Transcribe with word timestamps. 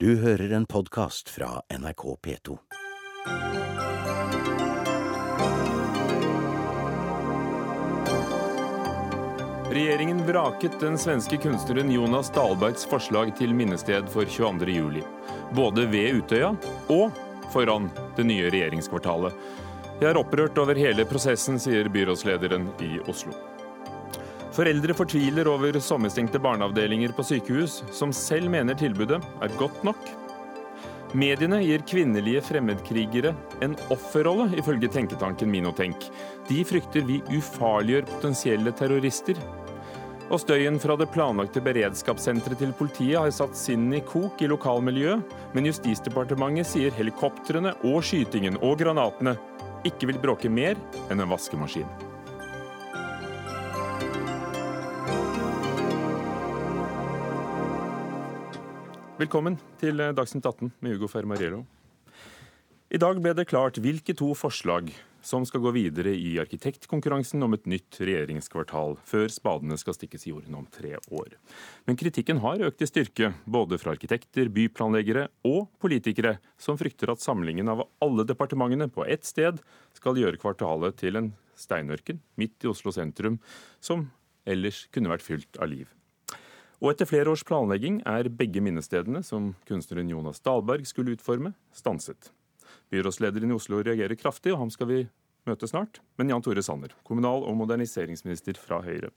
Du 0.00 0.16
hører 0.16 0.52
en 0.52 0.66
podkast 0.66 1.28
fra 1.28 1.62
NRK 1.78 2.02
P2. 2.22 2.58
Regjeringen 9.72 10.22
vraket 10.26 10.78
den 10.80 10.94
svenske 10.98 11.40
kunstneren 11.42 11.90
Jonas 11.90 12.30
Dahlbergs 12.30 12.86
forslag 12.86 13.34
til 13.42 13.50
minnested 13.50 14.06
for 14.14 14.22
22. 14.22 14.70
juli. 14.70 15.02
Både 15.58 15.90
ved 15.90 16.22
Utøya 16.22 16.54
og 16.94 17.18
foran 17.50 17.90
det 18.14 18.30
nye 18.30 18.54
regjeringskvartalet. 18.54 19.34
Jeg 19.98 20.12
er 20.12 20.22
opprørt 20.22 20.62
over 20.62 20.78
hele 20.78 21.10
prosessen, 21.10 21.58
sier 21.58 21.90
byrådslederen 21.90 22.70
i 22.86 23.00
Oslo. 23.10 23.34
Foreldre 24.58 24.94
fortviler 24.98 25.46
over 25.46 25.76
sommerstengte 25.78 26.40
barneavdelinger 26.42 27.12
på 27.14 27.22
sykehus, 27.22 27.76
som 27.94 28.10
selv 28.10 28.50
mener 28.50 28.74
tilbudet 28.74 29.20
er 29.22 29.52
godt 29.60 29.84
nok. 29.86 30.00
Mediene 31.14 31.60
gir 31.62 31.84
kvinnelige 31.86 32.42
fremmedkrigere 32.42 33.30
en 33.62 33.76
offerrolle, 33.94 34.48
ifølge 34.58 34.90
tenketanken 34.90 35.48
Minotenk. 35.52 36.08
De 36.50 36.58
frykter 36.66 37.06
vi 37.06 37.20
ufarliggjør 37.30 38.10
potensielle 38.10 38.74
terrorister. 38.74 39.38
Og 40.28 40.42
støyen 40.42 40.82
fra 40.82 40.98
det 40.98 41.06
planlagte 41.14 41.62
beredskapssenteret 41.64 42.58
til 42.58 42.74
politiet 42.76 43.22
har 43.22 43.30
satt 43.32 43.54
sinnet 43.56 44.02
i 44.02 44.04
kok 44.10 44.42
i 44.42 44.50
lokalmiljøet, 44.50 45.22
men 45.54 45.70
Justisdepartementet 45.70 46.66
sier 46.74 46.98
helikoptrene 46.98 47.76
og 47.86 48.02
skytingen 48.10 48.58
og 48.58 48.76
granatene 48.82 49.38
ikke 49.86 50.10
vil 50.10 50.20
bråke 50.20 50.50
mer 50.50 50.74
enn 51.06 51.22
en 51.22 51.30
vaskemaskin. 51.30 52.07
Velkommen 59.18 59.56
til 59.80 59.98
Dagsnytt 59.98 60.44
18 60.46 60.68
med 60.78 60.92
Hugo 60.94 61.08
Fermariello. 61.10 61.64
I 62.86 63.00
dag 63.02 63.18
ble 63.18 63.32
det 63.34 63.48
klart 63.50 63.80
hvilke 63.82 64.14
to 64.14 64.28
forslag 64.38 64.92
som 65.26 65.42
skal 65.42 65.64
gå 65.64 65.72
videre 65.74 66.12
i 66.14 66.36
arkitektkonkurransen 66.38 67.42
om 67.42 67.56
et 67.56 67.66
nytt 67.66 67.98
regjeringskvartal, 67.98 68.94
før 69.02 69.26
spadene 69.34 69.74
skal 69.82 69.98
stikkes 69.98 70.28
i 70.28 70.30
jorden 70.30 70.60
om 70.60 70.70
tre 70.70 70.94
år. 71.10 71.34
Men 71.90 71.98
kritikken 71.98 72.38
har 72.46 72.62
økt 72.70 72.86
i 72.86 72.90
styrke, 72.92 73.32
både 73.42 73.82
fra 73.82 73.96
arkitekter, 73.98 74.54
byplanleggere 74.54 75.26
og 75.50 75.66
politikere, 75.82 76.36
som 76.54 76.78
frykter 76.78 77.10
at 77.10 77.24
samlingen 77.24 77.74
av 77.74 77.88
alle 77.98 78.22
departementene 78.22 78.86
på 78.86 79.02
ett 79.02 79.26
sted 79.26 79.58
skal 79.98 80.22
gjøre 80.22 80.38
kvartalet 80.38 80.94
til 81.02 81.18
en 81.18 81.34
steinørken 81.58 82.22
midt 82.38 82.62
i 82.62 82.70
Oslo 82.70 82.94
sentrum, 82.94 83.42
som 83.82 84.12
ellers 84.46 84.86
kunne 84.94 85.10
vært 85.10 85.26
fylt 85.26 85.58
av 85.58 85.74
liv. 85.74 85.90
Og 86.78 86.92
etter 86.92 87.08
flere 87.10 87.32
års 87.32 87.42
planlegging 87.46 88.00
er 88.06 88.28
begge 88.30 88.62
minnestedene 88.62 89.24
som 89.26 89.50
kunstneren 89.66 90.10
Jonas 90.12 90.38
Dahlberg 90.44 90.86
skulle 90.86 91.16
utforme, 91.16 91.52
stanset. 91.74 92.30
Byrådslederen 92.92 93.50
i 93.50 93.56
Oslo 93.56 93.80
reagerer 93.82 94.14
kraftig, 94.18 94.52
og 94.54 94.62
ham 94.62 94.70
skal 94.70 94.90
vi 94.90 94.98
møte 95.48 95.66
snart. 95.66 95.98
Men 96.20 96.30
Jan 96.30 96.44
Tore 96.44 96.62
Sanner, 96.62 96.94
kommunal- 97.06 97.46
og 97.48 97.56
moderniseringsminister 97.58 98.60
fra 98.62 98.78
Høyre. 98.84 99.10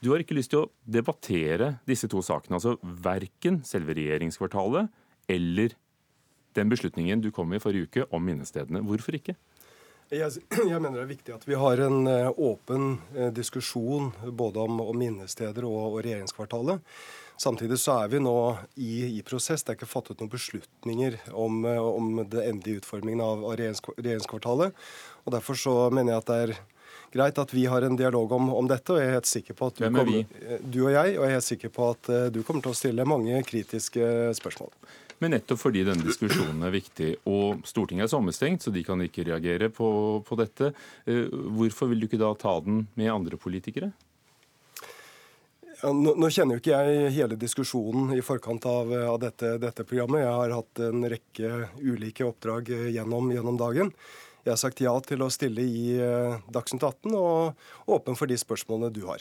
Du 0.00 0.12
har 0.12 0.22
ikke 0.22 0.36
lyst 0.38 0.54
til 0.54 0.64
å 0.64 0.70
debattere 0.86 1.74
disse 1.88 2.08
to 2.08 2.22
sakene, 2.24 2.56
altså 2.56 2.78
verken 2.80 3.60
selve 3.66 3.96
regjeringskvartalet 3.98 4.88
eller 5.28 5.74
den 6.56 6.70
beslutningen 6.70 7.20
du 7.20 7.30
kom 7.34 7.52
i 7.52 7.60
forrige 7.60 7.90
uke 7.90 8.06
om 8.14 8.24
minnestedene. 8.24 8.80
Hvorfor 8.86 9.18
ikke? 9.18 9.34
Jeg, 10.08 10.40
jeg, 10.72 10.80
mener 10.80 10.96
det 10.96 11.04
er 11.04 11.10
viktig 11.10 11.34
at 11.36 11.42
vi 11.44 11.56
har 11.60 11.80
en 11.84 12.08
uh, 12.08 12.30
åpen 12.32 12.94
uh, 13.12 13.28
diskusjon 13.34 14.08
både 14.24 14.62
om, 14.64 14.80
om 14.80 14.96
minnesteder 14.96 15.66
og, 15.68 15.80
og, 15.90 15.98
regjeringskvartalet. 16.06 16.80
Samtidig 17.38 17.76
så 17.78 17.98
er 18.02 18.14
vi 18.14 18.22
nå 18.24 18.34
i, 18.80 19.18
i, 19.18 19.20
prosess. 19.26 19.62
Det 19.62 19.74
er 19.74 19.78
ikke 19.78 19.90
fattet 19.90 20.22
noen 20.22 20.32
beslutninger 20.32 21.18
om, 21.36 21.60
uh, 21.68 21.82
om 21.92 22.22
det 22.24 22.46
endelige 22.46 22.80
utformingen 22.80 23.20
av, 23.24 23.44
av 23.44 23.58
regjeringskvartalet. 23.60 24.88
og 25.26 25.36
Derfor 25.36 25.60
så 25.60 25.76
mener 25.92 26.14
jeg 26.14 26.24
at 26.24 26.32
det 26.32 26.40
er 26.46 26.56
greit 27.14 27.40
at 27.40 27.54
vi 27.54 27.66
har 27.70 27.84
en 27.86 27.98
dialog 27.98 28.32
om, 28.36 28.52
om 28.54 28.70
dette. 28.70 28.92
og 28.92 29.00
jeg 29.00 29.10
er 29.10 29.18
helt 29.18 29.30
sikker 29.30 29.58
på 29.58 29.72
at 29.72 29.80
du, 29.80 29.84
kommer, 29.88 30.24
du 30.60 30.80
og 30.86 30.92
jeg, 30.92 31.18
og 31.18 31.24
jeg 31.24 31.28
er 31.28 31.36
helt 31.38 31.50
sikker 31.50 31.74
på 31.74 31.90
at 31.96 32.10
du 32.34 32.42
kommer 32.42 32.64
til 32.64 32.74
å 32.74 32.80
stille 32.80 33.08
mange 33.08 33.42
kritiske 33.48 34.08
spørsmål. 34.38 34.72
Men 35.18 35.34
nettopp 35.34 35.58
fordi 35.58 35.82
denne 35.86 36.06
diskusjonen 36.06 36.62
er 36.62 36.74
viktig, 36.74 37.08
og 37.30 37.64
Stortinget 37.66 38.06
er 38.06 38.12
sommerstengt, 38.12 38.62
så 38.62 38.72
de 38.74 38.84
kan 38.86 39.00
ikke 39.02 39.26
reagere 39.26 39.70
på, 39.74 39.88
på 40.26 40.38
dette, 40.38 40.70
eh, 41.10 41.24
hvorfor 41.58 41.90
vil 41.90 42.04
du 42.04 42.06
ikke 42.06 42.20
da 42.22 42.30
ta 42.38 42.54
den 42.62 42.84
med 42.98 43.10
andre 43.10 43.40
politikere? 43.40 43.90
Ja, 45.80 45.90
nå, 45.94 46.14
nå, 46.18 46.30
kjenner 46.34 46.56
jo 46.56 46.62
ikke 46.62 46.74
jeg 46.74 47.10
hele 47.14 47.38
diskusjonen 47.38 48.14
i 48.16 48.22
forkant 48.26 48.64
av, 48.66 48.90
av 49.12 49.18
dette, 49.22 49.52
dette, 49.62 49.86
programmet. 49.86 50.24
Jeg 50.24 50.32
har 50.34 50.54
hatt 50.56 50.80
en 50.88 51.04
rekke 51.12 51.50
ulike 51.78 52.26
oppdrag 52.26 52.72
gjennom, 52.90 53.30
gjennom, 53.30 53.58
dagen. 53.58 53.92
Jeg 54.48 54.54
har 54.54 54.60
sagt 54.62 54.80
ja 54.80 54.94
til 55.04 55.20
å 55.20 55.26
stille 55.28 55.60
i 55.60 55.98
uh, 56.00 56.38
Dagsnytt 56.48 56.80
18 56.80 57.12
og 57.12 57.92
åpen 57.92 58.16
for 58.16 58.30
de 58.30 58.38
spørsmålene 58.40 58.88
du 58.96 59.02
har. 59.04 59.20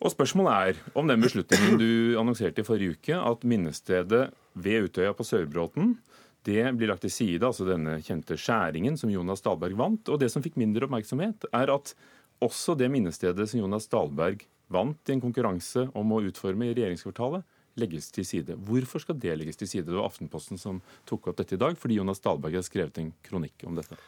Og 0.00 0.12
Spørsmålet 0.12 0.70
er 0.70 0.96
om 0.96 1.08
den 1.08 1.20
beslutningen 1.20 1.76
du 1.80 2.16
annonserte 2.16 2.64
i 2.64 2.64
forrige 2.64 2.96
uke, 2.96 3.18
at 3.20 3.44
minnestedet 3.44 4.30
ved 4.56 4.88
Utøya 4.88 5.12
på 5.16 5.26
Sørbråten 5.28 5.98
det 6.48 6.62
blir 6.78 6.88
lagt 6.88 7.02
til 7.04 7.12
side, 7.12 7.42
altså 7.44 7.66
denne 7.68 7.98
kjente 8.06 8.38
skjæringen 8.38 8.96
som 8.96 9.12
Jonas 9.12 9.44
Dahlberg 9.44 9.76
vant. 9.76 10.08
Og 10.08 10.20
det 10.22 10.30
som 10.32 10.44
fikk 10.44 10.56
mindre 10.60 10.86
oppmerksomhet, 10.86 11.48
er 11.52 11.72
at 11.74 11.92
også 12.44 12.76
det 12.78 12.88
minnestedet 12.92 13.48
som 13.50 13.60
Jonas 13.60 13.90
Dahlberg 13.92 14.46
vant 14.72 15.10
i 15.10 15.16
en 15.16 15.24
konkurranse 15.24 15.88
om 15.98 16.14
å 16.14 16.22
utforme 16.24 16.68
i 16.68 16.76
regjeringskvartalet, 16.76 17.44
legges 17.76 18.08
til 18.14 18.24
side. 18.24 18.56
Hvorfor 18.68 19.02
skal 19.02 19.18
det 19.20 19.34
legges 19.36 19.58
til 19.60 19.68
side? 19.68 19.88
Det 19.90 19.98
var 19.98 20.08
Aftenposten 20.08 20.60
som 20.60 20.78
tok 21.08 21.28
opp 21.28 21.42
dette 21.42 21.58
i 21.58 21.60
dag, 21.60 21.76
fordi 21.76 21.98
Jonas 21.98 22.22
Dahlberg 22.24 22.56
har 22.56 22.64
skrevet 22.64 23.02
en 23.02 23.10
kronikk 23.26 23.66
om 23.68 23.76
dette. 23.76 23.98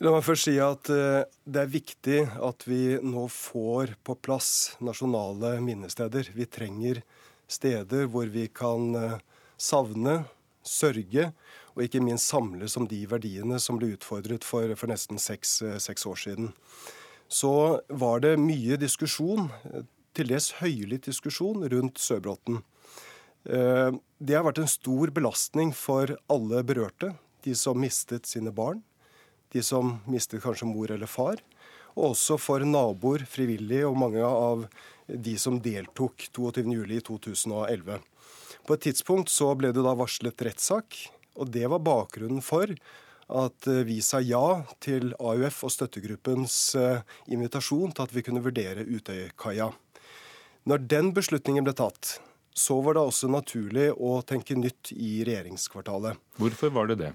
La 0.00 0.08
meg 0.08 0.22
først 0.24 0.46
si 0.48 0.54
at 0.62 0.88
uh, 0.88 1.20
det 1.44 1.60
er 1.60 1.68
viktig 1.68 2.20
at 2.40 2.64
vi 2.64 2.96
nå 3.04 3.26
får 3.28 3.92
på 4.06 4.16
plass 4.24 4.72
nasjonale 4.80 5.58
minnesteder. 5.60 6.30
Vi 6.32 6.46
trenger 6.48 7.02
steder 7.44 8.06
hvor 8.08 8.30
vi 8.32 8.46
kan 8.48 8.96
uh, 8.96 9.18
savne, 9.60 10.22
sørge 10.64 11.26
og 11.74 11.84
ikke 11.84 12.00
minst 12.00 12.30
samles 12.32 12.78
om 12.80 12.86
de 12.88 13.02
verdiene 13.10 13.58
som 13.60 13.76
ble 13.76 13.90
utfordret 13.98 14.46
for, 14.48 14.72
for 14.80 14.88
nesten 14.88 15.20
seks, 15.20 15.58
uh, 15.60 15.76
seks, 15.76 16.06
år 16.08 16.22
siden. 16.24 16.54
Så 17.28 17.52
var 17.88 18.24
det 18.24 18.38
mye 18.40 18.78
diskusjon, 18.80 19.50
til 20.12 20.28
dels 20.28 20.54
høylytt 20.58 21.08
diskusjon, 21.08 21.64
rundt 21.72 22.00
Sørbråten. 22.00 22.58
Det 23.42 24.36
har 24.36 24.44
vært 24.44 24.60
en 24.60 24.68
stor 24.68 25.08
belastning 25.16 25.72
for 25.72 26.12
alle 26.28 26.60
berørte, 26.68 27.14
de 27.40 27.56
som 27.56 27.80
mistet 27.80 28.28
sine 28.28 28.52
barn 28.52 28.82
de 29.52 29.62
som 29.64 29.96
mistet 30.10 30.42
kanskje 30.42 30.68
mor 30.68 30.90
eller 30.90 31.10
far. 31.10 31.40
Og 31.92 32.12
også 32.12 32.38
for 32.40 32.64
naboer, 32.64 33.26
frivillige 33.28 33.88
og 33.88 33.98
mange 34.00 34.24
av 34.24 34.64
de 35.06 35.36
som 35.38 35.58
deltok 35.60 36.28
22.07.2011. 36.32 38.00
På 38.66 38.76
et 38.76 38.84
tidspunkt 38.86 39.32
så 39.32 39.50
ble 39.58 39.72
det 39.74 39.84
da 39.84 39.94
varslet 39.98 40.44
rettssak, 40.46 40.96
og 41.36 41.50
det 41.52 41.66
var 41.68 41.82
bakgrunnen 41.84 42.42
for 42.44 42.70
at 43.32 43.66
eh, 43.70 43.84
vi 43.88 44.00
sa 44.04 44.20
ja 44.22 44.62
til 44.82 45.14
AUF 45.18 45.62
og 45.66 45.72
støttegruppens 45.72 46.56
eh, 46.78 47.00
invitasjon 47.32 47.94
til 47.94 48.04
at 48.04 48.12
vi 48.14 48.24
kunne 48.26 48.42
vurdere 48.44 48.84
Utøykaia. 48.84 49.70
Når 50.68 50.84
den 50.90 51.10
beslutningen 51.16 51.66
ble 51.66 51.74
tatt, 51.74 52.18
så 52.54 52.76
var 52.84 52.94
det 52.94 53.06
også 53.08 53.30
naturlig 53.32 53.88
å 53.96 54.20
tenke 54.28 54.54
nytt 54.58 54.92
i 54.92 55.22
regjeringskvartalet. 55.26 56.20
Hvorfor 56.38 56.74
var 56.74 56.92
det 56.92 56.98
det? 57.00 57.12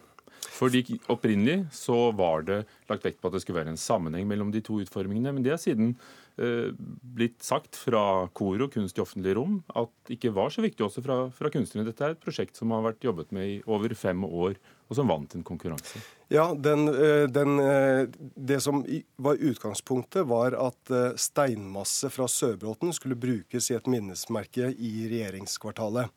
Fordi 0.58 0.84
Opprinnelig 1.12 1.68
så 1.76 2.12
var 2.18 2.46
det 2.48 2.62
lagt 2.90 3.06
vekt 3.06 3.20
på 3.22 3.30
at 3.30 3.38
det 3.38 3.44
skulle 3.44 3.62
være 3.62 3.74
en 3.74 3.82
sammenheng 3.82 4.28
mellom 4.30 4.54
de 4.54 4.62
to 4.66 4.80
utformingene. 4.84 5.34
Men 5.36 5.46
det 5.46 5.54
er 5.54 5.62
siden 5.62 5.94
eh, 6.42 6.72
blitt 7.18 7.44
sagt 7.46 7.78
fra 7.80 8.28
KORO, 8.38 8.70
Kunst 8.74 8.98
i 8.98 9.04
offentlig 9.04 9.36
rom, 9.38 9.60
at 9.78 9.92
det 10.08 10.18
ikke 10.18 10.34
var 10.38 10.54
så 10.54 10.64
viktig 10.66 10.86
også 10.88 11.04
fra, 11.06 11.20
fra 11.34 11.52
kunstnerne. 11.54 11.88
Dette 11.90 12.06
er 12.06 12.16
et 12.16 12.24
prosjekt 12.24 12.60
som 12.60 12.74
har 12.76 12.86
vært 12.88 13.06
jobbet 13.06 13.34
med 13.36 13.54
i 13.54 13.62
over 13.70 13.94
fem 13.98 14.26
år, 14.28 14.58
og 14.88 15.00
som 15.00 15.10
vant 15.12 15.38
en 15.38 15.46
konkurranse. 15.48 16.02
Ja, 16.34 16.50
den, 16.54 16.88
eh, 16.92 17.28
den, 17.32 17.60
eh, 17.64 18.04
Det 18.36 18.62
som 18.64 18.84
var 19.18 19.38
utgangspunktet, 19.38 20.26
var 20.28 20.56
at 20.58 20.94
steinmasse 21.20 22.10
fra 22.14 22.28
Sørbråten 22.28 22.94
skulle 22.96 23.20
brukes 23.20 23.72
i 23.72 23.78
et 23.78 23.90
minnesmerke 23.90 24.72
i 24.74 24.94
regjeringskvartalet. 25.12 26.10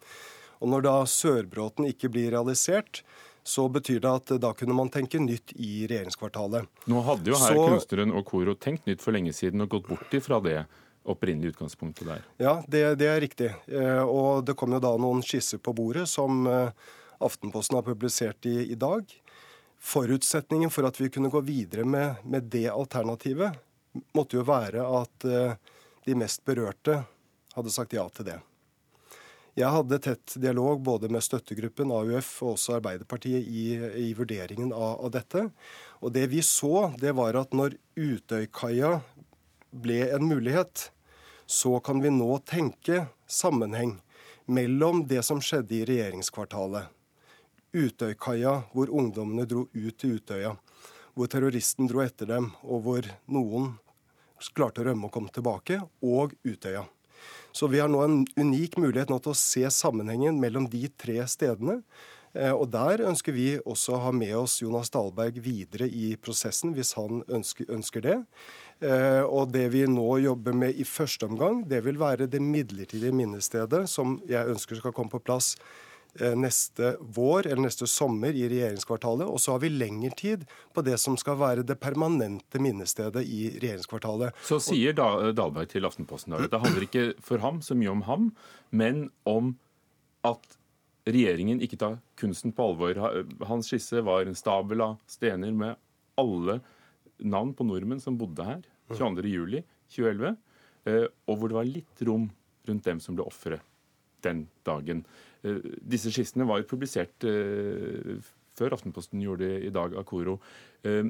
Og 0.60 0.68
Når 0.68 0.82
da 0.84 0.96
Sørbråten 1.08 1.88
ikke 1.88 2.10
blir 2.12 2.32
realisert, 2.34 3.02
så 3.50 3.66
betyr 3.72 3.98
det 4.04 4.10
at 4.10 4.32
da 4.42 4.52
kunne 4.54 4.76
man 4.78 4.90
tenke 4.92 5.18
nytt 5.22 5.56
i 5.56 5.88
regjeringskvartalet. 5.90 6.68
Nå 6.90 7.02
hadde 7.06 7.32
jo 7.32 7.38
her 7.40 7.56
så, 7.56 7.64
kunstneren 7.72 8.14
og 8.14 8.22
Koro 8.28 8.54
tenkt 8.54 8.86
nytt 8.86 9.02
for 9.02 9.16
lenge 9.16 9.34
siden 9.34 9.64
og 9.64 9.72
gått 9.74 9.88
bort 9.90 10.14
ifra 10.14 10.38
det 10.44 10.60
opprinnelige 11.10 11.56
utgangspunktet 11.56 12.06
der. 12.06 12.24
Ja, 12.38 12.54
det, 12.68 12.84
det, 13.00 13.08
er 13.10 13.20
riktig. 13.20 13.50
Eh, 13.66 14.02
og 14.04 14.44
det 14.46 14.54
kom 14.58 14.76
jo 14.76 14.82
da 14.82 14.92
noen 15.00 15.24
skisser 15.26 15.58
på 15.58 15.74
bordet 15.76 16.06
som 16.10 16.44
eh, 16.46 16.90
Aftenposten 17.20 17.76
har 17.76 17.84
publisert 17.84 18.46
i, 18.48 18.70
i 18.72 18.78
dag. 18.78 19.08
Forutsetningen 19.80 20.70
for 20.72 20.86
at 20.88 21.00
vi 21.00 21.10
kunne 21.12 21.32
gå 21.32 21.40
videre 21.44 21.86
med, 21.88 22.20
med 22.24 22.48
det 22.52 22.68
alternativet, 22.70 23.56
måtte 24.16 24.38
jo 24.38 24.44
være 24.46 24.84
at 25.00 25.26
eh, 25.26 25.56
de 26.06 26.16
mest 26.20 26.44
berørte 26.46 27.02
hadde 27.56 27.74
sagt 27.74 27.96
ja 27.96 28.06
til 28.14 28.30
det. 28.30 28.38
Jeg 29.58 29.70
hadde 29.74 29.98
tett 29.98 30.34
dialog 30.38 30.78
både 30.86 31.08
med 31.10 31.24
støttegruppen, 31.26 31.90
AUF 31.90 32.28
og 32.44 32.52
også 32.54 32.76
Arbeiderpartiet 32.78 33.48
i, 33.50 33.64
i 34.06 34.12
vurderingen 34.14 34.70
av, 34.70 35.00
av, 35.02 35.10
dette. 35.16 35.48
Og 35.98 36.14
det 36.14 36.28
vi 36.30 36.42
så, 36.46 36.92
det 37.00 37.16
var 37.18 37.38
at 37.40 37.56
når 37.56 37.74
Utøykaia 37.98 39.00
ble 39.70 40.04
en 40.14 40.28
mulighet, 40.30 40.90
så 41.50 41.80
kan 41.82 41.98
vi 42.02 42.12
nå 42.14 42.38
tenke 42.46 43.08
sammenheng 43.26 43.96
mellom 44.46 45.02
det 45.10 45.24
som 45.26 45.42
skjedde 45.42 45.80
i 45.80 45.84
regjeringskvartalet, 45.88 46.86
Utøykaia, 47.74 48.64
hvor 48.74 48.90
ungdommene 48.90 49.46
dro 49.46 49.66
ut 49.70 49.98
til 49.98 50.16
Utøya, 50.18 50.56
hvor 51.14 51.30
terroristen 51.30 51.90
dro 51.90 52.02
etter 52.02 52.26
dem, 52.30 52.48
og 52.66 52.86
hvor 52.86 53.10
noen 53.30 53.74
klarte 54.54 54.82
å 54.82 54.88
rømme 54.88 55.06
og 55.06 55.14
komme 55.14 55.30
tilbake, 55.34 55.78
og 56.02 56.34
Utøya. 56.46 56.86
Så 57.52 57.66
vi 57.70 57.80
har 57.82 57.90
nå 57.90 58.00
en 58.04 58.22
unik 58.36 58.78
mulighet 58.78 59.10
nå 59.10 59.18
til 59.22 59.34
å 59.34 59.38
se 59.38 59.66
sammenhengen 59.74 60.40
mellom 60.42 60.68
de 60.70 60.86
tre 61.00 61.18
stedene. 61.30 61.80
Eh, 62.32 62.52
og 62.52 62.70
Der 62.70 63.02
ønsker 63.08 63.34
vi 63.34 63.58
også 63.58 63.96
å 63.96 64.02
ha 64.04 64.12
med 64.14 64.36
oss 64.38 64.60
Jonas 64.62 64.92
Dahlberg 64.94 65.40
videre 65.42 65.88
i 65.88 66.14
prosessen, 66.14 66.74
hvis 66.76 66.94
han 66.98 67.24
ønsker, 67.26 67.66
ønsker 67.74 68.06
det. 68.06 68.18
Eh, 68.80 69.22
og 69.26 69.50
Det 69.52 69.66
vi 69.72 69.84
nå 69.90 70.08
jobber 70.22 70.54
med 70.54 70.78
i 70.78 70.86
første 70.86 71.26
omgang, 71.26 71.64
det 71.68 71.82
vil 71.84 71.98
være 71.98 72.30
det 72.30 72.40
midlertidige 72.40 73.12
minnestedet, 73.12 73.88
som 73.90 74.20
jeg 74.28 74.46
ønsker 74.54 74.78
skal 74.78 74.94
komme 74.94 75.10
på 75.10 75.22
plass 75.22 75.56
neste 76.36 76.96
vår 77.00 77.46
eller 77.46 77.62
neste 77.64 77.86
sommer 77.90 78.34
i 78.36 78.48
regjeringskvartalet. 78.50 79.28
Og 79.28 79.40
så 79.40 79.54
har 79.54 79.62
vi 79.62 79.70
lengre 79.72 80.10
tid 80.18 80.46
på 80.74 80.84
det 80.86 80.96
som 81.00 81.16
skal 81.20 81.38
være 81.40 81.64
det 81.66 81.78
permanente 81.80 82.60
minnestedet 82.62 83.22
i 83.24 83.42
regjeringskvartalet. 83.56 84.36
Så 84.46 84.60
sier 84.64 84.96
Dahlberg 84.96 85.70
til 85.70 85.86
Aftenposten 85.88 86.36
at 86.36 86.50
det 86.50 86.62
handler 86.62 86.86
ikke 86.88 87.06
for 87.24 87.42
ham 87.44 87.62
så 87.64 87.78
mye 87.78 87.92
om 87.92 88.04
ham, 88.08 88.30
men 88.70 89.06
om 89.28 89.54
at 90.26 90.58
regjeringen 91.08 91.62
ikke 91.64 91.78
tar 91.80 91.98
kunsten 92.20 92.52
på 92.56 92.70
alvor. 92.72 92.98
Hans 93.48 93.70
skisse 93.70 94.02
var 94.04 94.26
en 94.26 94.38
stabel 94.38 94.84
av 94.84 94.98
stener 95.10 95.54
med 95.56 95.78
alle 96.20 96.60
navn 97.20 97.54
på 97.56 97.64
nordmenn 97.68 98.02
som 98.02 98.18
bodde 98.20 98.44
her 98.44 98.62
22.07.2011, 98.90 100.36
eh, 100.90 101.06
og 101.28 101.38
hvor 101.38 101.50
det 101.50 101.58
var 101.58 101.68
litt 101.68 102.04
rom 102.06 102.28
rundt 102.68 102.86
dem 102.86 103.00
som 103.02 103.16
ble 103.16 103.26
ofre 103.28 103.60
den 104.24 104.46
dagen. 104.66 105.04
Eh, 105.46 105.72
disse 105.80 106.12
skissene 106.12 106.46
var 106.48 106.60
jo 106.60 106.68
publisert 106.70 107.26
eh, 107.28 108.20
før 108.58 108.76
Aftenposten 108.76 109.22
gjorde 109.24 109.48
det 109.48 109.66
i 109.68 109.74
dag 109.74 109.96
av 109.96 110.06
Koro. 110.08 110.38
Eh, 110.84 111.08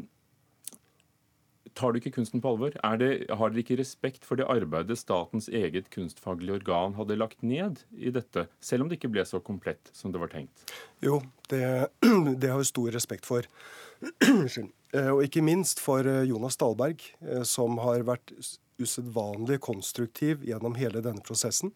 tar 1.77 1.93
du 1.93 2.01
ikke 2.01 2.15
kunsten 2.19 2.43
på 2.43 2.53
alvor? 2.53 2.75
Det, 3.01 3.11
har 3.31 3.53
dere 3.53 3.63
ikke 3.63 3.79
respekt 3.81 4.27
for 4.27 4.41
det 4.41 4.49
arbeidet 4.51 4.99
statens 4.99 5.49
eget 5.49 5.91
kunstfaglige 5.95 6.61
organ 6.61 6.97
hadde 6.99 7.19
lagt 7.19 7.45
ned 7.47 7.83
i 7.95 8.13
dette, 8.15 8.47
selv 8.63 8.85
om 8.85 8.91
det 8.91 8.99
ikke 8.99 9.13
ble 9.13 9.25
så 9.27 9.43
komplett 9.45 9.93
som 9.97 10.15
det 10.15 10.23
var 10.23 10.33
tenkt? 10.33 10.67
Jo, 11.05 11.21
det, 11.53 11.63
det 12.41 12.51
har 12.51 12.61
vi 12.61 12.69
stor 12.71 12.91
respekt 12.95 13.29
for. 13.29 13.49
Og 14.91 15.21
ikke 15.23 15.45
minst 15.47 15.79
for 15.79 16.03
Jonas 16.27 16.57
Dahlberg, 16.59 17.05
som 17.47 17.77
har 17.79 18.03
vært 18.09 18.33
usedvanlig 18.81 19.61
konstruktiv 19.63 20.43
gjennom 20.49 20.75
hele 20.81 21.03
denne 21.05 21.23
prosessen. 21.23 21.71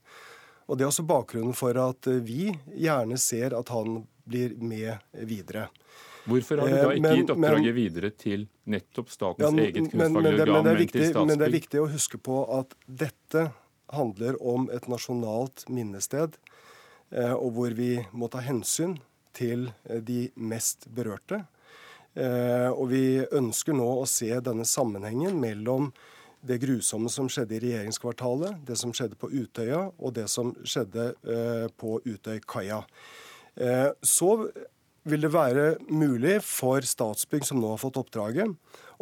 Og 0.66 0.78
Det 0.78 0.84
er 0.84 0.90
også 0.90 1.04
bakgrunnen 1.06 1.56
for 1.56 1.76
at 1.80 2.08
eh, 2.10 2.22
vi 2.24 2.48
gjerne 2.72 3.18
ser 3.20 3.56
at 3.56 3.72
han 3.74 4.02
blir 4.24 4.56
med 4.56 4.96
videre. 5.28 5.68
Hvorfor 6.24 6.62
har 6.62 6.70
du 6.70 6.76
da 6.76 6.86
eh, 6.86 6.96
ikke 6.96 7.04
men, 7.04 7.18
gitt 7.20 7.32
oppdraget 7.34 7.66
men, 7.68 7.76
videre 7.76 8.10
til 8.16 8.46
nettopp 8.72 9.12
statens 9.12 9.44
ja, 9.44 9.66
eget 9.66 9.90
kunstfaglige 9.92 10.46
organ, 10.46 10.64
men, 10.64 10.78
viktig. 10.80 11.08
Men 11.20 11.34
det 11.36 11.48
er 11.48 11.56
viktig 11.58 11.82
å 11.82 11.90
huske 11.92 12.20
på 12.30 12.38
at 12.56 12.72
dette 12.86 13.48
handler 13.92 14.38
om 14.40 14.70
et 14.72 14.88
nasjonalt 14.88 15.66
minnested, 15.68 16.38
eh, 17.12 17.34
og 17.34 17.58
hvor 17.58 17.76
vi 17.76 17.98
må 18.16 18.30
ta 18.32 18.40
hensyn 18.44 18.96
til 19.36 19.68
de 19.84 20.28
mest 20.38 20.86
berørte. 20.94 21.42
Og 22.14 22.84
vi 22.92 23.24
ønsker 23.34 23.74
nå 23.74 23.88
å 23.98 24.04
se 24.06 24.28
denne 24.46 24.62
sammenhengen 24.62 25.40
mellom 25.42 25.88
det 26.46 26.60
grusomme 26.62 27.10
som 27.12 27.28
skjedde 27.32 27.56
i 27.56 27.62
regjeringskvartalet, 27.64 28.60
det 28.68 28.76
som 28.80 28.92
skjedde 28.94 29.18
på 29.20 29.30
Utøya, 29.32 29.86
og 29.98 30.14
det 30.18 30.28
som 30.32 30.52
skjedde 30.64 31.10
eh, 31.24 31.66
på 31.80 31.98
Utøykaia. 32.04 32.82
Eh, 33.54 33.90
så 34.02 34.30
vil 35.04 35.20
det 35.20 35.32
være 35.34 35.66
mulig 35.92 36.38
for 36.44 36.84
Statsbygg, 36.84 37.44
som 37.44 37.60
nå 37.60 37.74
har 37.74 37.80
fått 37.80 37.98
oppdraget, 38.00 38.54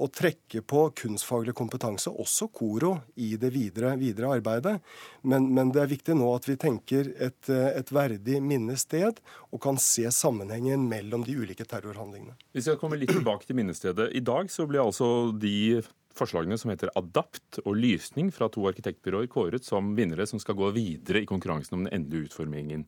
å 0.02 0.08
trekke 0.10 0.62
på 0.66 0.82
kunstfaglig 0.98 1.54
kompetanse, 1.54 2.10
også 2.10 2.48
KORO, 2.54 2.94
i 3.22 3.36
det 3.38 3.52
videre, 3.54 3.92
videre 4.00 4.32
arbeidet. 4.38 4.74
Men, 5.22 5.46
men, 5.54 5.70
det 5.74 5.84
er 5.84 5.92
viktig 5.92 6.16
nå 6.18 6.32
at 6.34 6.48
vi 6.48 6.56
tenker 6.58 7.12
et, 7.22 7.50
et 7.52 7.94
verdig 7.94 8.40
minnested, 8.42 9.20
og 9.52 9.62
kan 9.62 9.78
se 9.78 10.08
sammenhengen 10.10 10.88
mellom 10.90 11.26
de 11.28 11.36
ulike 11.38 11.66
terrorhandlingene. 11.68 12.34
Vi 12.56 12.64
skal 12.64 12.80
komme 12.80 12.98
litt 12.98 13.14
tilbake 13.14 13.46
til 13.46 13.60
minnestedet. 13.60 14.10
I 14.16 14.24
dag 14.26 14.50
så 14.50 14.66
ble 14.66 14.82
altså 14.82 15.30
de 15.38 15.82
forslagene 16.16 16.58
som 16.60 16.72
heter 16.72 16.92
Adapt 16.98 17.60
og 17.64 17.76
Lysning 17.78 18.30
fra 18.34 18.48
to 18.52 18.64
arkitektbyråer 18.70 19.28
kåret 19.32 19.66
som 19.66 19.94
vinnere 19.98 20.26
som 20.28 20.40
skal 20.42 20.58
gå 20.58 20.70
videre 20.76 21.22
i 21.22 21.28
konkurransen 21.28 21.78
om 21.78 21.86
den 21.86 21.94
endelige 21.96 22.30
utformingen. 22.30 22.86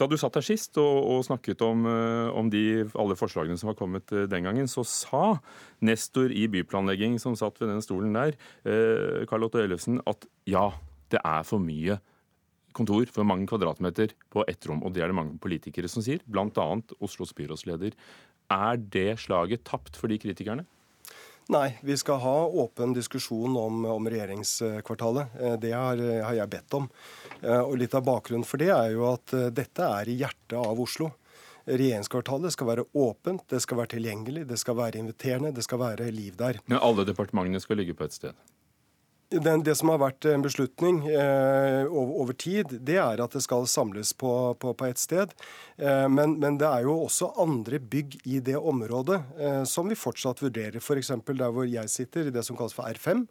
Da 0.00 0.08
du 0.08 0.16
satt 0.18 0.34
her 0.38 0.44
sist 0.44 0.78
og, 0.80 0.94
og 1.12 1.24
snakket 1.26 1.60
om, 1.62 1.84
eh, 1.86 2.28
om 2.34 2.48
de, 2.50 2.82
alle 2.98 3.16
forslagene 3.18 3.58
som 3.60 3.70
var 3.70 3.76
kommet 3.78 4.10
eh, 4.14 4.24
den 4.30 4.48
gangen, 4.48 4.70
så 4.70 4.82
sa 4.88 5.36
nestor 5.84 6.32
i 6.32 6.46
byplanlegging 6.50 7.18
som 7.22 7.36
satt 7.38 7.60
ved 7.60 7.70
den 7.70 7.84
stolen 7.84 8.16
der, 8.16 8.38
eh, 8.64 9.22
Karl 9.30 9.46
Otto 9.46 9.60
Ellefsen, 9.62 10.00
at 10.08 10.26
ja, 10.48 10.70
det 11.12 11.20
er 11.20 11.46
for 11.46 11.62
mye 11.62 12.00
kontor, 12.72 13.04
for 13.12 13.28
mange 13.28 13.46
kvadratmeter 13.50 14.16
på 14.32 14.46
ett 14.48 14.64
rom. 14.66 14.80
Og 14.82 14.94
det 14.96 15.04
er 15.04 15.12
det 15.12 15.18
mange 15.18 15.36
politikere 15.42 15.90
som 15.92 16.04
sier, 16.04 16.24
bl.a. 16.24 16.68
Oslos 17.04 17.34
byrådsleder. 17.36 17.92
Er 18.52 18.80
det 18.80 19.20
slaget 19.22 19.66
tapt 19.68 19.98
for 20.00 20.08
de 20.08 20.18
kritikerne? 20.20 20.64
Nei, 21.52 21.78
vi 21.82 21.96
skal 21.96 22.16
ha 22.22 22.46
åpen 22.46 22.92
diskusjon 22.96 23.56
om, 23.56 23.84
om 23.84 24.06
regjeringskvartalet. 24.08 25.34
Eh, 25.40 25.56
det 25.60 25.72
har, 25.72 26.00
har, 26.24 26.36
jeg 26.38 26.48
bedt 26.54 26.76
om. 26.78 26.86
Eh, 27.42 27.60
og 27.60 27.74
Litt 27.76 27.92
av 27.98 28.06
bakgrunnen 28.06 28.46
for 28.48 28.62
det 28.62 28.70
er 28.72 28.94
jo 28.94 29.04
at 29.10 29.34
eh, 29.36 29.50
dette 29.52 29.84
er 29.84 30.08
i 30.08 30.16
hjertet 30.22 30.56
av 30.56 30.80
Oslo. 30.80 31.10
Regjeringskvartalet 31.68 32.54
skal 32.56 32.70
være 32.70 32.86
åpent, 32.96 33.44
det 33.52 33.60
skal 33.62 33.82
være 33.82 33.92
tilgjengelig, 33.98 34.46
det 34.48 34.58
skal 34.62 34.78
være 34.80 35.02
inviterende, 35.02 35.52
det 35.52 35.66
skal 35.66 35.82
være 35.82 36.08
liv 36.14 36.40
der. 36.40 36.62
Men 36.72 36.80
alle 36.80 37.04
departementene 37.06 37.60
skal 37.62 37.82
ligge 37.82 37.94
på 38.00 38.08
et 38.08 38.16
sted? 38.16 38.40
Den, 39.32 39.62
det 39.64 39.74
som 39.78 39.88
har 39.88 40.00
vært 40.02 40.26
en 40.28 40.42
beslutning 40.44 40.98
eh, 41.08 41.86
over, 41.88 42.12
over, 42.20 42.36
tid, 42.36 42.74
det 42.84 42.98
er 43.00 43.22
at 43.24 43.32
det 43.32 43.40
skal 43.44 43.64
samles 43.70 44.12
på, 44.18 44.32
på, 44.60 44.74
på 44.76 44.88
ett 44.88 45.00
sted. 45.00 45.32
Eh, 45.80 46.08
men, 46.12 46.36
men, 46.42 46.58
det 46.60 46.68
er 46.68 46.84
jo 46.84 46.98
også 47.06 47.30
andre 47.40 47.80
bygg 47.80 48.18
i 48.28 48.42
det 48.44 48.58
området 48.60 49.22
eh, 49.40 49.62
som 49.68 49.88
vi 49.88 49.96
fortsatt 49.96 50.42
vurderer. 50.44 50.76
F.eks. 50.82 51.14
der 51.32 51.54
hvor 51.54 51.64
jeg 51.68 51.88
sitter, 51.88 52.28
i 52.28 52.34
det 52.34 52.44
som 52.44 52.58
kalles 52.58 52.76
for 52.76 52.88
R5. 52.88 53.24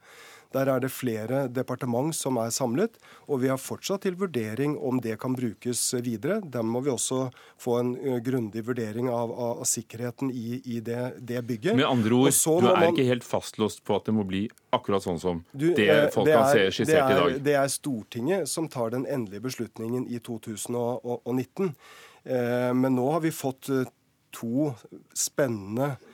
Der 0.51 0.67
er 0.67 0.81
det 0.83 0.91
flere 0.91 1.45
departement 1.47 2.15
som 2.15 2.37
er 2.41 2.51
samlet, 2.51 2.97
og 3.27 3.41
vi 3.43 3.49
har 3.51 3.59
fortsatt 3.61 4.03
til 4.05 4.17
vurdering 4.19 4.75
om 4.77 4.99
det 5.03 5.15
kan 5.21 5.35
brukes 5.37 5.83
videre. 6.03 6.41
Der 6.43 6.65
må 6.67 6.81
vi 6.83 6.91
også 6.91 7.29
få 7.61 7.77
en 7.79 7.93
uh, 7.95 8.17
grundig 8.23 8.65
vurdering 8.67 9.07
av, 9.09 9.31
av, 9.31 9.61
av 9.63 9.69
sikkerheten 9.69 10.31
i, 10.31 10.59
i 10.65 10.81
det, 10.83 10.99
det, 11.19 11.39
bygget. 11.47 11.77
Med 11.79 11.87
andre 11.87 12.19
ord, 12.19 12.35
du 12.35 12.67
er 12.67 12.81
man... 12.83 12.91
ikke 12.91 13.07
helt 13.07 13.27
fastlåst 13.27 13.83
på 13.87 13.95
at 13.95 14.09
det 14.09 14.15
må 14.17 14.27
bli 14.27 14.43
akkurat 14.75 15.03
sånn 15.03 15.19
som 15.21 15.41
du, 15.51 15.71
det 15.77 15.87
eh, 15.87 16.05
folk 16.11 16.27
det 16.27 16.35
er, 16.35 16.41
kan 16.41 16.51
se 16.51 16.67
skissert 16.75 16.99
er, 16.99 17.15
i 17.15 17.19
dag? 17.21 17.41
Det 17.47 17.57
er 17.61 17.71
Stortinget 17.71 18.51
som 18.51 18.69
tar 18.71 18.93
den 18.93 19.07
endelige 19.07 19.47
beslutningen 19.47 20.07
i 20.11 20.19
2019. 20.19 21.73
Eh, 22.23 22.71
men 22.75 22.97
nå 22.97 23.09
har 23.15 23.23
vi 23.23 23.31
fått 23.35 23.71
eh, 23.71 23.87
to 24.35 24.71
spennende 25.17 25.93
Eh, 25.93 26.10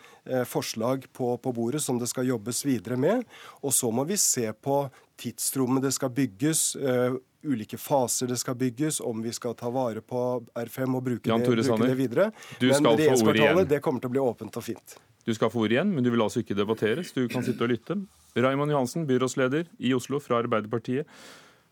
forslag 0.49 1.05
på, 1.15 1.33
på, 1.37 1.53
bordet 1.55 1.81
som 1.83 1.99
det 1.99 2.09
skal 2.11 2.27
jobbes 2.27 2.63
videre 2.67 2.97
med. 2.99 3.23
Og 3.63 3.73
så 3.73 3.91
må 3.91 4.05
vi 4.09 4.17
se 4.19 4.49
på 4.53 4.83
tidsrommet 5.17 5.85
det 5.87 5.93
skal 5.95 6.11
bygges, 6.13 6.75
uh, 6.75 7.17
ulike 7.47 7.79
faser 7.79 8.29
det 8.29 8.37
skal 8.41 8.57
bygges, 8.59 8.99
om 9.01 9.21
vi 9.23 9.33
skal 9.33 9.55
ta 9.57 9.71
vare 9.73 10.03
på 10.05 10.23
R5 10.53 10.95
og 10.99 11.03
bruke, 11.03 11.25
det, 11.25 11.49
bruke 11.49 11.87
det, 11.87 11.97
videre. 11.97 12.29
Men 12.61 12.91
regjeringskvartalet 12.91 13.71
det 13.71 13.81
kommer 13.85 14.03
til 14.03 14.11
å 14.11 14.15
bli 14.17 14.23
åpent 14.23 14.59
og 14.59 14.65
fint. 14.65 14.97
Du 15.27 15.33
skal 15.35 15.51
få 15.51 15.65
ord 15.65 15.73
igjen, 15.75 15.89
men 15.91 16.05
du 16.05 16.11
vil 16.13 16.23
altså 16.23 16.39
ikke 16.39 16.55
debatteres. 16.55 17.11
Du 17.11 17.25
kan 17.27 17.43
sitte 17.43 17.65
og 17.65 17.73
lytte. 17.73 17.97
Raymond 18.37 18.71
Johansen, 18.71 19.03
byrådsleder 19.09 19.67
i 19.83 19.91
Oslo 19.97 20.21
fra 20.23 20.39
Arbeiderpartiet. 20.39 21.09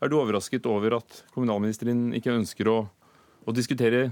Er 0.03 0.11
du 0.11 0.17
overrasket 0.19 0.65
over 0.67 0.97
at 0.97 1.21
kommunalministeren 1.31 2.09
ikke 2.17 2.33
ønsker 2.35 2.67
å, 2.67 2.77
å 3.47 3.55
diskutere 3.55 4.09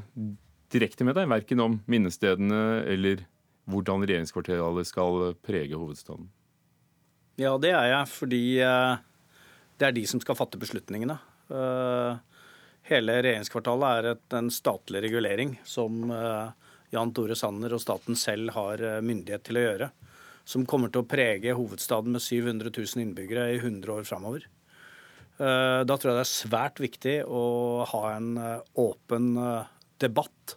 direkte 0.73 1.03
med 1.05 1.17
deg, 1.19 1.27
verken 1.29 1.59
om 1.59 1.75
minnestedene 1.91 2.61
eller 2.89 3.25
hvordan 3.69 4.03
regjeringskvartalet 4.03 4.87
skal 4.87 5.33
prege 5.45 5.77
hovedstaden? 5.77 6.27
Ja, 7.39 7.55
det 7.57 7.71
er 7.73 7.87
jeg, 7.89 8.09
fordi 8.13 8.43
eh, 8.61 8.95
det 9.79 9.87
er 9.87 9.95
de 9.95 10.03
som 10.09 10.21
skal 10.21 10.37
fatte 10.37 10.59
beslutningene. 10.61 11.15
Eh, 11.49 12.41
hele 12.91 13.15
regjeringskvartalet 13.25 13.87
er 13.89 14.09
et, 14.11 14.25
en 14.37 14.51
statlig 14.53 15.01
regulering 15.07 15.55
som 15.65 16.11
eh, 16.13 16.51
Jan 16.93 17.13
Tore 17.15 17.37
Sanner 17.39 17.73
og 17.73 17.81
staten 17.81 18.19
selv 18.19 18.53
har 18.53 18.83
myndighet 19.01 19.47
til 19.47 19.57
å 19.57 19.65
gjøre. 19.65 19.91
Som 20.45 20.67
kommer 20.69 20.91
til 20.91 21.01
å 21.01 21.09
prege 21.09 21.55
hovedstaden 21.55 22.13
med 22.13 22.21
700 22.21 22.69
000 22.69 23.01
innbyggere 23.01 23.47
i 23.55 23.61
100 23.61 23.95
år 23.95 24.03
framover. 24.05 24.45
Da 25.39 25.95
tror 25.97 26.11
jeg 26.11 26.17
det 26.19 26.21
er 26.21 26.29
svært 26.29 26.81
viktig 26.83 27.13
å 27.25 27.41
ha 27.89 28.01
en 28.11 28.35
åpen 28.77 29.31
debatt 30.03 30.53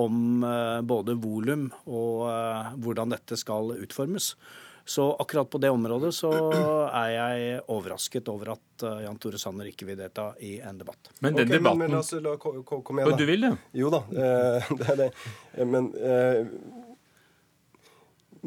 om 0.00 0.42
både 0.88 1.14
volum 1.20 1.68
og 1.84 2.24
hvordan 2.80 3.12
dette 3.14 3.36
skal 3.40 3.74
utformes. 3.76 4.32
Så 4.90 5.04
akkurat 5.22 5.50
på 5.50 5.60
det 5.62 5.70
området 5.70 6.10
så 6.16 6.30
er 6.88 7.10
jeg 7.12 7.60
overrasket 7.70 8.28
over 8.32 8.54
at 8.56 8.84
Jan 9.04 9.20
Tore 9.22 9.38
Sanner 9.38 9.68
ikke 9.70 9.86
vil 9.90 10.00
delta 10.00 10.30
i 10.42 10.56
en 10.64 10.80
debatt. 10.80 11.12
Men 11.20 11.36
den 11.36 11.46
okay, 11.46 11.58
debatten... 11.58 11.82
Men, 11.84 11.92
men, 11.92 11.98
altså, 12.00 12.20
la, 12.24 12.34
kom, 12.40 12.62
kom 12.64 12.98
igjen, 12.98 13.12
da. 13.12 13.18
Du 13.20 13.28
vil 13.28 13.46
det? 13.46 13.52
Jo 13.82 13.92
da, 13.92 14.02
det 14.80 14.88
er 14.94 14.98
det. 15.04 15.10
Men 15.68 15.92
eh, 16.00 16.40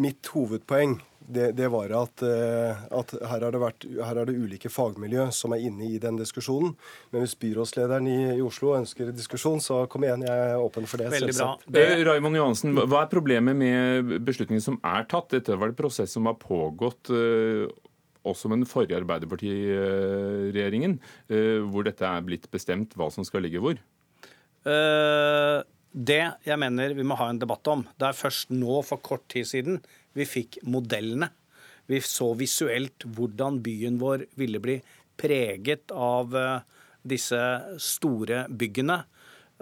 mitt 0.03 0.33
hovedpoeng 0.33 0.97
det, 1.27 1.51
det 1.57 1.67
var 1.71 1.91
at, 1.97 2.23
eh, 2.25 2.83
at 2.99 3.13
her, 3.29 3.45
har 3.45 3.57
vært, 3.61 3.85
her, 3.87 4.19
er 4.19 4.29
det 4.29 4.35
ulike 4.35 4.71
fagmiljø 4.71 5.29
som 5.35 5.55
er 5.55 5.63
inne 5.67 5.87
i 5.87 5.99
den 6.01 6.17
diskusjonen. 6.19 6.73
Men 7.13 7.23
hvis 7.23 7.35
byrådslederen 7.39 8.09
i, 8.09 8.17
i 8.37 8.43
Oslo 8.43 8.73
ønsker 8.77 9.13
diskusjon, 9.15 9.61
så 9.63 9.83
kom 9.91 10.05
igjen, 10.07 10.25
jeg 10.27 10.49
er 10.49 10.61
åpen 10.61 10.87
for 10.89 11.01
det. 11.01 11.11
Veldig 11.13 11.35
bra. 11.37 11.49
Det... 11.65 11.85
Eh, 11.95 12.03
Raymond 12.07 12.39
Johansen, 12.39 12.75
hva 12.77 13.03
er 13.03 13.11
problemet 13.13 13.57
med 13.59 14.13
beslutningen 14.27 14.63
som 14.63 14.79
er 14.83 15.07
tatt? 15.11 15.31
Dette 15.33 15.57
var 15.59 15.71
en 15.71 15.77
prosess 15.79 16.15
som 16.15 16.29
har 16.29 16.39
pågått 16.41 17.11
uh, 17.13 17.65
også 18.27 18.51
med 18.51 18.63
den 18.63 18.69
forrige 18.69 18.99
Arbeiderpartiregjeringen, 19.01 20.97
hvor 21.67 21.83
dette 21.83 22.07
er 22.07 22.23
blitt 22.23 22.45
bestemt 22.53 22.95
hva 22.95 23.09
som 23.11 23.25
skal 23.27 23.43
ligge 23.47 23.63
hvor. 23.63 23.79
Uh... 24.67 25.63
Det 25.93 26.23
jeg 26.41 26.57
mener 26.57 26.95
vi 26.97 27.03
må 27.05 27.13
ha 27.19 27.27
en 27.29 27.37
debatt 27.37 27.67
om, 27.69 27.83
det 28.01 28.07
er 28.07 28.17
først 28.17 28.49
nå 28.49 28.79
for 28.81 28.97
kort 29.05 29.27
tid 29.29 29.45
siden 29.45 29.75
vi 30.17 30.27
fikk 30.29 30.59
modellene. 30.69 31.29
Vi 31.89 31.99
så 32.05 32.31
visuelt 32.39 33.05
hvordan 33.15 33.59
byen 33.63 33.99
vår 34.01 34.27
ville 34.39 34.61
bli 34.63 34.77
preget 35.19 35.91
av 35.91 36.35
eh, 36.37 36.61
disse 37.03 37.39
store 37.81 38.45
byggene. 38.49 39.01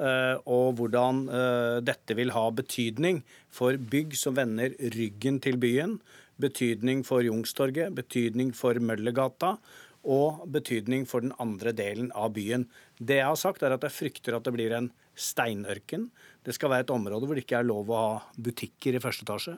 Eh, 0.02 0.36
og 0.50 0.78
hvordan 0.80 1.26
eh, 1.28 1.78
dette 1.86 2.16
vil 2.18 2.34
ha 2.36 2.46
betydning 2.56 3.24
for 3.52 3.78
bygg 3.78 4.16
som 4.18 4.38
vender 4.38 4.76
ryggen 4.96 5.42
til 5.44 5.60
byen. 5.62 5.98
Betydning 6.42 7.04
for 7.06 7.26
Jungstorget, 7.26 7.94
betydning 7.98 8.54
for 8.58 8.78
Møllergata 8.82 9.58
og 10.02 10.48
betydning 10.50 11.04
for 11.06 11.22
den 11.22 11.34
andre 11.42 11.74
delen 11.78 12.10
av 12.18 12.34
byen. 12.34 12.66
Det 12.98 13.20
jeg 13.20 13.28
har 13.30 13.38
sagt, 13.38 13.62
er 13.62 13.76
at 13.76 13.84
jeg 13.86 13.94
frykter 13.94 14.38
at 14.38 14.48
det 14.48 14.56
blir 14.56 14.74
en 14.74 14.90
steinørken. 15.14 16.08
Det 16.42 16.56
skal 16.58 16.72
være 16.74 16.88
et 16.88 16.94
område 16.96 17.28
hvor 17.28 17.38
det 17.38 17.46
ikke 17.46 17.60
er 17.62 17.70
lov 17.70 17.92
å 17.92 18.00
ha 18.00 18.16
butikker 18.42 18.98
i 18.98 19.04
første 19.04 19.28
etasje. 19.28 19.58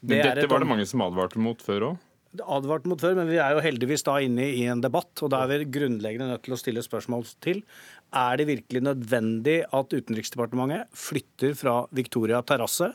Det 0.00 0.16
men 0.16 0.22
dette 0.24 0.48
var 0.48 0.62
det 0.62 0.70
mange 0.70 0.86
som 0.88 1.02
advarte 1.04 1.40
mot 1.42 1.60
før 1.62 1.90
òg? 1.90 2.06
Advart 2.46 2.84
mot 2.86 3.00
før, 3.02 3.16
men 3.18 3.26
vi 3.26 3.40
er 3.42 3.56
jo 3.56 3.62
heldigvis 3.64 4.04
da 4.06 4.20
inne 4.22 4.44
i 4.54 4.62
en 4.70 4.82
debatt, 4.82 5.10
og 5.18 5.32
da 5.32 5.40
er 5.42 5.50
vi 5.50 5.72
grunnleggende 5.74 6.28
nødt 6.30 6.44
til 6.46 6.54
å 6.54 6.58
stille 6.60 6.84
spørsmål 6.84 7.26
til. 7.42 7.64
Er 8.14 8.38
det 8.38 8.46
virkelig 8.46 8.84
nødvendig 8.86 9.56
at 9.66 9.96
Utenriksdepartementet 9.96 10.94
flytter 10.94 11.56
fra 11.58 11.74
Victoria 11.90 12.38
terrasse? 12.46 12.92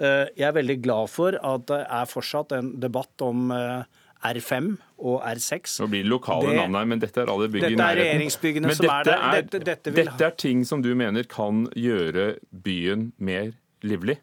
Eh, 0.00 0.32
jeg 0.32 0.48
er 0.48 0.56
veldig 0.56 0.78
glad 0.82 1.12
for 1.12 1.36
at 1.36 1.68
det 1.68 1.82
er 1.84 2.08
fortsatt 2.08 2.56
en 2.56 2.72
debatt 2.80 3.26
om 3.26 3.52
eh, 3.52 3.84
R5 4.32 4.72
og 5.04 5.20
R6. 5.28 5.76
Nå 5.84 5.90
blir 5.92 6.06
det 6.06 6.12
lokale 6.14 6.48
det, 6.48 6.58
navn 6.62 6.80
her, 6.80 6.88
men 6.94 7.02
dette 7.04 7.20
er 7.20 7.30
alle 7.34 7.50
bygg 7.52 7.60
i 7.60 7.68
nærheten. 7.68 7.82
Dette 7.84 7.90
er 7.92 8.00
regjeringsbyggene 8.00 8.70
men 8.72 8.80
som 8.80 8.88
er 8.88 9.10
der. 9.10 9.18
Er, 9.20 9.42
dette, 9.42 9.60
dette, 9.68 9.94
dette 10.00 10.30
er 10.30 10.38
ting 10.40 10.64
som 10.64 10.82
du 10.84 10.94
mener 10.96 11.28
kan 11.28 11.66
gjøre 11.76 12.30
byen 12.64 13.10
mer 13.20 13.52
livlig? 13.84 14.22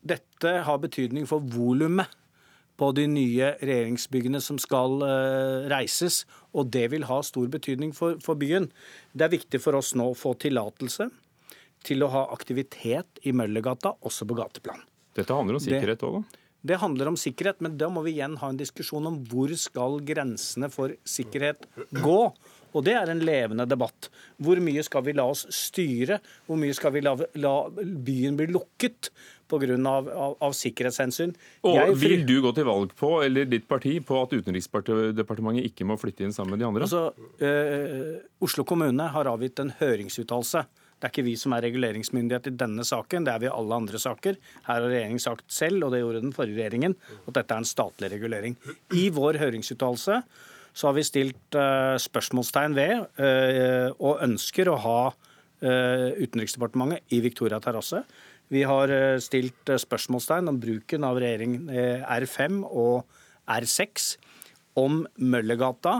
Dette 0.00 0.54
har 0.64 0.80
betydning 0.82 1.26
for 1.28 1.44
volumet 1.54 2.10
på 2.78 2.92
de 2.94 3.08
nye 3.10 3.52
regjeringsbyggene 3.58 4.40
som 4.42 4.58
skal 4.62 5.00
uh, 5.02 5.66
reises, 5.70 6.22
og 6.54 6.70
det 6.74 6.86
vil 6.92 7.08
ha 7.08 7.18
stor 7.26 7.48
betydning 7.50 7.90
for, 7.96 8.20
for 8.22 8.38
byen. 8.38 8.68
Det 9.12 9.26
er 9.26 9.34
viktig 9.34 9.60
for 9.62 9.78
oss 9.78 9.96
nå 9.98 10.12
å 10.12 10.18
få 10.18 10.36
tillatelse 10.38 11.08
til 11.86 12.04
å 12.06 12.10
ha 12.12 12.28
aktivitet 12.34 13.22
i 13.26 13.34
Møllergata, 13.34 13.96
også 14.06 14.26
på 14.28 14.38
gateplan. 14.38 14.84
Dette 15.18 15.34
handler 15.34 15.58
om 15.58 15.64
sikkerhet 15.64 16.04
òg, 16.06 16.20
da? 16.20 16.44
Det 16.68 16.80
handler 16.82 17.12
om 17.12 17.16
sikkerhet, 17.16 17.60
men 17.62 17.76
da 17.78 17.86
må 17.90 18.02
vi 18.02 18.16
igjen 18.16 18.34
ha 18.40 18.48
en 18.50 18.58
diskusjon 18.58 19.06
om 19.06 19.20
hvor 19.30 19.52
skal 19.58 20.00
grensene 20.06 20.66
for 20.74 20.94
sikkerhet 21.06 21.68
gå. 21.94 22.22
Og 22.76 22.84
det 22.84 22.96
er 22.98 23.10
en 23.12 23.22
levende 23.24 23.64
debatt. 23.70 24.10
Hvor 24.42 24.58
mye 24.60 24.82
skal 24.84 25.06
vi 25.06 25.14
la 25.16 25.28
oss 25.30 25.46
styre? 25.54 26.18
Hvor 26.46 26.58
mye 26.60 26.74
skal 26.76 26.92
vi 26.96 27.04
la, 27.06 27.14
la 27.40 27.54
byen 27.70 28.36
bli 28.36 28.48
lukket 28.50 29.12
pga. 29.48 29.76
Av, 29.88 30.08
av, 30.08 30.34
av 30.44 30.56
sikkerhetshensyn? 30.56 31.32
Og 31.66 31.78
Jeg, 31.78 31.94
Vil 32.02 32.26
du 32.28 32.36
gå 32.44 32.52
til 32.56 32.66
valg 32.68 32.92
på, 32.98 33.14
eller 33.24 33.48
ditt 33.48 33.68
parti, 33.68 33.96
på 34.04 34.18
at 34.22 34.34
Utenriksdepartementet 34.36 35.70
ikke 35.70 35.86
må 35.88 35.96
flytte 36.00 36.26
inn 36.26 36.34
sammen 36.36 36.54
med 36.54 36.62
de 36.62 36.68
andre? 36.68 36.88
Altså, 36.88 37.30
øh, 37.40 38.18
Oslo 38.44 38.66
kommune 38.68 39.08
har 39.14 39.30
avgitt 39.30 39.62
en 39.64 39.72
høringsuttalelse 39.80 40.66
det 40.98 41.06
er 41.06 41.12
ikke 41.12 41.28
vi 41.28 41.36
som 41.38 41.54
er 41.54 41.62
reguleringsmyndighet 41.62 42.48
i 42.50 42.56
denne 42.58 42.82
saken, 42.86 43.26
det 43.26 43.30
er 43.30 43.42
vi 43.44 43.46
i 43.46 43.54
alle 43.54 43.76
andre 43.76 44.00
saker. 44.02 44.38
Her 44.66 44.80
har 44.80 44.86
regjeringen 44.90 45.22
sagt 45.22 45.46
selv, 45.54 45.84
og 45.86 45.92
det 45.94 46.00
gjorde 46.02 46.22
den 46.24 46.34
forrige 46.34 46.58
regjeringen, 46.58 46.96
at 47.20 47.36
dette 47.36 47.54
er 47.54 47.62
en 47.62 47.68
statlig 47.70 48.10
regulering. 48.16 48.56
I 48.98 49.04
vår 49.14 49.38
høringsuttalelse 49.38 50.18
så 50.78 50.88
har 50.88 50.96
vi 50.98 51.06
stilt 51.06 51.58
uh, 51.58 51.94
spørsmålstegn 52.02 52.74
ved 52.74 52.96
uh, 53.22 53.94
og 53.94 54.24
ønsker 54.26 54.70
å 54.70 54.76
ha 54.82 54.98
uh, 55.10 56.08
Utenriksdepartementet 56.18 57.14
i 57.14 57.22
Victoria 57.22 57.62
terrasse. 57.62 58.02
Vi 58.48 58.62
har 58.64 58.88
stilt 59.20 59.68
spørsmålstegn 59.82 60.48
om 60.48 60.60
bruken 60.60 61.04
av 61.04 61.18
regjering 61.20 61.58
R5 61.68 62.62
og 62.64 63.04
R6, 63.44 64.14
om 64.80 65.02
Møllergata, 65.20 65.98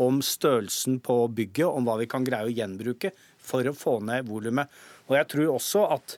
om 0.00 0.22
størrelsen 0.24 1.00
på 1.04 1.26
bygget, 1.36 1.68
om 1.68 1.84
hva 1.84 1.98
vi 2.00 2.08
kan 2.08 2.24
greie 2.24 2.48
å 2.48 2.54
gjenbruke 2.54 3.12
for 3.36 3.68
å 3.68 3.76
få 3.76 3.98
ned 4.06 4.28
volumet. 4.30 4.70
Og 5.10 5.18
jeg 5.18 5.28
tror 5.34 5.56
også 5.56 5.86
at 5.92 6.16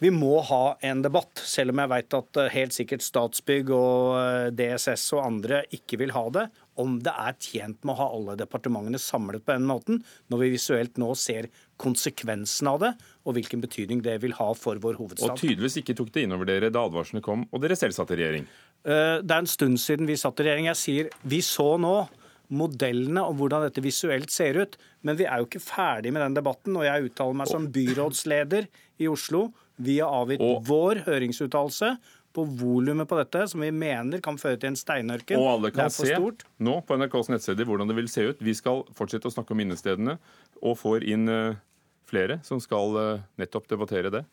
vi 0.00 0.08
må 0.08 0.38
ha 0.48 0.78
en 0.88 1.02
debatt, 1.04 1.42
selv 1.44 1.74
om 1.74 1.80
jeg 1.82 1.92
vet 1.92 2.14
at 2.16 2.38
eh, 2.40 2.52
helt 2.54 2.72
sikkert 2.72 3.04
Statsbygg 3.04 3.72
og 3.76 4.14
eh, 4.16 4.46
DSS 4.56 5.10
og 5.18 5.26
andre 5.26 5.58
ikke 5.76 5.98
vil 6.00 6.14
ha 6.16 6.22
det, 6.32 6.46
om 6.80 6.94
det 7.04 7.12
er 7.12 7.36
tjent 7.36 7.84
med 7.84 7.92
å 7.92 7.98
ha 7.98 8.06
alle 8.16 8.36
departementene 8.40 9.00
samlet 9.02 9.44
på 9.44 9.58
den 9.58 9.68
måten, 9.68 10.00
når 10.32 10.40
vi 10.40 10.54
visuelt 10.54 10.96
nå 11.00 11.10
ser 11.20 11.50
konsekvensen 11.80 12.68
av 12.70 12.80
det, 12.84 12.92
og 13.24 13.36
hvilken 13.36 13.62
betydning 13.64 14.02
det 14.04 14.18
vil 14.24 14.36
ha 14.38 14.50
for 14.58 14.80
vår 14.82 14.98
hovedstad. 15.00 15.32
Og 15.32 15.40
tydeligvis 15.40 15.80
ikke 15.82 15.96
tok 15.98 16.12
det 16.14 16.26
inn 16.26 16.36
over 16.36 16.48
dere 16.48 16.72
da 16.72 16.84
advarslene 16.88 17.24
kom, 17.24 17.46
og 17.50 17.64
dere 17.64 17.78
selv 17.78 17.96
satt 17.96 18.12
i 18.14 18.20
regjering? 18.20 18.48
Eh, 18.84 19.18
det 19.24 19.36
er 19.36 19.44
en 19.44 19.50
stund 19.50 19.80
siden 19.82 20.08
vi 20.08 20.18
satt 20.20 20.40
i 20.40 20.48
regjering. 20.48 20.70
Jeg 20.70 20.80
sier 20.80 21.14
vi 21.28 21.40
så 21.44 21.74
nå 21.80 21.94
modellene 22.50 23.22
og 23.28 23.36
hvordan 23.38 23.66
dette 23.68 23.82
visuelt 23.84 24.32
ser 24.34 24.58
ut. 24.60 24.78
Men 25.06 25.18
vi 25.18 25.26
er 25.28 25.40
jo 25.40 25.48
ikke 25.48 25.62
ferdig 25.62 26.12
med 26.14 26.24
den 26.24 26.38
debatten. 26.40 26.76
Og 26.78 26.86
jeg 26.86 27.10
uttaler 27.10 27.42
meg 27.42 27.50
som 27.50 27.68
byrådsleder 27.72 28.70
i 29.00 29.10
Oslo. 29.10 29.48
Vi 29.80 30.00
har 30.02 30.12
avgitt 30.12 30.42
og... 30.44 30.64
vår 30.68 31.04
høringsuttalelse 31.06 31.94
på 32.30 32.44
volumet 32.60 33.08
på 33.10 33.16
dette, 33.18 33.42
som 33.50 33.62
vi 33.64 33.72
mener 33.74 34.20
kan 34.22 34.36
føre 34.38 34.58
til 34.60 34.70
en 34.70 34.78
steinørken. 34.78 35.40
Og 35.40 35.48
alle 35.56 35.70
kan 35.74 35.90
se 35.90 36.14
nå 36.14 36.76
på 36.86 36.98
NRKs 37.00 37.30
nettsider 37.32 37.66
hvordan 37.66 37.90
det 37.90 37.96
vil 37.98 38.10
se 38.10 38.28
ut. 38.30 38.44
Vi 38.44 38.54
skal 38.54 38.84
fortsette 38.94 39.26
å 39.26 39.34
snakke 39.34 39.54
om 39.54 39.58
minnestedene, 39.58 40.14
og 40.62 40.78
får 40.78 41.08
inn 41.10 41.26
uh, 41.26 41.58
flere 42.10 42.40
som 42.46 42.60
skal 42.62 42.98
uh, 42.98 43.24
nettopp 43.40 43.70
debattere 43.70 44.12
det. 44.12 44.24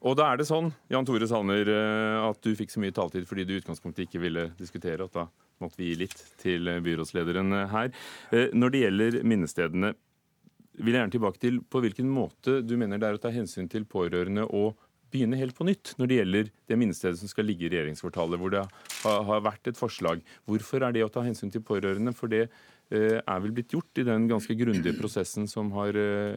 Og 0.00 0.16
da 0.16 0.30
er 0.30 0.40
det 0.40 0.48
sånn, 0.48 0.70
Jan 0.88 1.04
Tore 1.04 1.26
Sanner, 1.28 1.68
eh, 1.68 2.18
at 2.24 2.38
du 2.40 2.54
fikk 2.56 2.72
så 2.72 2.80
mye 2.80 2.94
taletid 2.96 3.26
fordi 3.28 3.44
du 3.44 3.52
i 3.52 3.58
utgangspunktet 3.60 4.06
ikke 4.06 4.22
ville 4.22 4.46
diskutere, 4.56 5.04
og 5.04 5.12
da 5.12 5.26
måtte 5.60 5.76
vi 5.76 5.90
gi 5.90 5.98
litt 6.00 6.22
til 6.40 6.70
byrådslederen 6.80 7.52
her. 7.68 7.90
Eh, 8.32 8.48
når 8.56 8.72
det 8.72 8.80
gjelder 8.86 9.18
minnestedene, 9.28 9.92
vil 10.80 10.96
jeg 10.96 11.02
gjerne 11.02 11.12
tilbake 11.12 11.42
til 11.42 11.58
på 11.68 11.82
hvilken 11.84 12.08
måte 12.08 12.60
du 12.64 12.78
mener 12.80 13.00
det 13.00 13.10
er 13.10 13.18
å 13.18 13.20
ta 13.20 13.32
hensyn 13.34 13.68
til 13.68 13.84
pårørende 13.84 14.46
og 14.48 14.78
begynne 15.10 15.38
helt 15.40 15.56
på 15.58 15.66
nytt 15.68 15.94
når 15.98 16.10
det 16.10 16.18
gjelder 16.20 16.50
det 16.70 16.80
minnestedet 16.80 17.20
som 17.20 17.30
skal 17.30 17.48
ligge 17.48 17.66
i 17.66 17.72
regjeringskvartalet, 17.72 18.40
hvor 18.40 18.54
det 18.54 18.66
har 19.04 19.46
vært 19.46 19.70
et 19.70 19.78
forslag. 19.78 20.22
Hvorfor 20.48 20.86
er 20.86 20.94
det 20.96 21.06
å 21.06 21.12
ta 21.12 21.24
hensyn 21.26 21.52
til 21.52 21.64
pårørende? 21.66 22.14
For 22.16 22.30
det 22.32 22.46
Eh, 22.90 23.20
er 23.22 23.42
vel 23.44 23.52
blitt 23.54 23.70
gjort 23.70 24.00
i 24.02 24.04
den 24.06 24.24
ganske 24.26 24.54
grundige 24.58 24.96
prosessen 24.98 25.46
som 25.46 25.68
har, 25.76 25.94
eh, 25.94 26.34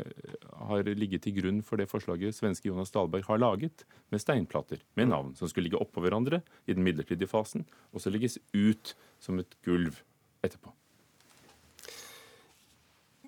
har, 0.70 0.84
ligget 0.84 1.24
til 1.26 1.34
grunn 1.34 1.64
for 1.64 1.82
det 1.82 1.90
forslaget 1.90 2.36
svenske 2.38 2.70
Jonas 2.70 2.94
Dahlberg 2.94 3.26
har 3.26 3.40
laget, 3.40 3.86
med 4.12 4.22
steinplater 4.22 4.78
med 4.96 5.10
navn 5.10 5.34
som 5.36 5.50
skulle 5.50 5.66
ligge 5.66 5.82
oppå 5.82 6.06
hverandre 6.06 6.44
i 6.68 6.74
den 6.74 6.84
midlertidige 6.84 7.28
fasen, 7.28 7.66
og 7.92 8.02
så 8.02 8.14
legges 8.14 8.38
ut 8.54 8.94
som 9.20 9.40
et 9.40 9.58
gulv 9.66 10.04
etterpå. 10.44 10.70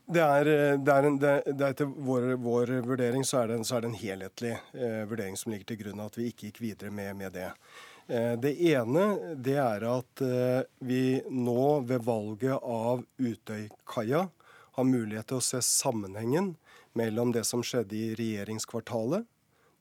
Det 0.05 0.21
er, 0.21 0.45
eh, 0.45 0.77
det 0.77 0.93
er, 0.93 1.07
en, 1.07 1.17
det 1.17 1.33
er 1.49 1.71
Etter 1.71 1.89
vår, 1.89 2.35
vår, 2.37 2.75
vurdering 2.85 3.25
så 3.25 3.41
er, 3.41 3.49
det 3.49 3.59
en, 3.59 3.65
så 3.65 3.77
er 3.77 3.85
det 3.85 3.89
en 3.89 3.99
helhetlig 3.99 4.53
eh, 4.53 5.01
vurdering 5.09 5.37
som 5.39 5.53
ligger 5.53 5.71
til 5.71 5.79
grunn, 5.81 6.03
at 6.05 6.17
vi 6.19 6.29
ikke 6.29 6.51
gikk 6.51 6.61
videre 6.61 6.93
med, 6.93 7.15
med 7.17 7.33
det. 7.33 7.49
Eh, 8.07 8.33
det 8.37 8.53
ene 8.69 9.07
det 9.41 9.57
er 9.57 9.87
at 9.89 10.21
eh, 10.21 10.61
vi 10.85 11.21
nå 11.33 11.79
ved 11.89 12.05
valget 12.05 12.59
av 12.61 13.01
Utøykaia 13.17 14.27
har 14.77 14.85
mulighet 14.85 15.31
til 15.31 15.41
å 15.41 15.47
se 15.47 15.63
sammenhengen 15.65 16.53
mellom 16.95 17.33
det 17.33 17.43
som 17.49 17.63
skjedde 17.65 17.97
i 17.97 18.13
regjeringskvartalet, 18.19 19.25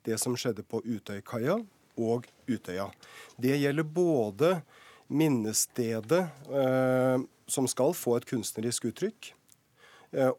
det 0.09 0.17
som 0.23 0.37
skjedde 0.39 0.65
på 0.67 0.81
Utøykaia, 0.85 1.61
og 1.95 2.27
Utøya. 2.49 2.89
Det 3.37 3.55
gjelder 3.61 3.87
både 3.87 4.57
minnestedet, 5.07 6.27
eh, 6.51 7.19
som 7.47 7.69
skal 7.69 7.93
få 7.95 8.17
et 8.19 8.27
kunstnerisk 8.27 8.89
uttrykk, 8.91 9.35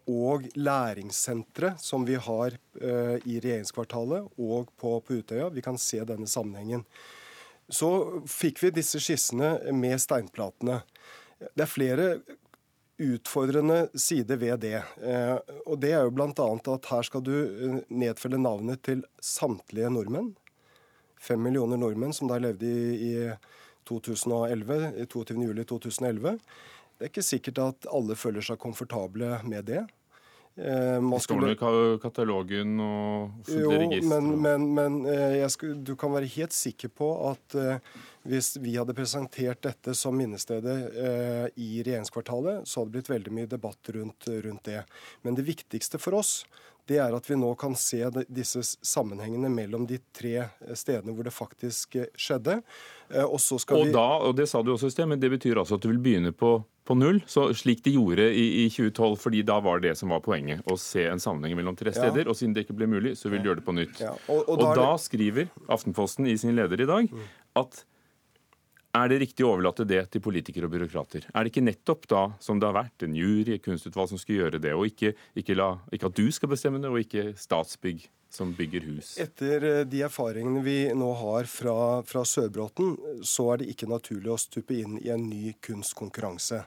og 0.08 0.46
læringssenteret 0.56 1.82
som 1.84 2.06
vi 2.08 2.16
har 2.16 2.56
eh, 2.82 3.18
i 3.28 3.40
regjeringskvartalet 3.44 4.30
og 4.40 4.72
på, 4.80 4.96
på 5.04 5.20
Utøya. 5.20 5.50
Vi 5.52 5.64
kan 5.66 5.80
se 5.82 6.00
denne 6.08 6.30
sammenhengen. 6.30 6.86
Så 7.68 7.90
fikk 8.30 8.62
vi 8.64 8.74
disse 8.76 9.02
skissene 9.02 9.74
med 9.74 10.00
steinplatene. 10.02 10.82
Det 11.54 11.66
er 11.66 11.72
flere 11.72 12.10
utfordrende 13.02 13.90
sider 14.00 14.40
ved 14.40 14.62
det. 14.64 14.78
Eh, 15.04 15.36
og 15.66 15.80
det 15.82 15.92
er 15.96 16.06
jo 16.06 16.14
bl.a. 16.16 16.30
at 16.76 16.90
her 16.92 17.08
skal 17.08 17.24
du 17.26 17.34
eh, 17.36 17.80
nedfelle 17.90 18.40
navnet 18.40 18.84
til 18.86 19.04
samtlige 19.20 19.92
nordmenn. 19.92 20.32
Fem 21.20 21.42
millioner 21.42 21.80
nordmenn 21.82 22.14
som 22.14 22.30
da 22.30 22.40
levde 22.40 22.70
i, 22.70 23.12
i 23.12 23.14
2011, 23.90 25.08
22.07.2011. 25.12 26.38
Det 26.96 27.08
er 27.08 27.12
ikke 27.12 27.28
sikkert 27.28 27.62
at 27.64 27.88
alle 27.92 28.16
føler 28.16 28.46
seg 28.46 28.60
komfortable 28.62 29.38
med 29.44 29.68
det. 29.68 29.84
Eh, 30.58 31.02
det 31.12 31.20
står 31.20 31.42
noe 31.44 31.52
i 31.52 31.98
katalogen 32.00 32.78
og 32.80 33.42
offentlige 33.44 33.80
register? 33.82 34.12
Men, 34.14 34.28
men, 34.40 34.68
men 34.78 35.00
eh, 35.12 35.48
skulle, 35.52 35.82
du 35.84 35.98
kan 36.00 36.14
være 36.16 36.30
helt 36.38 36.56
sikker 36.56 36.94
på 36.96 37.10
at 37.28 37.58
eh, 37.60 37.90
hvis 38.24 38.54
vi 38.64 38.78
hadde 38.78 38.96
presentert 38.96 39.60
dette 39.68 39.92
som 40.00 40.16
minnestedet 40.16 40.78
eh, 40.96 41.48
i 41.60 41.84
regjeringskvartalet, 41.84 42.64
så 42.64 42.80
hadde 42.80 42.94
det 42.94 42.96
blitt 42.96 43.12
veldig 43.12 43.34
mye 43.36 43.50
debatt 43.52 43.92
rundt, 43.98 44.30
rundt, 44.32 44.64
det. 44.64 44.86
Men 45.28 45.36
det 45.36 45.44
viktigste 45.50 46.00
for 46.00 46.22
oss 46.22 46.46
det 46.88 47.02
er 47.02 47.16
at 47.18 47.28
vi 47.28 47.36
nå 47.36 47.50
kan 47.58 47.74
se 47.76 47.98
disse 48.30 48.62
sammenhengene 48.86 49.50
mellom 49.50 49.88
de 49.90 49.98
tre 50.16 50.46
stedene 50.78 51.16
hvor 51.18 51.26
det 51.26 51.34
faktisk 51.34 51.98
skjedde. 52.14 52.60
Og, 53.26 53.40
så 53.42 53.58
skal 53.58 53.88
og 53.88 53.94
da, 53.96 54.06
og 54.30 54.36
det 54.38 54.46
sa 54.52 54.62
du 54.62 54.70
også 54.76 54.92
i 54.92 54.94
sted, 54.94 55.10
men 55.10 55.18
det 55.18 55.32
betyr 55.34 55.58
altså 55.58 55.80
at 55.80 55.82
du 55.82 55.90
vil 55.90 56.04
begynne 56.06 56.30
på 56.30 56.60
på 56.86 56.96
null, 56.98 57.22
så 57.28 57.48
slik 57.58 57.82
de 57.86 57.96
gjorde 57.96 58.28
i, 58.30 58.46
i, 58.64 58.68
2012. 58.70 59.16
fordi 59.22 59.42
da 59.48 59.58
var 59.64 59.82
det 59.82 59.96
som 59.98 60.14
var 60.14 60.22
poenget. 60.26 60.62
Å 60.70 60.78
se 60.80 61.08
en 61.10 61.22
sammenheng 61.22 61.58
mellom 61.58 61.78
tre 61.78 61.94
steder. 61.96 62.24
Ja. 62.24 62.30
Og 62.30 62.38
siden 62.38 62.54
det 62.54 62.66
ikke 62.66 62.78
ble 62.78 62.90
mulig, 62.92 63.16
så 63.18 63.32
vil 63.32 63.42
de 63.42 63.50
gjøre 63.50 63.62
det 63.62 63.66
på 63.66 63.76
nytt. 63.76 64.00
Ja. 64.04 64.14
Og, 64.30 64.44
og, 64.46 64.60
da, 64.62 64.70
og 64.70 64.78
da 64.78 64.88
det... 64.92 65.02
skriver 65.08 65.50
Aftenposten 65.66 66.30
i 66.30 66.38
sin 66.42 66.56
leder 66.58 66.86
i 66.86 66.90
dag 66.90 67.10
mm. 67.10 67.28
at 67.62 67.82
er 68.96 69.12
det 69.12 69.22
riktig 69.22 69.46
å 69.46 69.54
overlate 69.54 69.86
det 69.88 70.02
til 70.14 70.24
politikere 70.24 70.70
og 70.70 70.76
byråkrater? 70.76 71.30
Er 71.32 71.46
det 71.46 71.52
ikke 71.54 71.66
nettopp 71.66 72.08
da, 72.12 72.26
som 72.44 72.60
det 72.62 72.70
har 72.70 72.78
vært, 72.78 73.06
en 73.06 73.16
jury, 73.18 73.56
et 73.56 73.64
kunstutvalg 73.66 74.12
som 74.12 74.22
skal 74.22 74.40
gjøre 74.40 74.62
det, 74.64 74.74
og 74.76 74.88
ikke, 74.90 75.14
ikke, 75.38 75.58
la, 75.58 75.74
ikke 75.96 76.12
at 76.12 76.20
du 76.20 76.28
skal 76.36 76.52
bestemme 76.52 76.82
det, 76.82 76.92
og 76.92 77.02
ikke 77.02 77.34
Statsbygg 77.40 78.08
som 78.36 78.52
bygger 78.56 78.88
hus? 78.90 79.16
Etter 79.22 79.68
eh, 79.70 79.82
de 79.88 80.04
erfaringene 80.08 80.64
vi 80.66 80.78
nå 80.98 81.12
har 81.22 81.48
fra, 81.50 81.78
fra 82.08 82.26
Sørbråten, 82.28 82.96
så 83.24 83.52
er 83.54 83.62
det 83.62 83.72
ikke 83.74 83.90
naturlig 83.92 84.34
å 84.34 84.40
stupe 84.42 84.78
inn 84.78 85.00
i 85.02 85.12
en 85.14 85.28
ny 85.30 85.56
kunstkonkurranse. 85.64 86.66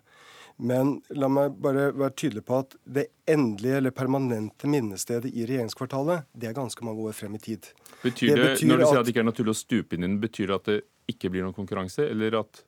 Men 0.58 0.96
la 1.14 1.28
meg 1.30 1.54
bare 1.62 1.92
være 1.94 2.14
tydelig 2.18 2.42
på 2.48 2.56
at 2.64 2.74
det 2.82 3.04
endelige 3.30 3.76
eller 3.78 3.94
permanente 3.94 4.66
minnestedet 4.70 5.30
i 5.30 5.46
regjeringskvartalet, 5.46 6.26
det 6.34 6.50
er 6.50 6.56
ganske 6.56 6.86
mange 6.86 7.04
år 7.06 7.14
frem 7.14 7.36
i 7.38 7.42
tid. 7.42 7.68
Betyr 8.02 8.32
det, 8.32 8.38
det 8.38 8.48
betyr 8.56 8.72
når 8.72 8.82
du 8.82 8.86
sier 8.88 8.98
at 8.98 9.06
det 9.06 9.14
ikke 9.14 9.22
er 9.22 9.28
naturlig 9.30 9.54
å 9.54 9.60
stupe 9.60 9.94
inn 9.94 10.02
i 10.02 10.08
den, 10.08 10.16
betyr 10.22 10.50
det 10.50 10.56
at 10.56 10.70
det 10.72 10.78
ikke 11.14 11.30
blir 11.30 11.46
noen 11.46 11.56
konkurranse, 11.56 12.08
eller 12.10 12.40
at 12.40 12.64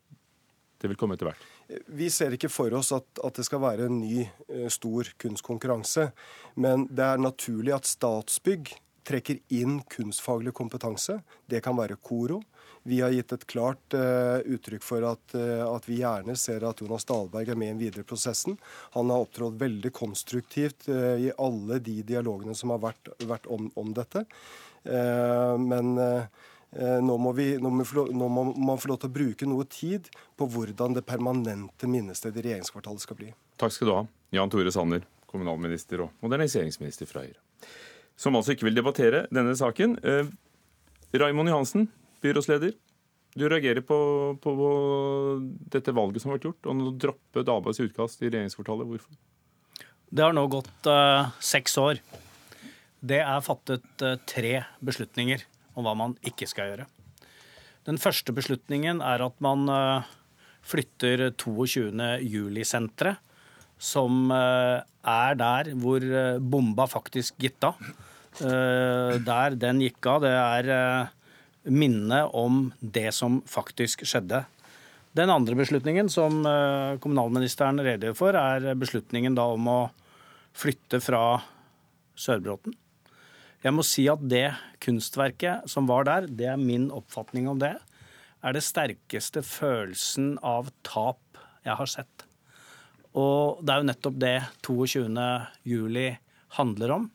det 0.80 0.92
vil 0.92 1.00
komme 1.00 1.18
etter 1.18 1.28
hvert? 1.28 1.48
Vi 1.90 2.08
ser 2.10 2.34
ikke 2.34 2.50
for 2.50 2.74
oss 2.78 2.92
at, 2.94 3.06
at 3.26 3.36
det 3.38 3.46
skal 3.46 3.62
være 3.62 3.88
en 3.90 3.98
ny, 4.00 4.22
eh, 4.50 4.68
stor 4.72 5.10
kunstkonkurranse. 5.20 6.08
Men 6.62 6.86
det 6.90 7.04
er 7.06 7.20
naturlig 7.22 7.74
at 7.76 7.90
Statsbygg 7.90 8.72
trekker 9.06 9.40
inn 9.54 9.80
kunstfaglig 9.90 10.54
kompetanse. 10.56 11.20
Det 11.50 11.62
kan 11.64 11.78
være 11.78 11.98
KORO. 12.02 12.40
Vi 12.82 13.00
har 13.00 13.10
gitt 13.10 13.32
et 13.32 13.46
klart 13.46 13.94
uh, 13.94 14.40
uttrykk 14.48 14.84
for 14.84 15.04
at, 15.04 15.34
uh, 15.36 15.66
at, 15.68 15.88
vi 15.88 15.98
gjerne 16.00 16.36
ser 16.38 16.64
at 16.64 16.80
Jonas 16.80 17.04
Dahlberg 17.08 17.52
er 17.52 17.58
med 17.60 17.68
i 17.68 17.72
den 17.74 17.82
videre 17.82 18.06
prosessen. 18.08 18.56
Han 18.96 19.12
har 19.12 19.26
opptrådt 19.26 19.58
veldig 19.60 19.92
konstruktivt 19.92 20.88
uh, 20.88 21.18
i 21.20 21.28
alle 21.36 21.80
de 21.84 21.98
dialogene 22.08 22.56
som 22.56 22.72
har 22.72 22.80
vært, 22.80 23.12
vært 23.28 23.50
om, 23.52 23.68
om, 23.76 23.92
dette. 23.94 24.24
men 25.60 25.88
nå 25.90 27.16
må, 27.18 27.32
vi, 27.36 27.46
nå, 27.60 27.70
må 27.74 27.84
få, 27.84 28.06
nå 28.14 28.28
må, 28.32 28.44
man 28.54 28.78
få 28.80 28.92
lov 28.92 29.00
til 29.02 29.10
å 29.10 29.12
bruke 29.12 29.48
noe 29.48 29.66
tid 29.68 30.06
på 30.38 30.46
hvordan 30.48 30.94
det 30.96 31.02
permanente 31.04 31.88
minnestedet 31.90 32.40
i 32.40 32.46
regjeringskvartalet 32.46 33.02
skal 33.02 33.18
bli. 33.18 33.32
Takk 33.60 33.74
skal 33.74 33.90
du 33.90 33.94
ha, 33.96 34.04
Jan 34.38 34.52
Tore 34.52 34.72
Sanner, 34.72 35.04
kommunalminister 35.28 36.06
og 36.06 36.14
moderniseringsminister 36.24 37.10
fra 37.10 37.26
Høyre. 37.26 37.40
Som 38.16 38.38
altså 38.38 38.54
ikke 38.54 38.70
vil 38.70 38.78
debattere 38.78 39.26
denne 39.34 39.56
saken. 39.58 39.98
Raimond 41.10 41.50
Johansen, 41.50 41.90
byrådsleder. 42.24 42.76
Du 43.38 43.46
reagerer 43.46 43.82
på, 43.86 43.96
på, 44.42 44.52
dette 45.70 45.94
valget 45.94 46.22
som 46.22 46.32
har 46.32 46.40
vært 46.40 46.48
gjort, 46.48 46.66
og 46.66 46.76
nå 46.76 46.94
droppe 46.98 47.44
Dabergs 47.46 47.82
utkast 47.82 48.24
i 48.24 48.30
regjeringskvartalet. 48.30 48.88
Hvorfor? 48.90 49.18
Det 50.10 50.24
har 50.24 50.34
nå 50.34 50.42
gått 50.50 50.88
uh, 50.90 51.30
seks 51.38 51.76
år. 51.78 52.00
Det 53.00 53.20
er 53.22 53.44
fattet 53.46 54.02
uh, 54.02 54.16
tre 54.26 54.64
beslutninger 54.82 55.44
om 55.78 55.86
hva 55.86 55.94
man 55.94 56.16
ikke 56.26 56.48
skal 56.50 56.72
gjøre. 56.72 56.88
Den 57.86 58.00
første 58.02 58.34
beslutningen 58.34 58.98
er 59.06 59.22
at 59.22 59.38
man 59.44 59.70
uh, 59.70 60.10
flytter 60.66 61.28
22. 61.38 61.86
juli-senteret, 62.26 63.22
som 63.80 64.28
er 64.28 65.36
der 65.40 65.70
hvor 65.80 66.04
bomba 66.52 66.84
faktisk 66.84 67.38
gitt 67.40 67.64
av. 67.64 67.78
Der 68.36 69.56
den 69.56 69.80
gikk 69.80 70.04
av, 70.04 70.18
det 70.20 70.34
er 70.36 70.68
minne 71.64 72.24
om 72.36 72.68
det 72.80 73.10
som 73.14 73.40
faktisk 73.48 74.04
skjedde. 74.08 74.44
Den 75.16 75.30
andre 75.32 75.56
beslutningen 75.58 76.08
som 76.12 76.44
eh, 76.46 76.98
kommunalministeren 77.02 77.82
redegjør 77.82 78.16
for, 78.16 78.38
er 78.38 78.78
beslutningen 78.78 79.34
da 79.34 79.48
om 79.56 79.66
å 79.68 79.80
flytte 80.56 81.00
fra 81.02 81.40
Sørbråten. 82.18 82.76
Jeg 83.60 83.76
må 83.76 83.84
si 83.84 84.06
at 84.08 84.22
det 84.24 84.54
kunstverket 84.80 85.66
som 85.68 85.88
var 85.90 86.06
der, 86.08 86.28
det 86.30 86.48
er 86.52 86.60
min 86.60 86.88
oppfatning 86.94 87.50
om 87.50 87.58
det, 87.60 87.74
er 88.40 88.56
det 88.56 88.64
sterkeste 88.64 89.42
følelsen 89.44 90.38
av 90.46 90.70
tap 90.86 91.20
jeg 91.66 91.76
har 91.76 91.90
sett. 91.90 92.24
Og 93.18 93.60
det 93.66 93.74
er 93.74 93.82
jo 93.82 93.88
nettopp 93.90 94.20
det 94.22 94.36
22. 94.64 95.26
juli 95.66 96.08
handler 96.56 96.94
om. 96.94 97.10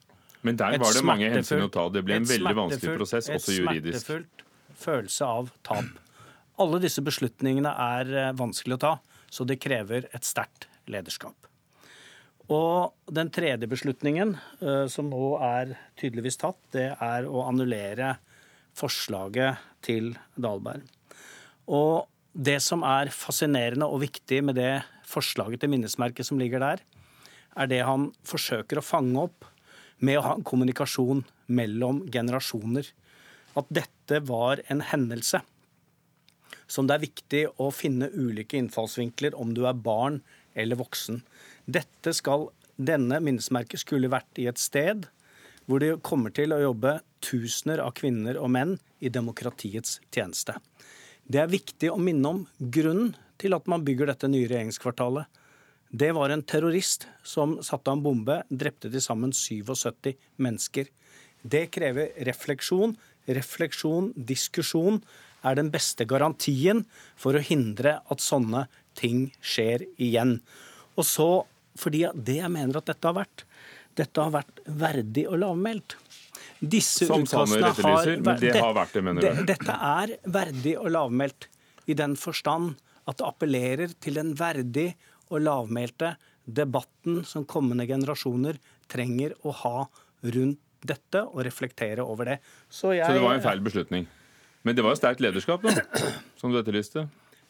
Men 0.45 0.60
der 0.60 0.77
var 0.77 0.93
det 0.93 1.05
mange 1.08 1.29
hensyn 1.31 1.63
å 1.65 1.71
ta. 1.73 1.88
Det 1.89 2.03
ble 2.05 2.19
en 2.19 2.27
veldig 2.29 2.55
vanskelig 2.60 2.97
prosess, 2.99 3.31
også 3.34 3.55
juridisk. 3.55 3.95
Et 3.95 4.03
smertefullt 4.03 4.35
følelse 4.79 5.27
av 5.27 5.51
tap. 5.65 5.88
Alle 6.61 6.79
disse 6.83 7.03
beslutningene 7.03 7.71
er 7.71 8.13
eh, 8.13 8.31
vanskelig 8.38 8.77
å 8.77 8.83
ta, 8.85 8.93
så 9.31 9.47
det 9.47 9.59
krever 9.63 10.07
et 10.15 10.27
sterkt 10.27 10.69
lederskap. 10.91 11.35
Og 12.53 12.93
den 13.09 13.31
tredje 13.33 13.67
beslutningen, 13.67 14.35
eh, 14.61 14.85
som 14.91 15.09
nå 15.09 15.35
er 15.43 15.75
tydeligvis 15.99 16.38
tatt, 16.41 16.59
det 16.75 16.91
er 16.93 17.27
å 17.27 17.47
annullere 17.49 18.15
forslaget 18.75 19.63
til 19.85 20.13
Dahlberg. 20.38 20.85
Og 21.65 22.05
det 22.35 22.59
som 22.61 22.83
er 22.85 23.13
fascinerende 23.15 23.88
og 23.88 24.03
viktig 24.03 24.41
med 24.45 24.59
det 24.59 24.83
forslaget 25.07 25.63
til 25.63 25.71
minnesmerke 25.71 26.25
som 26.27 26.39
ligger 26.39 26.61
der, 26.61 26.83
er 27.55 27.71
det 27.71 27.85
han 27.88 28.09
forsøker 28.27 28.79
å 28.79 28.85
fange 28.85 29.27
opp 29.27 29.47
med 30.03 30.19
å 30.19 30.25
ha 30.25 30.33
en 30.35 30.45
kommunikasjon 30.45 31.23
mellom 31.55 32.03
generasjoner 32.11 32.89
at 33.55 33.69
dette 33.73 34.21
var 34.27 34.61
en 34.71 34.83
hendelse 34.85 35.41
som 36.67 36.87
det 36.87 36.95
er 36.95 37.05
viktig 37.05 37.41
å 37.61 37.69
finne 37.73 38.09
ulike 38.13 38.57
innfallsvinkler 38.57 39.35
om 39.37 39.53
du 39.53 39.65
er 39.69 39.77
barn 39.77 40.21
eller 40.57 40.79
voksen. 40.79 41.21
Dette 41.65 42.13
skal, 42.15 42.49
denne 42.75 43.19
minnesmerket 43.23 43.83
skulle 43.83 44.11
vært 44.11 44.41
i 44.41 44.47
et 44.49 44.61
sted 44.61 45.07
hvor 45.65 45.81
det 45.81 45.95
kommer 46.05 46.33
til 46.33 46.53
å 46.53 46.61
jobbe 46.61 46.99
tusener 47.25 47.81
av 47.81 47.95
kvinner 47.97 48.37
og 48.37 48.51
menn 48.53 48.75
i 49.01 49.09
demokratiets 49.13 49.99
tjeneste. 50.13 50.57
Det 51.25 51.41
er 51.41 51.49
viktig 51.49 51.89
å 51.89 52.01
minne 52.01 52.33
om 52.35 52.43
grunnen 52.59 53.15
til 53.41 53.55
at 53.57 53.65
man 53.69 53.83
bygger 53.85 54.11
dette 54.11 54.29
nye 54.29 54.47
regjeringskvartalet. 54.49 55.25
Det 55.89 56.11
var 56.17 56.31
en 56.31 56.43
terrorist 56.45 57.07
som 57.25 57.57
satte 57.65 57.89
av 57.89 57.97
en 57.97 58.05
bombe, 58.05 58.37
drepte 58.49 58.91
til 58.93 59.01
sammen 59.01 59.33
77 59.33 60.13
mennesker. 60.41 60.89
Det 61.45 61.67
krever 61.73 62.13
refleksjon, 62.25 62.95
refleksjon, 63.27 64.11
diskusjon 64.15 65.01
er 65.45 65.57
den 65.59 65.71
beste 65.73 66.07
garantien 66.09 66.83
for 67.19 67.38
å 67.38 67.43
hindre 67.43 67.99
at 68.11 68.23
sånne 68.23 68.65
ting 68.97 69.29
skjer 69.45 69.85
igjen. 70.01 70.39
Og 70.95 71.07
så, 71.07 71.29
fordi 71.79 72.05
det 72.15 72.39
jeg 72.39 72.51
mener 72.53 72.79
at 72.79 72.89
dette 72.89 73.09
har 73.09 73.17
vært, 73.19 73.45
dette 73.95 74.21
har 74.21 74.33
vært 74.33 74.61
verdig 74.65 75.25
og 75.29 75.39
lavmælt. 75.43 75.97
Disse 76.59 77.07
Som 77.07 77.25
Sanner 77.29 77.69
etterlyser, 77.69 78.21
men 78.23 78.39
det 78.41 78.55
har 78.57 78.73
vært 78.75 78.95
det, 78.95 79.03
mener 79.05 79.21
du? 79.21 79.43
Dette 79.47 79.75
er 79.75 80.15
verdig 80.23 80.77
og 80.79 80.89
lavmælt 80.95 81.49
i 81.91 81.97
den 81.97 82.15
forstand 82.19 82.75
at 83.05 83.19
det 83.19 83.27
appellerer 83.27 83.93
til 84.01 84.17
den 84.17 84.33
verdig 84.39 84.93
og 85.29 85.43
lavmælte 85.45 86.15
debatten 86.45 87.23
som 87.25 87.45
kommende 87.49 87.85
generasjoner 87.89 88.57
trenger 88.91 89.33
å 89.45 89.53
ha 89.63 89.77
rundt 90.35 90.61
dette 90.88 91.26
og 91.26 91.43
reflektere 91.48 92.06
over 92.06 92.34
det. 92.34 92.39
Så, 92.69 92.93
jeg, 92.95 93.06
så 93.06 93.17
det 93.17 93.24
var 93.26 93.38
en 93.38 93.45
feil 93.45 93.63
beslutning? 93.65 94.08
Men 94.65 94.78
det 94.78 94.86
var 94.86 94.95
jo 94.95 95.00
sterkt 95.00 95.21
lederskap, 95.21 95.65
da, 95.65 95.86
som 96.41 96.54
du 96.54 96.60
etterlyste? 96.62 97.06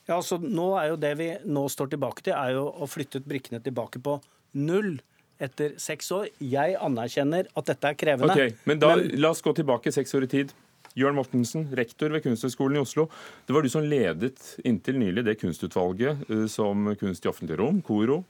Ja, 0.05 0.19
så 0.21 0.37
nå 0.37 0.67
er 0.77 0.91
jo 0.91 0.97
Det 1.01 1.15
vi 1.17 1.31
nå 1.49 1.65
står 1.71 1.95
tilbake 1.95 2.25
til, 2.25 2.35
er 2.37 2.57
jo 2.57 2.67
å 2.69 2.87
flytte 2.89 3.23
brikkene 3.25 3.61
tilbake 3.63 4.01
på 4.03 4.19
null 4.59 4.97
etter 5.41 5.73
seks 5.81 6.11
år. 6.15 6.29
Jeg 6.39 6.75
anerkjenner 6.79 7.49
at 7.51 7.71
dette 7.71 7.89
er 7.89 7.97
krevende. 7.99 8.35
Okay, 8.35 8.53
Men 8.69 8.79
da, 8.79 8.93
men... 8.95 9.15
la 9.19 9.33
oss 9.33 9.43
gå 9.43 9.55
tilbake 9.57 9.91
seks 9.91 10.15
år 10.15 10.27
i 10.27 10.31
tid. 10.31 10.53
Jørn 10.95 11.17
Mortensen, 11.17 11.65
rektor 11.75 12.13
ved 12.13 12.23
Kunsthøgskolen 12.23 12.77
i 12.77 12.83
Oslo. 12.83 13.09
Det 13.47 13.55
var 13.55 13.65
du 13.65 13.71
som 13.71 13.83
ledet 13.83 14.39
inntil 14.63 14.99
nylig 15.01 15.25
det 15.27 15.35
kunstutvalget 15.41 16.23
eh, 16.31 16.45
som 16.51 16.87
Kunst 16.99 17.27
i 17.27 17.31
offentlig 17.31 17.57
rom, 17.59 17.81
KORO, 17.83 18.21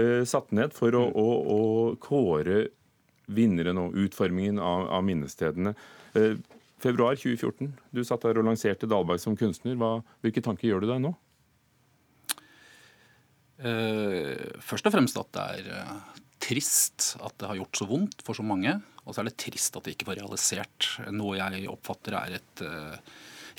eh, 0.00 0.22
satte 0.28 0.56
ned 0.56 0.72
for 0.76 0.96
å, 0.96 1.04
å, 1.12 1.26
å 1.56 1.60
kåre 2.00 2.70
vinneren 3.26 3.80
og 3.82 3.96
utformingen 4.06 4.60
av, 4.62 4.86
av 4.98 5.04
minnestedene. 5.06 5.74
Eh, 6.18 6.36
februar 6.82 7.18
2014, 7.18 7.72
du 7.90 8.02
satt 8.06 8.26
der 8.26 8.40
og 8.40 8.48
lanserte 8.48 8.88
Dahlberg 8.90 9.22
som 9.22 9.36
kunstner. 9.38 9.78
Hva, 9.80 9.98
hvilke 10.24 10.44
tanker 10.44 10.70
gjør 10.70 10.84
du 10.84 10.90
deg 10.92 11.02
nå? 11.06 11.14
Eh, 13.56 14.60
først 14.60 14.88
og 14.88 14.94
fremst 14.94 15.16
at 15.16 15.32
det 15.32 15.46
er 15.56 15.70
uh, 15.80 16.16
trist 16.42 17.14
at 17.24 17.34
det 17.40 17.48
har 17.48 17.58
gjort 17.62 17.80
så 17.80 17.88
vondt 17.88 18.24
for 18.26 18.36
så 18.36 18.44
mange. 18.46 18.76
Og 19.06 19.14
så 19.14 19.22
er 19.22 19.30
det 19.30 19.38
trist 19.40 19.76
at 19.78 19.86
det 19.86 19.96
ikke 19.96 20.10
var 20.10 20.20
realisert 20.20 20.90
noe 21.14 21.38
jeg 21.38 21.70
oppfatter 21.70 22.16
er 22.18 22.38
et 22.40 22.62
eh, 22.66 22.96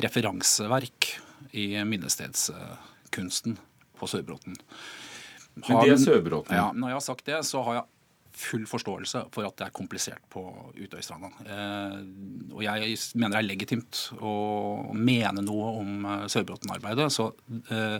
referanseverk 0.04 1.08
i 1.56 1.70
minnestedskunsten 1.88 3.56
på 3.98 4.10
Sørbråten. 4.12 4.58
Men 5.64 5.80
det 5.82 5.94
er 5.94 6.02
Sørbråten? 6.02 6.52
Ja, 6.54 6.74
når 6.76 6.92
jeg 6.92 7.00
har 7.00 7.06
sagt 7.06 7.30
det, 7.30 7.40
så 7.48 7.64
har 7.66 7.80
jeg 7.80 7.86
full 8.38 8.66
forståelse 8.70 9.28
for 9.34 9.48
at 9.48 9.56
det 9.60 9.68
er 9.68 9.76
komplisert 9.76 10.24
på 10.34 10.44
Utøystranda. 10.78 11.30
Eh, 11.46 12.02
og 12.54 12.66
jeg 12.66 12.98
mener 13.16 13.36
det 13.36 13.40
er 13.42 13.48
legitimt 13.48 14.04
å 14.20 14.34
mene 14.96 15.44
noe 15.46 15.72
om 15.82 16.06
eh, 16.06 16.28
Sørbråten-arbeidet. 16.32 17.10
Så 17.14 17.32
eh, 17.74 17.98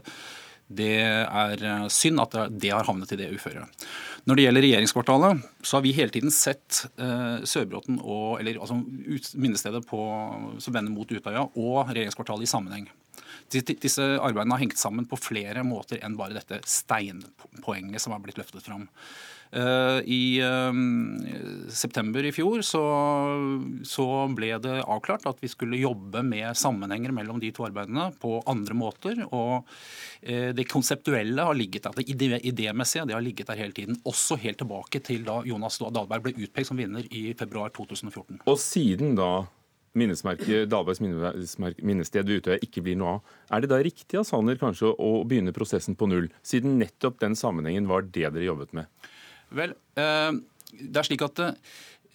det 0.68 0.94
er 1.00 1.62
synd 1.94 2.20
at 2.20 2.34
det 2.52 2.74
har 2.74 2.84
havnet 2.90 3.14
i 3.16 3.20
det 3.22 3.30
uføret. 3.32 3.86
Når 4.28 4.36
det 4.36 4.44
gjelder 4.44 4.66
regjeringskvartalet, 4.66 5.46
så 5.64 5.78
har 5.78 5.86
vi 5.86 5.94
hele 5.96 6.12
tiden 6.12 6.34
sett 6.36 6.82
Sørbråten 7.48 8.02
og, 8.02 8.42
eller 8.42 8.60
altså 8.60 8.76
minnestedet 9.40 9.86
på, 9.88 10.02
som 10.60 10.76
vender 10.76 10.92
mot 10.92 11.08
Utøya, 11.08 11.46
og 11.48 11.94
regjeringskvartalet 11.94 12.44
i 12.44 12.52
sammenheng. 12.52 12.90
Disse 13.48 14.04
arbeidene 14.04 14.58
har 14.58 14.66
hengt 14.66 14.80
sammen 14.80 15.08
på 15.08 15.20
flere 15.20 15.64
måter 15.64 16.02
enn 16.04 16.20
bare 16.20 16.36
dette 16.36 16.60
steinpoenget 16.68 18.04
som 18.04 18.12
har 18.12 18.20
blitt 18.24 18.40
løftet 18.40 18.66
fram. 18.66 18.90
Eh, 19.52 20.00
I 20.06 20.40
ehm, 20.44 21.70
september 21.70 22.26
i 22.26 22.32
fjor 22.36 22.62
så, 22.66 22.84
så, 23.88 24.08
ble 24.36 24.52
det 24.64 24.80
avklart 24.84 25.28
at 25.30 25.40
vi 25.44 25.50
skulle 25.52 25.80
jobbe 25.80 26.24
med 26.26 26.58
sammenhenger 26.58 27.16
mellom 27.16 27.40
de 27.40 27.52
to 27.56 27.68
arbeidene 27.68 28.10
på 28.20 28.38
andre 28.50 28.78
måter. 28.78 29.24
og 29.32 29.68
eh, 30.22 30.52
Det 30.58 30.68
konseptuelle 30.70 31.48
har 31.48 31.58
ligget 31.58 31.88
der, 31.88 31.98
det 31.98 32.42
idémessige 32.44 33.08
det 33.08 33.16
har 33.16 33.24
ligget 33.24 33.48
der 33.48 33.62
hele 33.62 33.76
tiden. 33.76 34.00
Også 34.06 34.40
helt 34.42 34.60
tilbake 34.60 35.02
til 35.04 35.24
da 35.28 35.40
Jonas 35.48 35.80
Dahlberg 35.80 36.28
ble 36.28 36.36
utpekt 36.48 36.72
som 36.72 36.80
vinner 36.80 37.08
i 37.12 37.30
februar 37.38 37.72
2014. 37.76 38.44
Og 38.46 38.60
siden 38.60 39.16
da 39.18 39.46
Dahlbergs 39.98 41.00
minnested 41.02 42.28
ved 42.28 42.42
Utøya 42.44 42.60
ikke 42.62 42.84
blir 42.86 42.98
noe 43.00 43.16
av. 43.16 43.32
Er 43.50 43.64
det 43.64 43.72
da 43.72 43.80
riktig 43.82 44.20
av 44.20 44.28
Sanner 44.30 44.60
kanskje 44.62 44.92
å 44.94 45.24
begynne 45.26 45.56
prosessen 45.56 45.98
på 45.98 46.10
null, 46.12 46.28
siden 46.46 46.78
nettopp 46.78 47.18
den 47.24 47.38
sammenhengen 47.40 47.90
var 47.90 48.06
det 48.06 48.28
dere 48.28 48.46
jobbet 48.46 48.76
med? 48.78 48.92
Vel, 49.56 49.76
eh, 49.96 50.32
det 50.78 51.00
er 51.00 51.08
slik 51.08 51.24
at 51.24 51.40
Eh, 51.40 51.56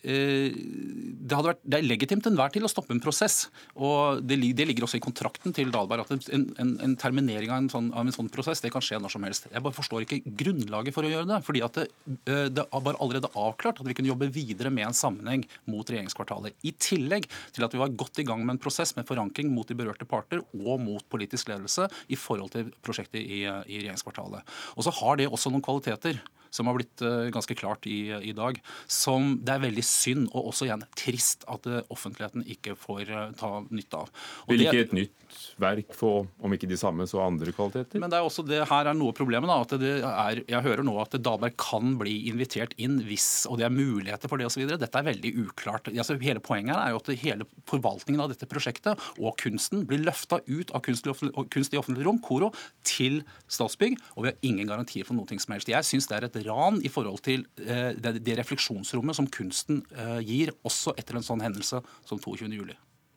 det, 0.03 1.37
vært, 1.37 1.61
det, 1.63 1.79
er 1.79 1.87
legitimt 1.87 2.27
enhver 2.27 2.51
til 2.53 2.67
å 2.67 2.71
stoppe 2.71 2.95
en 2.95 3.03
prosess. 3.03 3.47
og 3.79 4.23
Det, 4.27 4.39
det 4.59 4.67
ligger 4.67 4.87
også 4.87 4.99
i 4.99 5.05
kontrakten 5.05 5.55
til 5.55 5.71
Dahlberg 5.75 6.05
at 6.05 6.29
en, 6.35 6.49
en, 6.59 6.73
en 6.83 6.97
terminering 6.99 7.53
av 7.53 7.61
en, 7.63 7.71
sånn, 7.71 7.91
av 7.95 8.07
en, 8.07 8.15
sånn, 8.15 8.31
prosess 8.33 8.65
det 8.65 8.73
kan 8.75 8.83
skje 8.85 8.99
når 9.03 9.15
som 9.15 9.27
helst. 9.27 9.47
Jeg 9.53 9.63
bare 9.63 9.77
forstår 9.77 10.07
ikke 10.07 10.35
grunnlaget 10.43 10.97
for 10.97 11.07
å 11.07 11.13
gjøre 11.13 11.31
det. 11.31 11.41
fordi 11.47 11.63
at 11.65 11.79
det, 11.79 11.87
eh, 12.27 12.49
det 12.51 12.67
var 12.73 12.99
allerede 12.99 13.31
avklart 13.39 13.83
at 13.83 13.89
vi 13.89 13.97
kunne 13.99 14.11
jobbe 14.11 14.31
videre 14.35 14.75
med 14.75 14.89
en 14.89 14.99
sammenheng 14.99 15.47
mot 15.71 15.87
regjeringskvartalet. 15.87 16.59
I 16.67 16.75
tillegg 16.75 17.31
til 17.55 17.67
at 17.67 17.75
vi 17.75 17.83
var 17.83 17.95
godt 17.95 18.23
i 18.23 18.27
gang 18.27 18.43
med 18.43 18.57
en 18.57 18.63
prosess 18.63 18.97
med 18.99 19.07
forankring 19.09 19.53
mot 19.55 19.69
de 19.69 19.79
berørte 19.79 20.09
parter 20.09 20.43
og 20.43 20.83
mot 20.83 21.07
politisk 21.13 21.53
ledelse 21.53 21.87
i 22.11 22.19
forhold 22.19 22.57
til 22.57 22.75
prosjektet 22.83 23.23
i, 23.23 23.45
i 23.47 23.83
regjeringskvartalet. 23.85 24.43
Og 24.77 24.87
så 24.87 24.95
har 25.03 25.21
det 25.21 25.31
også 25.31 25.53
noen 25.53 25.65
kvaliteter 25.65 26.19
som 26.53 26.69
har 26.69 26.77
blitt 26.77 27.03
eh, 27.05 27.31
ganske 27.33 27.57
klart 27.57 27.87
i, 27.89 28.13
i 28.13 28.35
dag, 28.37 28.59
som 28.91 29.37
det 29.41 29.55
er 29.55 29.65
veldig 29.65 29.85
synd 29.93 30.29
og 30.33 30.51
også 30.53 30.69
igjen 30.69 30.85
trist 30.99 31.47
at 31.51 31.69
eh, 31.69 31.83
offentligheten 31.93 32.47
ikke 32.55 32.77
får 32.79 33.11
eh, 33.11 33.35
ta 33.39 33.53
nytte 33.69 34.03
av. 34.05 34.13
Og 34.47 34.55
Vil 34.55 34.65
ikke 34.67 34.85
et 34.87 34.97
nytt 34.97 35.39
verk 35.61 35.95
få, 35.97 36.13
om 36.45 36.55
ikke 36.55 36.69
de 36.71 36.79
samme, 36.81 37.07
så 37.09 37.23
andre 37.25 37.55
kvaliteter? 37.55 38.01
Men 38.03 38.13
det 38.13 38.19
er 38.19 38.27
også 38.27 38.45
det 38.47 38.63
her 38.69 38.91
er 38.91 38.97
noe 38.97 39.13
av 39.13 39.19
problemet. 39.19 39.51
da, 39.51 39.59
at 39.65 39.75
det 39.81 39.95
er, 40.01 40.43
Jeg 40.49 40.65
hører 40.67 40.85
nå 40.87 40.97
at 41.03 41.17
Dahlberg 41.17 41.57
kan 41.61 41.97
bli 42.01 42.17
invitert 42.31 42.75
inn 42.81 43.01
hvis, 43.07 43.47
og 43.51 43.61
det 43.61 43.69
er 43.69 43.75
muligheter 43.75 44.31
for 44.31 44.41
det 44.41 44.49
osv. 44.49 44.65
Dette 44.69 45.01
er 45.01 45.09
veldig 45.09 45.35
uklart. 45.47 45.93
Altså, 45.93 46.19
hele 46.23 46.43
Poenget 46.43 46.75
her 46.75 46.89
er 46.89 46.95
jo 46.95 47.01
at 47.01 47.11
hele 47.23 47.47
forvaltningen 47.71 48.23
av 48.25 48.33
dette 48.33 48.49
prosjektet 48.51 49.01
og 49.21 49.37
kunsten 49.41 49.85
blir 49.89 50.03
løfta 50.03 50.41
ut 50.49 50.73
av 50.75 50.83
kunst 50.83 51.75
i 51.75 51.81
offentlig 51.81 52.07
rom, 52.07 52.21
KORO, 52.23 52.51
til 52.87 53.21
Statsbygg, 53.53 53.99
og 54.17 54.25
vi 54.25 54.33
har 54.33 54.47
ingen 54.47 54.69
garantier 54.71 55.07
for 55.07 55.17
noe 55.17 55.41
som 55.41 55.55
helst. 55.55 55.71
Jeg 55.71 55.87
syns 55.87 56.09
det 56.11 56.19
er 56.19 56.27
et 56.29 56.39
ran 56.49 56.81
i 56.85 56.91
forhold 56.93 57.23
til 57.25 57.47
eh, 57.63 57.93
det, 57.99 58.19
det 58.27 58.39
refleksjonsrommet 58.41 59.19
som 59.19 59.29
kunsten 59.33 59.82
gir, 60.27 60.53
også 60.67 60.95
etter 60.99 61.19
en 61.19 61.27
sånn 61.27 61.43
hendelse 61.45 61.83
som 62.09 62.21
22.07. 62.21 62.75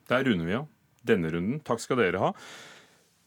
Der 0.09 0.25
runder 0.27 0.45
vi 0.49 0.57
av 0.59 0.65
denne 1.05 1.31
runden. 1.33 1.59
Takk 1.65 1.83
skal 1.83 2.01
dere 2.01 2.21
ha. 2.21 2.31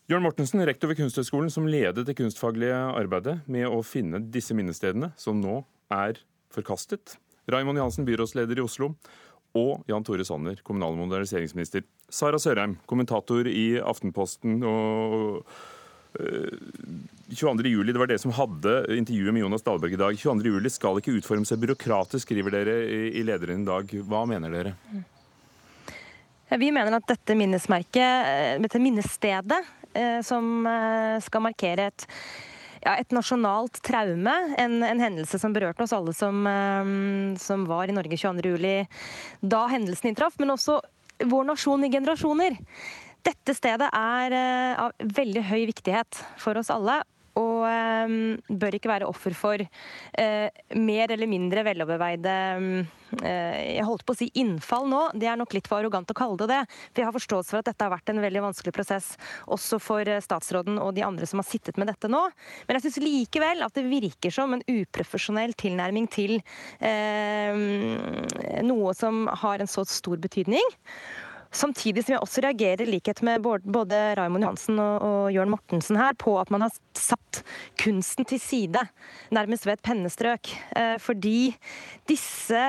Jørn 0.09 0.25
Mortensen, 0.25 0.63
rektor 0.65 0.89
ved 0.89 0.97
Kunsthøgskolen, 1.03 1.51
som 1.53 1.67
ledet 1.69 2.07
det 2.09 2.17
kunstfaglige 2.17 2.77
arbeidet 2.97 3.43
med 3.51 3.69
å 3.69 3.83
finne 3.85 4.23
disse 4.33 4.57
minnestedene, 4.57 5.11
som 5.21 5.37
nå 5.43 5.61
er 5.93 6.21
forkastet. 6.55 7.19
Raymond 7.53 7.81
Johansen, 7.81 8.07
byrådsleder 8.09 8.57
i 8.57 8.65
Oslo. 8.65 8.95
Og 9.57 9.85
Jan 9.89 10.05
Tore 10.05 10.25
Sanner, 10.29 10.61
kommunal- 10.65 10.97
og 10.97 11.03
moderniseringsminister. 11.03 11.85
Sara 12.09 12.41
Sørheim, 12.41 12.79
kommentator 12.89 13.49
i 13.49 13.81
Aftenposten. 13.81 14.63
og 14.65 15.45
22. 16.17 17.67
Eh, 17.67 17.71
juli, 17.71 17.93
Det 17.93 17.99
var 17.99 18.07
dere 18.07 18.19
som 18.19 18.33
hadde 18.33 18.97
intervjuet 18.97 19.33
med 19.33 19.43
Jonas 19.43 19.63
Dahlberg 19.63 19.93
i 19.93 20.01
dag. 20.01 20.19
22. 20.19 20.49
juli 20.49 20.71
skal 20.71 20.99
ikke 20.99 21.17
utforme 21.19 21.47
seg 21.47 21.61
byråkratisk, 21.61 22.27
skriver 22.27 22.51
dere 22.51 22.77
i 23.13 23.23
lederen 23.23 23.63
i 23.63 23.69
dag. 23.69 23.95
Hva 24.09 24.25
mener 24.27 24.51
dere? 24.51 24.75
Vi 26.49 26.71
mener 26.73 26.97
at 26.97 27.09
dette 27.09 27.37
minnesmerket, 27.37 27.97
eh, 28.01 28.59
dette 28.59 28.81
minnestedet, 28.81 29.65
eh, 29.95 30.21
som 30.23 30.67
skal 31.21 31.45
markere 31.45 31.91
et 31.93 32.07
ja, 32.79 32.95
et 32.95 33.11
nasjonalt 33.11 33.81
traume. 33.83 34.55
En, 34.57 34.83
en, 34.87 35.01
hendelse 35.01 35.39
som 35.39 35.53
berørte 35.53 35.83
oss 35.83 35.93
alle 35.93 36.13
som, 36.15 36.47
som 37.37 37.65
var 37.67 37.91
i 37.91 37.93
Norge 37.93 38.15
22.07. 38.15 38.87
da 39.43 39.67
hendelsen 39.67 40.13
inntraff, 40.13 40.39
men 40.39 40.55
også 40.55 40.79
vår 41.27 41.45
nasjon 41.45 41.85
i 41.85 41.91
generasjoner. 41.91 42.57
Dette 43.27 43.55
stedet 43.57 43.89
er 43.95 44.35
eh, 44.37 44.81
av 44.87 45.09
veldig 45.19 45.45
høy 45.51 45.63
viktighet 45.71 46.21
for 46.41 46.59
oss 46.61 46.73
alle. 46.75 47.01
Og 47.39 47.63
um, 47.63 48.15
bør 48.51 48.75
ikke 48.75 48.91
være 48.91 49.07
offer 49.07 49.35
for 49.37 49.63
uh, 49.63 50.49
mer 50.75 51.13
eller 51.15 51.29
mindre 51.31 51.63
veloverveide 51.69 52.33
Jeg 53.23 53.85
holdt 53.87 54.03
på 54.05 54.15
å 54.17 54.19
si 54.19 54.27
innfall 54.41 54.89
nå, 54.91 55.03
det 55.15 55.29
er 55.31 55.39
nok 55.39 55.55
litt 55.55 55.69
for 55.71 55.79
arrogant 55.79 56.11
å 56.11 56.17
kalle 56.19 56.37
det 56.43 56.49
det. 56.51 56.59
For 56.91 57.01
jeg 57.01 57.09
har 57.09 57.15
forståelse 57.15 57.53
for 57.53 57.61
at 57.63 57.69
dette 57.71 57.87
har 57.87 57.93
vært 57.95 58.11
en 58.13 58.21
veldig 58.25 58.43
vanskelig 58.49 58.75
prosess, 58.75 59.13
også 59.47 59.79
for 59.81 60.11
statsråden 60.25 60.81
og 60.83 60.91
de 60.97 61.07
andre 61.07 61.29
som 61.31 61.41
har 61.41 61.49
sittet 61.49 61.79
med 61.81 61.89
dette 61.93 62.11
nå. 62.11 62.21
Men 62.67 62.77
jeg 62.77 62.89
syns 62.89 63.01
likevel 63.05 63.65
at 63.65 63.79
det 63.79 63.87
virker 63.89 64.35
som 64.35 64.53
en 64.57 64.67
uprofesjonell 64.67 65.55
tilnærming 65.57 66.11
til 66.13 66.37
noe 68.69 68.93
som 68.99 69.25
har 69.45 69.65
en 69.65 69.73
så 69.73 69.87
stor 69.89 70.21
betydning. 70.21 70.77
Samtidig 71.55 72.05
som 72.05 72.15
jeg 72.15 72.23
også 72.25 72.43
reagerer, 72.45 72.83
i 72.85 72.91
likhet 72.93 73.23
med 73.25 73.41
både 73.45 74.01
Raymond 74.19 74.45
Johansen 74.45 74.81
og, 74.83 74.97
og 75.05 75.31
Jørn 75.33 75.53
Mortensen 75.53 75.97
her, 75.97 76.17
på 76.21 76.37
at 76.41 76.51
man 76.53 76.67
har 76.67 76.75
satt 76.99 77.41
kunsten 77.81 78.29
til 78.29 78.41
side, 78.43 78.83
nærmest 79.33 79.67
ved 79.67 79.79
et 79.79 79.87
pennestrøk. 79.87 80.53
Eh, 80.77 80.99
fordi 81.01 81.55
disse 82.11 82.69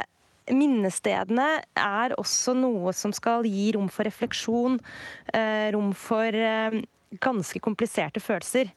minnestedene 0.49 1.49
er 1.77 2.15
også 2.17 2.55
noe 2.57 2.93
som 2.95 3.13
skal 3.15 3.45
gi 3.47 3.69
rom 3.75 3.89
for 3.91 4.07
refleksjon, 4.07 4.79
eh, 5.33 5.69
rom 5.75 5.91
for 5.93 6.33
eh, 6.33 6.79
ganske 7.19 7.61
kompliserte 7.63 8.23
følelser. 8.23 8.71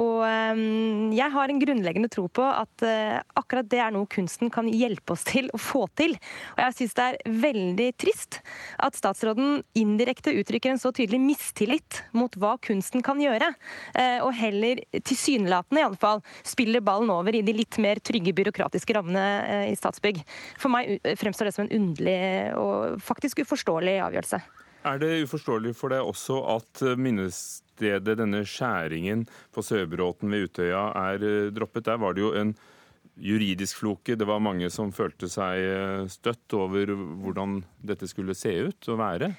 Og 0.00 0.24
ehm, 0.26 1.12
jeg 1.14 1.30
har 1.30 1.50
en 1.50 1.60
grunnleggende 1.60 2.10
tro 2.10 2.26
på 2.32 2.44
at 2.44 2.84
eh, 2.86 3.18
akkurat 3.38 3.68
det 3.70 3.78
er 3.82 3.92
noe 3.94 4.08
kunsten 4.10 4.50
kan 4.52 4.66
hjelpe 4.66 5.14
oss 5.14 5.22
til 5.28 5.50
å 5.54 5.60
få 5.60 5.84
til. 5.98 6.16
Og 6.56 6.62
jeg 6.64 6.76
syns 6.78 6.96
det 6.98 7.04
er 7.06 7.36
veldig 7.44 7.88
trist 8.02 8.40
at 8.82 8.98
statsråden 8.98 9.60
indirekte 9.78 10.34
uttrykker 10.40 10.74
en 10.74 10.82
så 10.82 10.90
tydelig 10.94 11.20
mistillit 11.22 12.00
mot 12.16 12.34
hva 12.40 12.56
kunsten 12.64 13.04
kan 13.06 13.22
gjøre, 13.22 13.52
eh, 13.94 14.18
og 14.24 14.34
heller 14.38 14.82
tilsynelatende 14.98 15.84
iallfall 15.84 16.24
spiller 16.42 16.82
ballen 16.84 17.12
over 17.14 17.36
i 17.36 17.44
de 17.46 17.54
litt 17.54 17.78
mer 17.82 18.02
trygge 18.02 18.34
byråkratiske 18.34 18.98
rammene 18.98 19.24
eh, 19.46 19.68
i 19.70 19.78
Statsbygg. 19.78 20.24
For 20.58 20.74
meg 20.74 20.98
fremstår 21.20 21.50
det 21.50 21.54
som 21.54 21.68
en 21.68 21.74
underlig 21.78 22.18
og 22.58 22.98
faktisk 23.04 23.44
uforståelig 23.44 24.00
avgjørelse. 24.08 24.42
Er 24.84 24.98
det 25.00 25.14
uforståelig 25.24 25.72
for 25.78 25.94
deg 25.94 26.04
også 26.04 26.42
at 26.58 26.82
minnestedet, 27.74 28.18
denne 28.18 28.44
skjæringen 28.44 29.26
på 29.52 29.62
Sørbråten 29.62 30.30
ved 30.30 30.48
Utøya, 30.48 30.92
er 30.94 31.50
droppet? 31.50 31.86
Der 31.86 31.96
var 31.96 32.14
det 32.14 32.22
jo 32.22 32.32
en 32.34 32.54
juridisk 33.16 33.78
floke. 33.78 34.16
Det 34.16 34.26
var 34.26 34.38
mange 34.38 34.70
som 34.70 34.92
følte 34.92 35.28
seg 35.28 36.08
støtt 36.08 36.52
over 36.54 36.86
hvordan 36.94 37.64
dette 37.82 38.06
skulle 38.06 38.34
se 38.34 38.68
ut 38.68 38.88
og 38.88 38.98
være. 38.98 39.34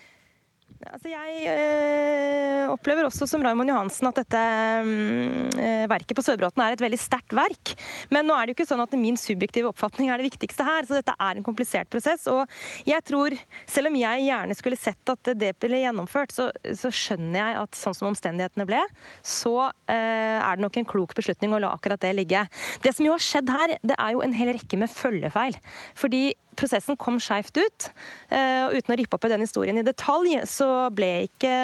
Altså 0.86 1.10
jeg 1.10 1.48
øh, 1.50 2.70
opplever 2.70 3.08
også 3.08 3.26
som 3.30 3.42
Raymond 3.42 3.72
Johansen 3.72 4.06
at 4.10 4.20
dette 4.20 4.42
øh, 4.86 5.86
verket 5.90 6.14
på 6.18 6.24
Sørbråten 6.26 6.62
er 6.62 6.76
et 6.76 6.84
veldig 6.84 7.00
sterkt 7.02 7.34
verk. 7.34 7.74
Men 8.14 8.30
nå 8.30 8.36
er 8.38 8.46
det 8.46 8.54
jo 8.54 8.58
ikke 8.60 8.68
sånn 8.70 8.84
at 8.84 8.94
min 9.00 9.18
subjektive 9.18 9.72
oppfatning 9.72 10.12
er 10.14 10.22
det 10.22 10.30
viktigste 10.30 10.68
her. 10.68 10.86
Så 10.86 11.00
dette 11.00 11.16
er 11.18 11.40
en 11.40 11.46
komplisert 11.46 11.90
prosess. 11.90 12.28
Og 12.30 12.46
jeg 12.86 13.02
tror, 13.10 13.34
selv 13.70 13.90
om 13.90 13.98
jeg 13.98 14.28
gjerne 14.28 14.58
skulle 14.60 14.80
sett 14.80 15.14
at 15.16 15.34
det 15.42 15.56
ble 15.64 15.82
gjennomført, 15.82 16.36
så, 16.36 16.52
så 16.78 16.94
skjønner 16.94 17.40
jeg 17.42 17.60
at 17.64 17.82
sånn 17.82 17.98
som 17.98 18.12
omstendighetene 18.12 18.70
ble, 18.70 18.84
så 19.26 19.56
øh, 19.66 20.38
er 20.38 20.54
det 20.54 20.68
nok 20.68 20.80
en 20.80 20.90
klok 20.94 21.18
beslutning 21.18 21.58
å 21.58 21.64
la 21.66 21.74
akkurat 21.74 22.06
det 22.06 22.14
ligge. 22.14 22.46
Det 22.86 22.94
som 22.94 23.10
jo 23.10 23.18
har 23.18 23.26
skjedd 23.26 23.50
her, 23.50 23.78
det 23.82 23.98
er 23.98 24.14
jo 24.14 24.22
en 24.26 24.38
hel 24.38 24.54
rekke 24.54 24.80
med 24.80 24.94
følgefeil. 24.94 25.58
Fordi 25.98 26.28
prosessen 26.58 26.98
kom 27.00 27.20
skeivt 27.22 27.58
ut. 27.58 27.88
og 28.32 28.76
Uten 28.76 28.94
å 28.94 28.98
rippe 29.00 29.18
opp 29.18 29.28
i 29.28 29.32
den 29.32 29.44
historien 29.46 29.80
i 29.80 29.86
detalj, 29.86 30.38
så 30.50 30.90
ble 30.96 31.28
ikke 31.28 31.56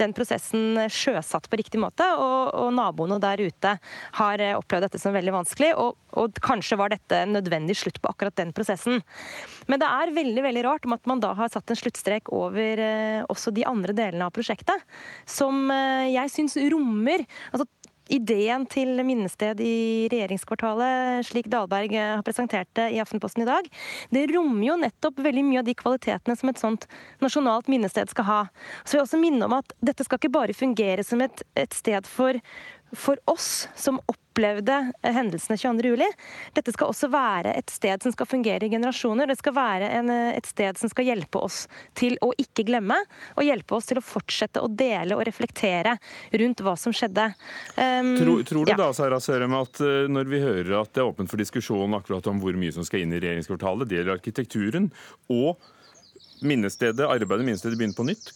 den 0.00 0.14
prosessen 0.16 0.80
sjøsatt 0.92 1.48
på 1.50 1.60
riktig 1.60 1.80
måte. 1.82 2.06
Og, 2.18 2.52
og 2.58 2.72
naboene 2.76 3.20
der 3.22 3.42
ute 3.42 3.76
har 4.18 4.44
opplevd 4.58 4.88
dette 4.88 5.02
som 5.02 5.14
veldig 5.16 5.34
vanskelig. 5.36 5.72
Og, 5.80 5.98
og, 6.16 6.40
kanskje 6.42 6.78
var 6.80 6.92
dette 6.92 7.22
en 7.24 7.36
nødvendig 7.36 7.76
slutt 7.78 8.00
på 8.02 8.12
akkurat 8.12 8.36
den 8.40 8.54
prosessen. 8.56 9.02
Men 9.70 9.82
det 9.82 9.88
er 9.88 10.16
veldig 10.16 10.46
veldig 10.48 10.64
rart 10.66 10.88
om 10.88 10.96
at 10.96 11.06
man 11.10 11.22
da 11.22 11.34
har 11.38 11.52
satt 11.52 11.70
en 11.70 11.78
sluttstrek 11.78 12.32
over 12.34 12.82
også 13.32 13.52
de 13.54 13.66
andre 13.68 13.94
delene 13.96 14.26
av 14.26 14.34
prosjektet, 14.34 14.82
som 15.28 15.68
jeg 15.70 16.32
syns 16.32 16.56
rommer 16.72 17.24
altså 17.52 17.66
ideen 18.12 18.66
til 18.70 19.00
minnested 19.06 19.60
i 19.64 20.08
regjeringskvartalet, 20.12 21.24
slik 21.28 21.48
Dahlberg 21.52 21.94
har 21.96 22.24
presentert 22.26 22.70
det 22.78 22.90
i 22.94 23.00
Aftenposten 23.02 23.44
i 23.44 23.48
dag, 23.48 23.68
det 24.12 24.26
rommer 24.32 24.66
jo 24.68 24.78
nettopp 24.82 25.22
veldig 25.24 25.46
mye 25.48 25.62
av 25.62 25.68
de 25.68 25.76
kvalitetene 25.78 26.36
som 26.38 26.52
et 26.52 26.60
sånt 26.60 26.86
nasjonalt 27.24 27.70
minnested 27.72 28.12
skal 28.12 28.28
ha. 28.28 28.40
Så 28.84 28.94
vil 28.94 29.02
jeg 29.02 29.08
også 29.08 29.22
minne 29.22 29.48
om 29.48 29.56
at 29.58 29.74
dette 29.84 30.06
skal 30.06 30.20
ikke 30.20 30.34
bare 30.36 30.56
fungere 30.56 31.06
som 31.06 31.24
et, 31.24 31.44
et 31.58 31.76
sted 31.76 32.08
for 32.08 32.38
for 32.96 33.18
oss 33.24 33.68
som 33.76 34.00
opplevde 34.06 34.92
hendelsene 35.02 35.56
22.07. 35.56 36.02
Dette 36.56 36.72
skal 36.74 36.90
også 36.92 37.08
være 37.12 37.54
et 37.56 37.72
sted 37.72 38.04
som 38.04 38.12
skal 38.14 38.28
fungere 38.28 38.66
i 38.66 38.72
generasjoner. 38.72 39.30
Det 39.30 39.38
skal 39.40 39.54
være 39.56 39.88
en, 39.98 40.12
et 40.12 40.48
sted 40.48 40.78
som 40.80 40.92
skal 40.92 41.08
hjelpe 41.08 41.40
oss 41.40 41.64
til 41.98 42.18
å 42.24 42.32
ikke 42.40 42.66
glemme, 42.68 42.98
og 43.36 43.46
hjelpe 43.46 43.76
oss 43.76 43.88
til 43.88 44.00
å 44.00 44.04
fortsette 44.04 44.62
å 44.62 44.68
dele 44.68 45.16
og 45.16 45.24
reflektere 45.28 45.96
rundt 46.42 46.64
hva 46.64 46.76
som 46.80 46.94
skjedde. 46.96 47.30
Um, 47.76 48.14
tror, 48.20 48.44
tror, 48.48 48.64
du 48.66 48.74
ja. 48.74 48.78
da, 48.80 48.90
Sara 48.96 49.20
Sørem, 49.24 49.56
at 49.56 49.82
uh, 49.84 50.08
når 50.12 50.32
vi 50.32 50.42
hører 50.44 50.74
at 50.82 50.92
det 50.92 51.04
er 51.04 51.12
åpent 51.12 51.32
for 51.32 51.40
diskusjon 51.40 51.96
akkurat 51.96 52.28
om 52.32 52.40
hvor 52.42 52.56
mye 52.58 52.74
som 52.74 52.86
skal 52.86 53.04
inn 53.04 53.14
i 53.16 53.22
regjeringskvartalet, 53.22 53.88
det 53.88 54.00
gjelder 54.00 54.18
arkitekturen, 54.18 54.90
og 55.32 55.60
minnestedet, 56.42 57.06
arbeidet 57.06 57.46
minnestedet 57.46 57.78
begynner 57.78 57.96
på 57.96 58.08
nytt, 58.08 58.32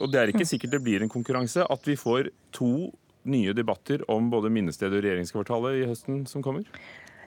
og 0.00 0.10
det 0.10 0.20
er 0.20 0.32
ikke 0.32 0.46
sikkert 0.48 0.74
det 0.74 0.82
blir 0.84 1.04
en 1.04 1.12
konkurranse, 1.12 1.64
at 1.70 1.88
vi 1.88 1.96
får 1.98 2.32
to 2.56 2.90
nye 3.24 3.54
debatter 3.56 4.04
om 4.10 4.30
både 4.32 4.52
minnestedet 4.52 4.98
og 4.98 5.06
regjeringskvartalet 5.06 5.80
i 5.80 5.88
høsten 5.90 6.24
som 6.30 6.44
kommer? 6.44 6.66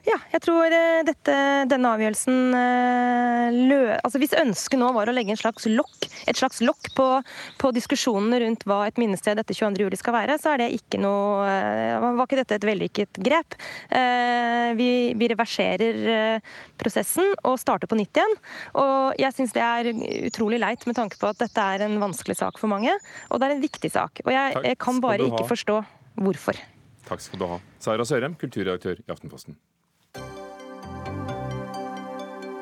Ja, 0.08 0.16
jeg 0.32 0.40
tror 0.40 0.72
eh, 0.72 1.02
dette, 1.04 1.34
denne 1.68 1.90
avgjørelsen 1.92 2.54
eh, 2.56 3.56
lø... 3.68 3.78
Altså 3.98 4.20
Hvis 4.22 4.32
ønsket 4.40 4.80
nå 4.80 4.88
var 4.96 5.10
å 5.10 5.14
legge 5.14 5.34
en 5.34 5.40
slags 5.40 5.66
lokk, 5.68 6.06
et 6.24 6.38
slags 6.38 6.62
lokk 6.64 6.88
på, 6.96 7.08
på 7.60 7.72
diskusjonene 7.76 8.40
rundt 8.40 8.64
hva 8.68 8.80
et 8.86 9.00
minnested 9.00 9.40
etter 9.42 9.58
22.07 9.58 9.98
skal 10.00 10.16
være, 10.16 10.38
så 10.40 10.54
er 10.54 10.62
det 10.62 10.70
ikke 10.78 11.00
noe 11.02 11.44
eh, 11.44 11.98
Var 12.06 12.24
ikke 12.24 12.40
dette 12.40 12.56
et 12.56 12.66
vellykket 12.70 13.20
grep? 13.24 13.56
Vi, 14.78 14.88
vi 15.18 15.28
reverserer 15.30 16.40
prosessen 16.80 17.30
og 17.46 17.58
starter 17.60 17.90
på 17.90 17.98
nytt 17.98 18.20
igjen. 18.20 18.34
Og 18.80 19.20
jeg 19.20 19.34
syns 19.36 19.54
det 19.56 19.64
er 19.64 19.90
utrolig 20.28 20.60
leit 20.62 20.84
med 20.88 20.96
tanke 20.98 21.18
på 21.20 21.30
at 21.30 21.40
dette 21.40 21.68
er 21.74 21.84
en 21.86 21.98
vanskelig 22.02 22.38
sak 22.40 22.60
for 22.60 22.70
mange, 22.70 22.94
og 23.28 23.40
det 23.40 23.48
er 23.48 23.56
en 23.56 23.64
viktig 23.64 23.92
sak. 23.92 24.22
Og 24.26 24.32
jeg, 24.34 24.58
jeg 24.70 24.80
kan 24.82 25.00
bare 25.04 25.28
ikke 25.28 25.48
forstå 25.50 25.80
hvorfor. 26.24 26.60
Takk 27.08 27.24
skal 27.24 27.40
du 27.40 27.48
ha. 27.50 27.58
Sara 27.82 28.06
Sørem, 28.08 28.36
kulturredaktør 28.38 29.00
i 29.00 29.10
Aftenposten. 29.14 29.56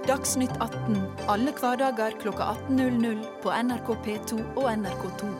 Dagsnytt 0.06 0.52
18 0.62 1.00
alle 1.26 1.50
hverdager 1.50 2.14
kl 2.20 2.28
18.00 2.30 3.24
på 3.42 3.50
NRK 3.50 3.88
P2 4.04 4.36
og 4.54 4.68
NRK2. 4.70 5.30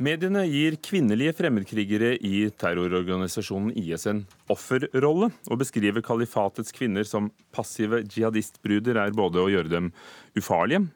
Mediene 0.00 0.46
gir 0.48 0.78
kvinnelige 0.80 1.34
fremmedkrigere 1.36 2.14
i 2.24 2.46
terrororganisasjonen 2.56 3.76
IS 3.76 4.08
en 4.08 4.24
offerrolle, 4.48 5.28
og 5.52 5.60
beskriver 5.60 6.00
kalifatets 6.00 6.72
kvinner 6.72 7.04
som 7.04 7.28
passive 7.52 8.00
jihadistbruder 8.06 9.02
er 9.04 9.12
både 9.12 9.44
å 9.44 9.50
gjøre 9.52 9.74
dem 9.74 9.92
ufarlige 10.32 10.86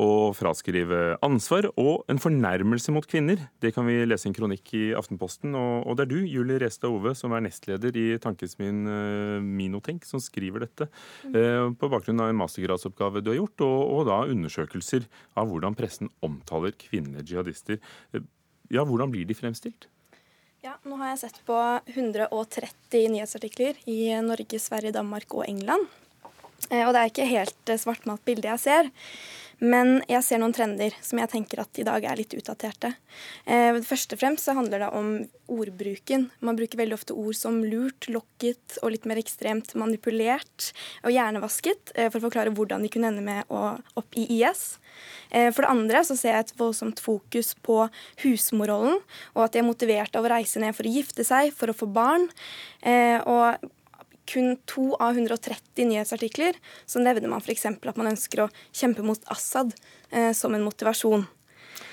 å 0.00 0.30
fraskrive 0.36 1.16
ansvar 1.24 1.68
og 1.78 2.06
en 2.10 2.20
fornærmelse 2.20 2.92
mot 2.94 3.06
kvinner. 3.06 3.42
Det 3.60 3.72
kan 3.76 3.86
vi 3.88 3.98
lese 4.06 4.26
i 4.26 4.30
en 4.30 4.36
kronikk 4.36 4.72
i 4.78 4.82
Aftenposten. 4.96 5.54
Og, 5.56 5.92
det 5.98 6.06
er 6.06 6.10
du, 6.12 6.18
Julie 6.24 6.60
Restad 6.62 6.88
Ove, 6.90 7.12
som 7.18 7.34
er 7.36 7.44
nestleder 7.44 7.96
i 8.00 8.06
Tankesmien 8.22 8.80
uh, 8.88 9.36
Minotenk, 9.44 10.06
som 10.08 10.22
skriver 10.22 10.64
dette. 10.64 10.88
Uh, 11.26 11.70
på 11.76 11.90
bakgrunn 11.92 12.22
av 12.24 12.32
en 12.32 12.40
mastergradsoppgave 12.40 13.22
du 13.24 13.32
har 13.34 13.40
gjort, 13.42 13.66
og, 13.66 13.78
og, 13.84 14.02
da 14.08 14.20
undersøkelser 14.32 15.08
av 15.40 15.50
hvordan 15.50 15.76
pressen 15.78 16.12
omtaler 16.24 16.76
kvinnelige 16.80 17.34
jihadister. 17.34 17.80
Uh, 18.14 18.24
ja, 18.72 18.86
hvordan 18.86 19.12
blir 19.12 19.28
de 19.28 19.36
fremstilt? 19.36 19.90
Ja, 20.64 20.76
nå 20.84 20.98
har 21.00 21.14
jeg 21.14 21.22
sett 21.22 21.40
på 21.48 21.56
130 21.88 23.12
nyhetsartikler 23.14 23.78
i 23.88 24.00
Norge, 24.24 24.60
Sverige, 24.60 24.92
Danmark 24.96 25.32
og 25.32 25.46
England. 25.48 25.88
Og 26.70 26.90
det 26.92 27.00
er 27.00 27.08
ikke 27.08 27.28
helt 27.30 27.72
svartmalt 27.80 28.22
bilde 28.28 28.50
jeg 28.50 28.60
ser. 28.60 28.90
Men 29.60 29.98
jeg 30.08 30.24
ser 30.24 30.40
noen 30.40 30.54
trender 30.56 30.94
som 31.04 31.20
jeg 31.20 31.30
tenker 31.34 31.60
at 31.60 31.78
i 31.80 31.84
dag 31.84 32.04
er 32.08 32.16
litt 32.16 32.32
utdaterte. 32.36 32.94
Eh, 33.44 33.76
først 33.84 34.14
og 34.16 34.20
fremst 34.22 34.48
så 34.48 34.54
handler 34.56 34.86
det 34.86 34.90
om 34.96 35.10
ordbruken. 35.52 36.28
Man 36.40 36.56
bruker 36.56 36.80
veldig 36.80 36.96
ofte 36.96 37.16
ord 37.16 37.36
som 37.36 37.58
lurt, 37.64 38.08
lokket 38.08 38.78
og 38.80 38.94
litt 38.94 39.08
mer 39.08 39.20
ekstremt 39.20 39.74
manipulert 39.76 40.70
og 41.04 41.12
hjernevasket 41.12 41.92
eh, 41.94 42.08
for 42.08 42.20
å 42.20 42.26
forklare 42.28 42.54
hvordan 42.56 42.86
de 42.86 42.92
kunne 42.92 43.10
ende 43.12 43.24
med 43.26 43.52
å 43.52 43.76
opp 44.00 44.16
i 44.16 44.24
IS. 44.38 44.78
Eh, 45.28 45.50
for 45.52 45.66
det 45.66 45.74
andre 45.74 46.04
så 46.08 46.16
ser 46.16 46.38
jeg 46.38 46.48
et 46.48 46.56
voldsomt 46.60 47.02
fokus 47.04 47.52
på 47.60 47.82
husmorrollen, 48.24 48.96
og 49.36 49.44
at 49.44 49.52
de 49.52 49.60
er 49.60 49.68
motivert 49.68 50.16
av 50.16 50.24
å 50.24 50.32
reise 50.32 50.62
ned 50.62 50.72
for 50.78 50.88
å 50.88 50.94
gifte 50.96 51.26
seg, 51.26 51.52
for 51.52 51.68
å 51.68 51.76
få 51.76 51.90
barn. 51.90 52.30
Og 52.80 53.70
kun 54.30 54.54
to 54.70 54.92
av 55.02 55.18
130 55.18 55.90
nyhetsartikler 55.90 56.58
så 56.86 57.02
nevner 57.02 57.30
man 57.32 57.42
f.eks. 57.42 57.66
at 57.66 57.98
man 57.98 58.12
ønsker 58.12 58.46
å 58.46 58.48
kjempe 58.70 59.04
mot 59.06 59.20
Assad 59.32 59.74
eh, 60.10 60.30
som 60.36 60.54
en 60.54 60.66
motivasjon. 60.66 61.26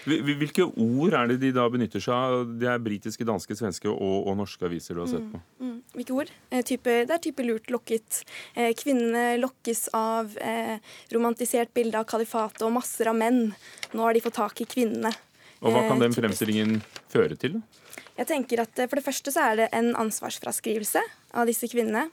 Hvilke 0.08 0.64
ord 0.64 1.16
er 1.18 1.34
det 1.34 1.38
de 1.42 1.50
da 1.56 1.66
benytter 1.72 2.02
seg 2.04 2.14
av? 2.16 2.46
Det 2.60 2.68
er 2.72 2.80
britiske, 2.84 3.26
danske, 3.28 3.58
svenske 3.60 3.90
og, 3.92 4.30
og 4.30 4.38
norske 4.40 4.64
aviser 4.68 4.96
du 4.96 5.02
har 5.04 5.10
sett 5.12 5.26
på. 5.34 5.42
Mm, 5.60 5.68
mm. 5.68 5.78
Hvilke 5.98 6.16
ord? 6.16 6.32
Eh, 6.50 6.64
type, 6.68 6.94
det 7.10 7.16
er 7.16 7.24
type 7.24 7.44
lurt 7.44 7.72
lokket. 7.74 8.22
Eh, 8.56 8.72
kvinnene 8.78 9.36
lokkes 9.42 9.88
av 9.98 10.38
eh, 10.40 10.78
romantisert 11.12 11.74
bilde 11.76 12.00
av 12.00 12.08
kalifatet 12.08 12.64
og 12.68 12.76
masser 12.78 13.12
av 13.12 13.20
menn. 13.20 13.50
Nå 13.92 14.08
har 14.08 14.16
de 14.16 14.24
fått 14.24 14.40
tak 14.40 14.64
i 14.64 14.70
kvinnene. 14.70 15.12
Og 15.60 15.74
Hva 15.74 15.84
kan 15.90 16.00
den 16.00 16.14
eh, 16.14 16.20
fremstillingen 16.22 16.80
føre 17.12 17.40
til? 17.40 17.60
Jeg 18.18 18.30
tenker 18.30 18.64
at 18.64 18.80
eh, 18.80 18.90
For 18.90 19.00
det 19.00 19.06
første 19.06 19.34
så 19.34 19.46
er 19.52 19.62
det 19.62 19.70
en 19.78 19.94
ansvarsfraskrivelse 19.98 21.04
av 21.38 21.46
disse 21.50 21.68
kvinnene. 21.70 22.08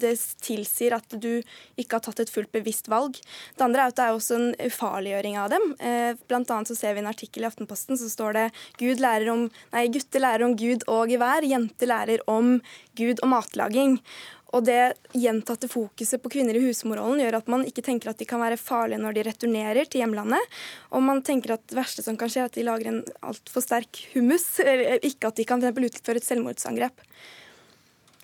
Det 0.00 0.14
tilsier 0.42 0.96
at 0.96 1.12
du 1.20 1.42
ikke 1.78 1.98
har 1.98 2.02
tatt 2.06 2.22
et 2.24 2.32
fullt 2.32 2.50
bevisst 2.54 2.88
valg. 2.90 3.18
Det 3.54 3.62
andre 3.62 3.84
er 3.84 3.92
at 3.92 3.98
det 3.98 4.06
er 4.06 4.16
også 4.16 4.38
en 4.38 4.46
ufarliggjøring 4.64 5.36
av 5.38 5.52
dem. 5.52 5.66
Eh, 5.76 6.16
blant 6.26 6.50
annet 6.50 6.72
så 6.72 6.78
ser 6.78 6.96
vi 6.96 7.04
en 7.04 7.10
artikkel 7.10 7.44
i 7.44 7.50
Aftenposten 7.50 8.00
så 8.00 8.08
står 8.10 8.38
det 8.38 8.46
Gud 8.80 9.02
lærer 9.04 9.30
om, 9.30 9.46
nei, 9.74 9.84
gutter 9.92 10.24
lærer 10.24 10.46
om 10.48 10.56
Gud 10.58 10.86
og 10.90 11.12
gevær, 11.12 11.46
jenter 11.46 11.92
lærer 11.92 12.24
om 12.32 12.56
Gud 12.98 13.20
og 13.20 13.30
matlaging. 13.36 14.00
Og 14.54 14.62
det 14.64 14.94
gjentatte 15.16 15.68
fokuset 15.68 16.22
på 16.22 16.30
kvinner 16.36 16.54
i 16.54 16.62
husmorrollen 16.62 17.24
gjør 17.24 17.38
at 17.40 17.48
man 17.50 17.64
ikke 17.66 17.82
tenker 17.84 18.12
at 18.12 18.20
de 18.20 18.28
kan 18.28 18.40
være 18.40 18.58
farlige 18.60 19.02
når 19.02 19.16
de 19.16 19.24
returnerer 19.26 19.88
til 19.90 20.04
hjemlandet. 20.04 20.58
Og 20.94 21.02
man 21.02 21.22
tenker 21.26 21.56
at 21.56 21.64
det 21.66 21.78
verste 21.78 22.04
som 22.06 22.18
kan 22.20 22.30
skje, 22.30 22.44
er 22.44 22.50
at 22.52 22.58
de 22.58 22.66
lager 22.66 22.92
en 22.92 23.02
altfor 23.26 23.64
sterk 23.64 24.04
hummus. 24.14 24.46
Ikke 25.02 25.32
at 25.32 25.40
de 25.40 25.48
kan 25.48 25.64
for 25.64 25.88
utføre 25.88 26.22
et 26.22 26.28
selvmordsangrep. 26.28 27.02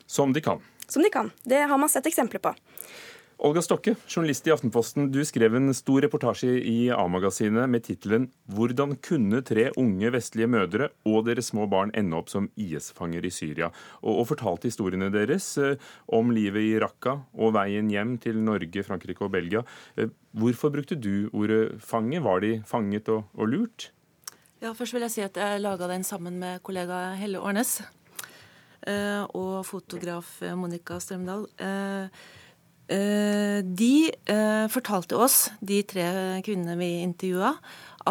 Som 0.06 0.34
de 0.36 0.44
kan. 0.44 0.62
Som 0.86 1.02
de 1.02 1.10
kan. 1.10 1.32
Det 1.42 1.64
har 1.66 1.80
man 1.80 1.90
sett 1.90 2.06
eksempler 2.06 2.42
på. 2.42 2.54
Olga 3.42 3.58
Stokke, 3.62 3.96
journalist 4.06 4.46
i 4.46 4.52
Aftenposten. 4.54 5.08
Du 5.10 5.18
skrev 5.26 5.56
en 5.58 5.72
stor 5.74 6.04
reportasje 6.04 6.60
i 6.62 6.92
A-magasinet 6.94 7.66
med 7.66 7.82
tittelen 7.82 8.28
'Hvordan 8.46 8.94
kunne 9.02 9.40
tre 9.42 9.64
unge 9.74 10.12
vestlige 10.14 10.46
mødre 10.46 10.90
og 11.04 11.24
deres 11.26 11.48
små 11.50 11.66
barn 11.66 11.90
ende 11.92 12.14
opp 12.14 12.28
som 12.30 12.46
IS-fanger 12.54 13.24
i 13.26 13.32
Syria?' 13.34 13.72
Og, 13.98 14.20
og 14.20 14.28
fortalte 14.28 14.70
historiene 14.70 15.10
deres 15.10 15.58
eh, 15.58 15.74
om 16.06 16.30
livet 16.30 16.62
i 16.62 16.78
Raqqa 16.78 17.16
og 17.34 17.54
veien 17.56 17.90
hjem 17.90 18.12
til 18.22 18.38
Norge, 18.38 18.84
Frankrike 18.86 19.26
og 19.26 19.32
Belgia. 19.32 19.64
Eh, 19.96 20.06
hvorfor 20.30 20.70
brukte 20.70 20.94
du 20.94 21.28
ordet 21.32 21.82
'fange'? 21.82 22.22
Var 22.22 22.40
de 22.40 22.62
fanget 22.64 23.08
og, 23.08 23.24
og 23.34 23.48
lurt? 23.48 23.90
Ja, 24.62 24.70
Først 24.72 24.94
vil 24.94 25.02
jeg 25.02 25.10
si 25.10 25.20
at 25.20 25.34
jeg 25.34 25.60
laga 25.60 25.88
den 25.88 26.04
sammen 26.04 26.38
med 26.38 26.62
kollega 26.62 27.16
Helle 27.18 27.40
Årnes 27.42 27.82
eh, 28.86 29.26
og 29.34 29.66
fotograf 29.66 30.38
Monica 30.54 31.00
Strømdal. 31.00 31.48
Eh, 32.92 33.60
de 33.64 34.12
eh, 34.28 34.66
fortalte 34.68 35.16
oss, 35.16 35.46
de 35.64 35.80
tre 35.88 36.04
kvinnene 36.44 36.76
vi 36.76 36.90
intervjua, 37.00 37.54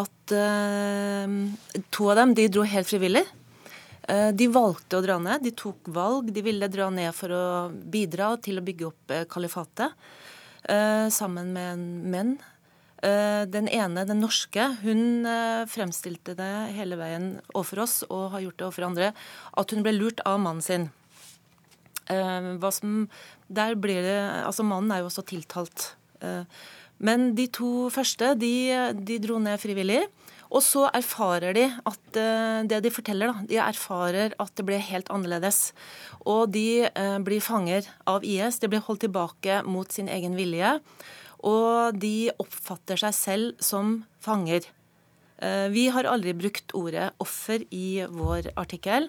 at 0.00 0.34
eh, 0.34 1.34
to 1.94 2.08
av 2.10 2.18
dem 2.18 2.34
de 2.38 2.48
dro 2.50 2.66
helt 2.66 2.90
frivillig. 2.90 3.24
De 4.02 4.48
valgte 4.50 4.98
å 4.98 5.02
dra 5.04 5.14
ned. 5.22 5.44
De 5.46 5.52
tok 5.54 5.86
valg. 5.94 6.32
De 6.34 6.42
ville 6.42 6.66
dra 6.68 6.88
ned 6.90 7.14
for 7.14 7.30
å 7.32 7.44
bidra 7.70 8.32
til 8.42 8.58
å 8.58 8.64
bygge 8.66 8.88
opp 8.88 9.12
kalifatet 9.30 9.94
sammen 11.14 11.52
med 11.54 11.68
en 11.70 11.84
menn. 12.10 12.32
Den 12.98 13.70
ene, 13.70 14.02
den 14.10 14.18
norske, 14.20 14.66
hun 14.82 15.22
fremstilte 15.70 16.34
det 16.34 16.50
hele 16.74 16.98
veien 16.98 17.28
overfor 17.54 17.84
oss 17.86 17.96
og 18.08 18.32
har 18.34 18.42
gjort 18.42 18.58
det 18.58 18.66
overfor 18.66 18.88
andre, 18.90 19.12
at 19.62 19.70
hun 19.70 19.86
ble 19.86 19.94
lurt 19.94 20.26
av 20.26 20.42
mannen 20.42 20.66
sin. 20.66 20.90
Hva 22.10 22.74
som 22.74 23.06
der 23.54 23.76
blir 23.78 24.02
det 24.04 24.18
Altså, 24.46 24.64
mannen 24.66 24.92
er 24.92 25.02
jo 25.02 25.10
også 25.10 25.24
tiltalt. 25.28 25.92
Eh, 26.22 26.44
men 27.02 27.32
de 27.38 27.48
to 27.50 27.88
første, 27.92 28.34
de, 28.38 28.54
de 28.94 29.18
dro 29.22 29.38
ned 29.42 29.60
frivillig. 29.62 30.02
Og 30.52 30.60
så 30.60 30.84
erfarer 30.92 31.56
de 31.56 31.64
at 31.88 32.18
eh, 32.20 32.60
det 32.68 32.82
de 32.84 32.92
forteller, 32.92 33.32
da, 33.32 33.46
de 33.48 33.58
erfarer 33.62 34.36
at 34.42 34.52
det 34.58 34.66
ble 34.68 34.78
helt 34.90 35.08
annerledes. 35.14 35.72
Og 36.28 36.52
de 36.52 36.84
eh, 36.88 37.18
blir 37.24 37.42
fanger 37.44 37.88
av 38.08 38.24
IS. 38.24 38.60
De 38.60 38.70
blir 38.70 38.84
holdt 38.84 39.06
tilbake 39.06 39.62
mot 39.64 39.90
sin 39.90 40.10
egen 40.12 40.36
vilje. 40.38 40.76
Og 41.42 41.98
de 41.98 42.30
oppfatter 42.38 43.00
seg 43.00 43.16
selv 43.16 43.64
som 43.64 44.02
fanger. 44.22 44.68
Vi 45.74 45.88
har 45.90 46.06
aldri 46.06 46.36
brukt 46.38 46.70
ordet 46.78 47.08
offer 47.18 47.64
i 47.74 48.04
vår 48.06 48.52
artikkel. 48.54 49.08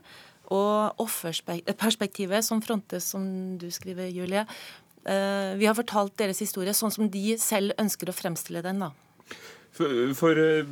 Og 0.51 1.03
offerperspektivet 1.03 2.45
som 2.45 2.61
frontes, 2.61 3.07
som 3.13 3.23
du 3.61 3.69
skriver, 3.71 4.09
Julie. 4.11 4.43
Eh, 5.03 5.53
vi 5.59 5.67
har 5.67 5.75
fortalt 5.77 6.15
deres 6.19 6.41
historie 6.43 6.73
sånn 6.75 6.91
som 6.91 7.09
de 7.11 7.37
selv 7.41 7.75
ønsker 7.79 8.11
å 8.11 8.15
fremstille 8.15 8.63
den. 8.65 8.83
da. 8.83 8.91
For, 9.73 10.13
for 10.17 10.39
eh, 10.39 10.67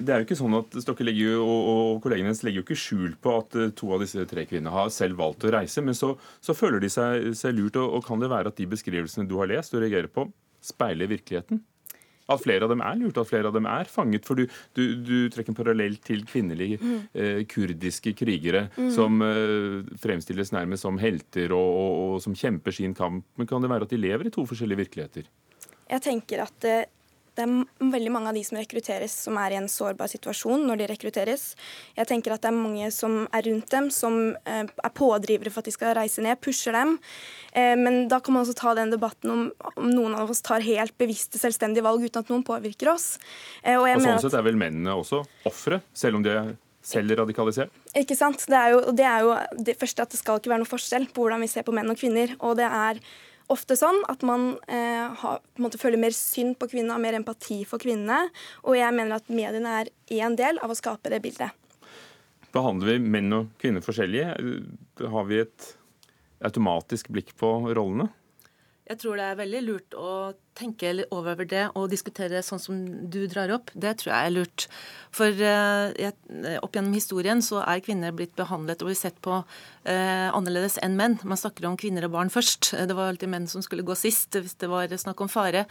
det 0.00 0.12
er 0.12 0.22
jo 0.22 0.28
ikke 0.28 0.38
sånn 0.38 0.56
at 0.58 0.76
Stokke 0.82 1.04
legger 1.04 1.38
og, 1.42 1.70
og 1.70 2.02
kollegene 2.04 2.30
hennes 2.30 2.42
legger 2.46 2.62
jo 2.62 2.66
ikke 2.66 2.78
skjul 2.82 3.16
på 3.22 3.34
at 3.36 3.56
eh, 3.58 3.72
to 3.76 3.90
av 3.94 4.04
disse 4.04 4.24
tre 4.30 4.46
kvinnene 4.48 4.72
har 4.74 4.92
selv 4.94 5.20
valgt 5.20 5.44
å 5.46 5.52
reise, 5.54 5.84
men 5.84 5.96
så, 5.96 6.14
så 6.42 6.56
føler 6.56 6.82
de 6.82 6.90
seg, 6.92 7.32
seg 7.38 7.56
lurt. 7.56 7.78
Og, 7.80 7.98
og, 7.98 8.06
kan 8.06 8.22
det 8.22 8.30
være 8.32 8.52
at 8.52 8.60
de 8.60 8.68
beskrivelsene 8.70 9.28
du 9.30 9.36
har 9.40 9.50
lest 9.50 9.76
og 9.76 9.84
reagerer 9.84 10.10
på, 10.12 10.26
speiler 10.64 11.10
virkeligheten? 11.10 11.62
At 12.30 12.42
flere 12.44 12.66
av 12.66 12.72
dem 12.72 12.82
er 12.84 12.98
lurt, 13.00 13.18
at 13.20 13.30
flere 13.30 13.50
av 13.50 13.56
dem 13.56 13.66
er 13.70 13.90
fanget. 13.90 14.26
For 14.28 14.38
du, 14.38 14.46
du, 14.78 14.84
du 15.02 15.16
trekker 15.32 15.54
en 15.54 15.58
parallell 15.58 15.98
til 16.04 16.22
kvinnelige 16.28 16.78
mm. 16.80 17.00
eh, 17.12 17.42
kurdiske 17.50 18.14
krigere 18.18 18.68
mm. 18.76 18.90
som 18.94 19.20
eh, 19.26 19.90
fremstilles 20.00 20.54
nærmest 20.54 20.86
som 20.86 21.00
helter 21.02 21.54
og, 21.56 21.68
og, 21.82 21.98
og, 22.04 22.16
som 22.24 22.36
kjemper 22.38 22.76
sin 22.76 22.96
kamp. 22.96 23.26
Men 23.40 23.50
kan 23.50 23.62
det 23.62 23.72
være 23.72 23.88
at 23.88 23.94
de 23.94 24.00
lever 24.00 24.30
i 24.30 24.34
to 24.34 24.46
forskjellige 24.48 24.84
virkeligheter? 24.84 25.28
Jeg 25.90 26.04
tenker 26.06 26.44
at 26.46 26.68
eh, 26.68 26.86
det 27.40 27.46
er 27.46 27.90
veldig 27.94 28.12
mange 28.12 28.30
av 28.30 28.36
de 28.36 28.42
som 28.44 28.58
rekrutteres, 28.60 29.14
som 29.26 29.38
er 29.40 29.54
i 29.54 29.58
en 29.60 29.68
sårbar 29.70 30.10
situasjon 30.12 30.66
når 30.68 30.82
de 30.82 30.88
rekrutteres. 30.92 31.46
Jeg 31.96 32.08
tenker 32.10 32.34
at 32.34 32.44
det 32.44 32.50
er 32.52 32.58
mange 32.58 32.90
som 32.94 33.22
er 33.32 33.46
rundt 33.48 33.70
dem, 33.72 33.90
som 33.94 34.18
eh, 34.44 34.64
er 34.68 34.94
pådrivere 34.96 35.52
for 35.52 35.64
at 35.64 35.70
de 35.70 35.74
skal 35.74 35.96
reise 35.96 36.24
ned, 36.24 36.40
pusher 36.44 36.76
dem. 36.76 36.98
Eh, 37.52 37.74
men 37.80 38.02
da 38.12 38.20
kan 38.20 38.36
man 38.36 38.44
også 38.44 38.58
ta 38.60 38.74
den 38.78 38.92
debatten 38.92 39.32
om, 39.32 39.44
om 39.74 39.88
noen 39.90 40.16
av 40.18 40.32
oss 40.32 40.44
tar 40.44 40.64
helt 40.66 40.96
bevisste, 41.00 41.40
selvstendige 41.40 41.86
valg 41.86 42.04
uten 42.04 42.22
at 42.22 42.32
noen 42.32 42.44
påvirker 42.46 42.92
oss. 42.92 43.14
Eh, 43.62 43.78
og, 43.78 43.88
og 43.88 44.04
sånn 44.04 44.26
sett 44.26 44.36
er 44.36 44.46
vel 44.46 44.60
mennene 44.60 44.98
også 45.00 45.24
ofre, 45.48 45.80
selv 45.96 46.20
om 46.20 46.26
de 46.26 46.36
er 46.36 46.52
selv 46.84 47.16
radikalisert? 47.18 47.72
Ikke 47.96 48.16
sant. 48.16 48.44
Det 48.48 48.56
er 48.56 48.74
jo 48.74 48.94
det, 48.96 49.06
er 49.06 49.24
jo 49.26 49.34
det 49.68 49.76
første 49.80 50.04
at 50.04 50.12
det 50.12 50.20
skal 50.20 50.40
ikke 50.40 50.52
være 50.52 50.64
noe 50.64 50.70
forskjell 50.70 51.10
på 51.12 51.24
hvordan 51.24 51.44
vi 51.44 51.50
ser 51.52 51.66
på 51.66 51.74
menn 51.76 51.92
og 51.92 51.98
kvinner. 52.00 52.32
og 52.40 52.56
det 52.60 52.68
er 52.68 53.02
ofte 53.50 53.76
sånn 53.78 53.98
at 54.10 54.22
man 54.26 54.52
eh, 54.70 55.10
har, 55.22 55.40
føler 55.78 56.00
mer 56.00 56.14
synd 56.16 56.56
på 56.60 56.70
kvinnene 56.70 56.96
og 56.96 57.04
mer 57.04 57.18
empati 57.18 57.62
for 57.68 57.82
kvinnene. 57.82 58.30
Og 58.64 58.78
jeg 58.78 58.94
mener 58.96 59.18
at 59.18 59.32
mediene 59.32 59.80
er 59.82 59.92
én 60.20 60.36
del 60.38 60.60
av 60.62 60.72
å 60.72 60.78
skape 60.78 61.12
det 61.12 61.22
bildet. 61.24 61.56
Behandler 62.54 62.96
vi 62.96 63.10
menn 63.14 63.34
og 63.36 63.50
kvinner 63.62 63.84
forskjellige? 63.84 64.32
Har 65.12 65.28
vi 65.28 65.42
et 65.44 65.68
automatisk 66.46 67.10
blikk 67.14 67.34
på 67.38 67.52
rollene? 67.76 68.08
Jeg 68.90 68.98
tror 68.98 69.20
det 69.20 69.26
er 69.30 69.36
veldig 69.38 69.60
lurt 69.62 69.94
å 69.94 70.12
tenke 70.58 70.90
over 71.14 71.38
det 71.46 71.68
og 71.78 71.92
diskutere 71.92 72.40
sånn 72.42 72.58
som 72.58 72.78
du 73.12 73.20
drar 73.30 73.52
opp. 73.54 73.70
Det 73.70 73.92
tror 74.00 74.10
jeg 74.10 74.26
er 74.26 74.34
lurt. 74.34 74.66
For 75.14 75.30
uh, 75.30 76.56
opp 76.58 76.74
gjennom 76.74 76.96
historien 76.96 77.38
så 77.44 77.60
er 77.62 77.84
kvinner 77.86 78.10
blitt 78.16 78.34
behandlet 78.38 78.82
og 78.82 78.90
blitt 78.90 78.98
sett 78.98 79.22
på 79.22 79.36
eh, 79.38 80.26
annerledes 80.34 80.80
enn 80.82 80.98
menn. 80.98 81.16
Man 81.22 81.38
snakker 81.38 81.68
om 81.70 81.78
kvinner 81.78 82.08
og 82.08 82.16
barn 82.16 82.34
først. 82.34 82.72
Det 82.74 82.98
var 82.98 83.12
alltid 83.12 83.30
menn 83.30 83.46
som 83.50 83.62
skulle 83.62 83.86
gå 83.86 83.94
sist 83.98 84.34
hvis 84.34 84.58
det 84.58 84.70
var 84.70 84.90
snakk 84.90 85.22
om 85.22 85.30
fare. 85.30 85.68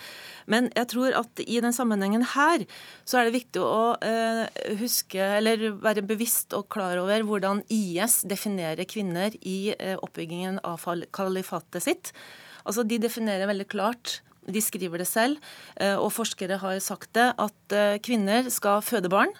Men 0.47 0.71
jeg 0.79 0.91
tror 0.95 1.19
at 1.19 1.43
i 1.43 1.59
den 1.59 1.75
sammenhengen 1.75 2.23
her 2.37 2.63
så 3.03 3.19
er 3.19 3.27
det 3.27 3.35
viktig 3.35 3.63
å 3.63 3.95
eh, 3.99 4.45
huske, 4.79 5.19
eller 5.41 5.73
være 5.83 6.07
bevisst 6.07 6.55
og 6.55 6.69
klar 6.71 7.03
over 7.03 7.27
hvordan 7.27 7.65
IS 7.67 8.21
definerer 8.23 8.87
kvinner 8.87 9.35
i 9.43 9.73
oppbyggingen 9.99 10.63
av 10.63 10.87
kalifatet 11.11 11.83
sitt. 11.83 12.15
Altså, 12.69 12.85
De 12.87 13.01
definerer 13.01 13.49
veldig 13.49 13.69
klart 13.71 14.19
de 14.53 14.61
skriver 14.63 15.01
det 15.01 15.07
selv, 15.09 15.39
eh, 15.79 15.95
og 15.97 16.11
forskere 16.13 16.59
har 16.61 16.79
sagt 16.83 17.13
det, 17.17 17.27
at 17.37 17.75
eh, 17.75 17.97
kvinner 18.03 18.49
skal 18.53 18.83
føde 18.85 19.11
barn. 19.11 19.31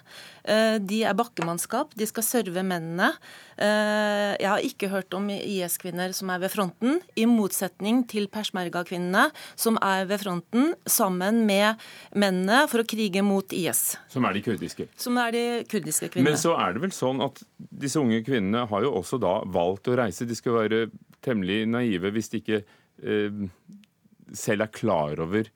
Eh, 0.44 0.78
de 0.78 1.02
er 1.06 1.16
bakkemannskap, 1.18 1.94
de 1.98 2.08
skal 2.08 2.26
serve 2.26 2.64
mennene. 2.66 3.12
Jeg 3.60 4.48
har 4.48 4.62
ikke 4.64 4.88
hørt 4.88 5.12
om 5.12 5.26
IS-kvinner 5.28 6.14
som 6.16 6.30
er 6.32 6.38
ved 6.40 6.48
fronten, 6.54 6.94
i 7.12 7.26
motsetning 7.28 8.06
til 8.08 8.24
persmerga-kvinnene, 8.32 9.26
som 9.52 9.76
er 9.84 10.06
ved 10.08 10.22
fronten 10.22 10.70
sammen 10.88 11.42
med 11.44 11.76
mennene 12.16 12.62
for 12.72 12.80
å 12.80 12.88
krige 12.88 13.20
mot 13.26 13.52
IS. 13.52 13.98
Som 14.08 14.24
er 14.24 14.38
de 14.38 14.44
kurdiske? 14.46 14.88
Som 14.96 15.20
er 15.20 15.36
de 15.36 15.44
kurdiske 15.68 16.08
kvinnene. 16.08 16.32
Men 16.32 16.40
så 16.40 16.56
er 16.56 16.72
det 16.72 16.86
vel 16.86 16.96
sånn 16.96 17.20
at 17.26 17.44
disse 17.60 18.00
unge 18.00 18.22
kvinnene 18.24 18.64
har 18.70 18.86
jo 18.86 18.94
også 19.02 19.20
da 19.20 19.42
valgt 19.44 19.92
å 19.92 20.00
reise. 20.00 20.24
De 20.24 20.38
skal 20.38 20.56
være 20.62 20.86
temmelig 21.20 21.66
naive 21.68 22.14
hvis 22.16 22.32
de 22.32 22.40
ikke 22.40 22.62
selv 23.00 24.66
er 24.66 24.74
klar 24.74 25.20
over 25.24 25.48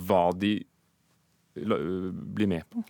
hva 0.00 0.24
de 0.36 0.56
blir 1.54 2.48
med 2.48 2.64
på? 2.72 2.84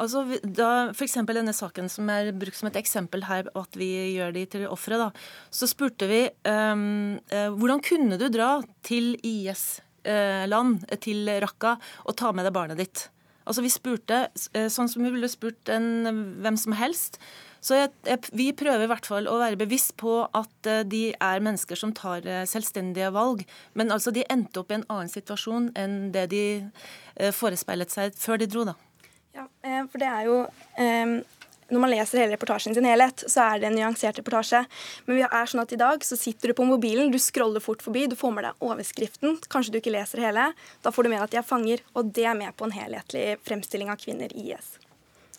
Altså, 0.00 0.22
da 0.40 0.90
eksempel 0.96 1.36
denne 1.36 1.52
saken 1.52 1.90
som 1.92 2.08
er 2.12 2.30
brukt 2.32 2.56
som 2.56 2.70
et 2.70 2.78
eksempel 2.80 3.26
her, 3.28 3.50
at 3.52 3.76
vi 3.76 3.90
gjør 4.14 4.32
de 4.32 4.46
til 4.48 4.64
ofre, 4.70 5.10
så 5.52 5.68
spurte 5.68 6.08
vi 6.08 6.22
um, 6.48 7.18
hvordan 7.28 7.82
kunne 7.84 8.16
du 8.20 8.30
dra 8.32 8.54
til 8.86 9.12
IS-land, 9.20 10.86
til 11.04 11.28
Raqqa, 11.44 11.76
og 12.08 12.16
ta 12.16 12.32
med 12.32 12.48
deg 12.48 12.56
barnet 12.56 12.80
ditt? 12.80 13.10
Altså, 13.44 13.64
Vi 13.66 13.72
spurte 13.72 14.24
sånn 14.72 14.88
som 14.88 15.04
vi 15.04 15.12
ville 15.12 15.28
spurt 15.28 15.68
en 15.74 16.38
hvem 16.40 16.56
som 16.60 16.76
helst. 16.78 17.20
Så 17.60 17.76
jeg, 17.76 17.92
jeg, 18.08 18.30
vi 18.36 18.50
prøver 18.56 18.86
i 18.86 18.90
hvert 18.90 19.08
fall 19.08 19.28
å 19.28 19.38
være 19.40 19.60
bevisst 19.60 19.96
på 20.00 20.22
at 20.24 20.68
uh, 20.68 20.80
de 20.88 21.10
er 21.12 21.44
mennesker 21.44 21.78
som 21.78 21.92
tar 21.96 22.24
uh, 22.24 22.42
selvstendige 22.48 23.10
valg. 23.14 23.44
Men 23.76 23.92
altså 23.92 24.12
de 24.14 24.24
endte 24.32 24.62
opp 24.62 24.72
i 24.72 24.78
en 24.78 24.86
annen 24.88 25.12
situasjon 25.12 25.72
enn 25.78 25.98
det 26.14 26.30
de 26.32 26.44
uh, 26.62 27.30
forespeilet 27.36 27.92
seg 27.92 28.16
før 28.18 28.40
de 28.40 28.48
dro, 28.50 28.64
da. 28.72 28.78
Ja, 29.36 29.44
for 29.92 30.02
det 30.02 30.08
er 30.10 30.24
jo 30.26 30.40
når 31.70 31.82
man 31.84 31.92
leser 31.92 32.18
hele 32.18 32.34
reportasjen 32.34 32.74
sin 32.74 32.86
helhet, 32.88 33.22
så 33.30 33.44
er 33.44 33.60
det 33.62 33.68
en 33.68 33.76
nyansert 33.78 34.18
reportasje. 34.18 34.64
Men 35.06 35.20
vi 35.20 35.24
er 35.26 35.50
sånn 35.50 35.62
at 35.62 35.74
i 35.74 35.78
dag 35.78 36.02
så 36.06 36.18
sitter 36.18 36.50
du 36.50 36.56
på 36.58 36.66
mobilen, 36.66 37.12
du 37.14 37.18
scroller 37.22 37.62
fort 37.62 37.84
forbi, 37.84 38.08
du 38.10 38.18
får 38.18 38.34
med 38.34 38.48
deg 38.48 38.66
overskriften. 38.66 39.38
Kanskje 39.52 39.76
du 39.76 39.78
ikke 39.78 39.94
leser 39.94 40.24
hele. 40.26 40.50
Da 40.82 40.90
får 40.94 41.06
du 41.06 41.14
med 41.14 41.22
at 41.22 41.30
de 41.30 41.38
er 41.38 41.46
fanger, 41.46 41.84
og 41.94 42.10
det 42.16 42.26
er 42.26 42.38
med 42.38 42.56
på 42.58 42.66
en 42.66 42.74
helhetlig 42.74 43.26
fremstilling 43.46 43.92
av 43.92 44.02
kvinner 44.02 44.34
i 44.34 44.50
IS. 44.50 44.79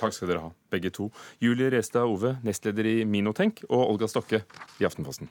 Takk 0.02 0.16
skal 0.18 0.32
dere 0.32 0.42
ha, 0.48 0.52
begge 0.74 0.90
to. 0.90 1.12
Julie 1.44 1.70
Restad 1.70 2.10
Ove, 2.10 2.34
nestleder 2.46 2.88
i 2.90 2.96
Minotenk, 3.06 3.62
og 3.70 3.84
Olga 3.86 4.10
Stokke 4.10 4.42
i 4.82 4.88
Aftenposten. 4.88 5.30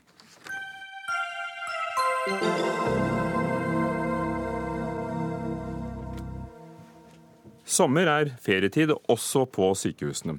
Sommer 7.71 8.11
er 8.11 8.31
ferietid 8.43 8.93
også 8.95 9.45
på 9.51 9.73
sykehusene. 9.79 10.39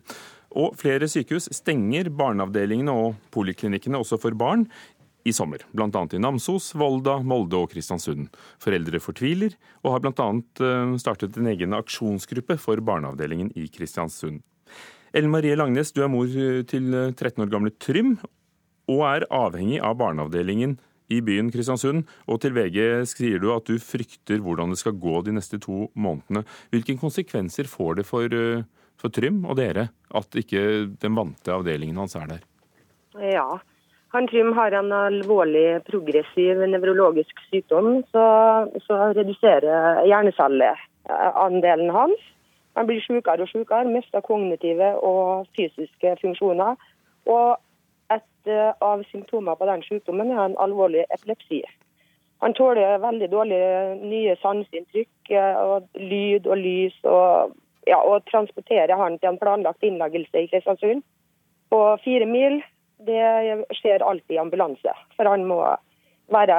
Og 0.59 0.75
flere 0.79 1.07
sykehus 1.11 1.47
stenger 1.55 2.09
barneavdelingene 2.11 2.91
og 2.91 3.19
poliklinikkene 3.31 3.99
også 3.99 4.19
for 4.19 4.35
barn. 4.35 4.65
I 5.23 5.33
sommer, 5.35 5.63
bl.a. 5.71 6.03
i 6.11 6.21
Namsos, 6.21 6.71
Volda, 6.77 7.19
Molde 7.25 7.59
og 7.59 7.71
Kristiansund. 7.73 8.29
Foreldre 8.61 9.01
fortviler, 9.03 9.57
og 9.85 9.95
har 9.95 10.03
bl.a. 10.03 10.27
Eh, 10.65 10.93
startet 11.01 11.37
en 11.37 11.49
egen 11.51 11.77
aksjonsgruppe 11.77 12.57
for 12.61 12.81
barneavdelingen 12.85 13.51
i 13.59 13.67
Kristiansund. 13.71 14.41
Ellen 15.11 15.33
Marie 15.33 15.57
Langnes, 15.59 15.91
du 15.91 16.03
er 16.05 16.11
mor 16.11 16.29
til 16.71 16.93
13 16.93 17.43
år 17.43 17.51
gamle 17.51 17.73
Trym, 17.83 18.15
og 18.91 19.03
er 19.07 19.27
avhengig 19.33 19.81
av 19.83 19.97
barneavdelingen 19.99 20.77
i 21.11 21.19
byen 21.25 21.51
Kristiansund. 21.53 22.05
Og 22.31 22.41
til 22.43 22.55
VG 22.55 22.79
sier 23.11 23.41
du 23.41 23.51
at 23.55 23.67
du 23.67 23.81
frykter 23.83 24.41
hvordan 24.43 24.73
det 24.73 24.79
skal 24.81 24.97
gå 24.99 25.21
de 25.25 25.35
neste 25.35 25.59
to 25.61 25.89
månedene. 25.93 26.45
Hvilke 26.73 26.97
konsekvenser 26.99 27.69
får 27.69 27.99
det 27.99 28.07
for, 28.07 28.25
eh, 28.25 28.63
for 28.97 29.09
Trym 29.09 29.43
og 29.45 29.57
dere 29.59 29.89
at 30.13 30.39
ikke 30.39 30.95
den 31.01 31.15
vante 31.15 31.51
avdelingen 31.51 31.97
hans 31.97 32.15
er 32.15 32.27
der? 32.27 32.47
Ja, 33.19 33.59
han 34.11 34.27
Trym 34.27 34.51
har 34.53 34.71
en 34.75 34.91
alvorlig 34.91 35.83
progressiv 35.87 36.59
nevrologisk 36.67 37.37
sykdom, 37.47 38.01
så, 38.11 38.23
så 38.83 38.97
reduserer 39.15 40.01
hjernecelleandelen 40.03 41.93
hans. 41.95 42.25
Han 42.75 42.87
blir 42.89 42.99
sykere 43.03 43.45
og 43.45 43.51
sykere, 43.51 43.87
mister 43.87 44.23
kognitive 44.25 44.89
og 44.99 45.47
fysiske 45.55 46.15
funksjoner. 46.21 46.75
Og 47.31 47.55
et 48.11 48.51
eh, 48.51 48.73
av 48.83 49.03
symptomer 49.11 49.55
på 49.55 49.67
den 49.69 49.83
sykdommen 49.87 50.31
er 50.35 50.43
en 50.43 50.59
alvorlig 50.59 51.05
epilepsi. 51.15 51.61
Han 52.43 52.55
tåler 52.57 52.99
veldig 53.03 53.31
dårlig 53.31 53.61
nye 54.01 54.35
sanseinntrykk 54.43 55.33
eh, 55.35 55.59
og 55.61 55.87
lyd 55.95 56.51
og 56.51 56.59
lys. 56.59 56.99
Og, 57.03 57.55
ja, 57.87 57.99
og 57.99 58.27
transporterer 58.31 58.95
han 58.99 59.19
til 59.19 59.31
en 59.31 59.39
planlagt 59.39 59.87
innleggelse 59.87 60.43
i 60.43 60.51
Kristiansund 60.51 61.03
på 61.71 61.81
fire 62.03 62.27
mil 62.27 62.59
det 63.07 63.23
skjer 63.79 64.03
alltid 64.05 64.35
i 64.35 64.41
ambulanse. 64.41 64.93
For 65.17 65.29
han 65.29 65.45
må 65.49 65.61
være 66.31 66.57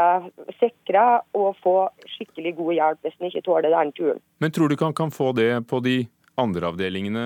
sikra 0.58 1.22
og 1.38 1.54
få 1.62 1.76
skikkelig 2.16 2.56
god 2.58 2.74
hjelp 2.76 3.06
hvis 3.06 3.14
han 3.18 3.30
ikke 3.30 3.44
tåler 3.46 3.72
den 3.72 3.94
turen. 3.96 4.20
Men 4.42 4.52
tror 4.52 4.68
du 4.68 4.76
ikke 4.76 4.90
han 4.90 4.98
kan 4.98 5.14
få 5.14 5.32
det 5.36 5.50
på 5.70 5.80
de 5.84 6.02
andre 6.40 6.72
avdelingene 6.72 7.24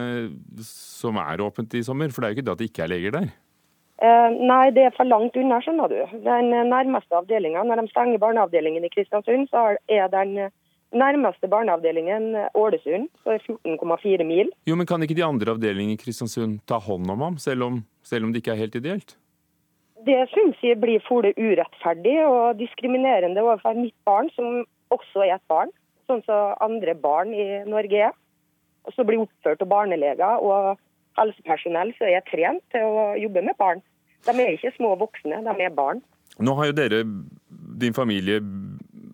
som 0.66 1.18
er 1.22 1.42
åpent 1.42 1.74
i 1.78 1.82
sommer? 1.86 2.12
For 2.12 2.22
det 2.22 2.28
er 2.28 2.34
jo 2.34 2.38
ikke 2.38 2.46
det 2.46 2.54
at 2.54 2.62
det 2.62 2.70
ikke 2.70 2.86
er 2.86 2.92
leger 2.94 3.16
der? 3.18 3.34
Eh, 3.96 4.30
nei, 4.36 4.64
det 4.76 4.86
er 4.86 4.96
for 4.96 5.08
langt 5.08 5.36
unna, 5.40 5.58
skjønner 5.64 5.88
du. 5.88 5.98
Den 6.26 6.52
nærmeste 6.68 7.16
avdelinga, 7.16 7.64
når 7.64 7.80
de 7.80 7.92
stenger 7.94 8.20
barneavdelingen 8.20 8.84
i 8.84 8.92
Kristiansund, 8.92 9.48
så 9.48 9.70
er 9.88 10.10
den 10.12 10.50
nærmeste 10.94 11.48
barneavdelingen 11.50 12.34
Ålesund, 12.54 13.08
så 13.22 13.36
er 13.36 13.44
14,4 13.44 14.24
mil. 14.24 14.50
Jo, 14.66 14.76
men 14.76 14.86
Kan 14.86 15.02
ikke 15.02 15.18
de 15.18 15.24
andre 15.26 15.54
avdelingene 15.56 15.96
i 15.96 16.00
Kristiansund 16.00 16.60
ta 16.66 16.78
hånd 16.78 17.10
om 17.10 17.24
ham, 17.24 17.38
selv 17.38 17.66
om, 17.66 17.80
selv 18.02 18.26
om 18.26 18.32
det 18.32 18.42
ikke 18.42 18.54
er 18.54 18.62
helt 18.64 18.78
ideelt? 18.78 19.16
Det 20.06 20.18
syns 20.30 20.60
jeg 20.62 20.78
blir 20.78 21.02
fole 21.02 21.32
urettferdig 21.34 22.18
og 22.28 22.60
diskriminerende 22.60 23.42
overfor 23.42 23.74
mitt 23.74 23.96
barn, 24.06 24.30
som 24.36 24.62
også 24.94 25.24
er 25.24 25.38
et 25.38 25.48
barn, 25.50 25.72
sånn 26.06 26.22
som 26.28 26.54
andre 26.62 26.94
barn 26.94 27.32
i 27.34 27.46
Norge 27.66 28.08
er. 28.10 28.14
Og 28.86 28.94
så 28.94 29.02
blir 29.02 29.24
oppført 29.24 29.64
av 29.64 29.72
barneleger 29.72 30.44
og 30.46 30.76
helsepersonell 31.18 31.90
som 31.96 32.12
er 32.12 32.22
trent 32.28 32.62
til 32.70 32.86
å 32.86 33.06
jobbe 33.18 33.42
med 33.48 33.58
barn. 33.58 33.82
De 34.26 34.34
er 34.34 34.54
ikke 34.54 34.74
små 34.76 34.94
voksne, 35.00 35.42
de 35.42 35.64
er 35.64 35.74
barn. 35.74 36.04
Nå 36.38 36.52
har 36.58 36.70
jo 36.70 36.76
dere, 36.76 37.02
din 37.80 37.96
familie, 37.96 38.40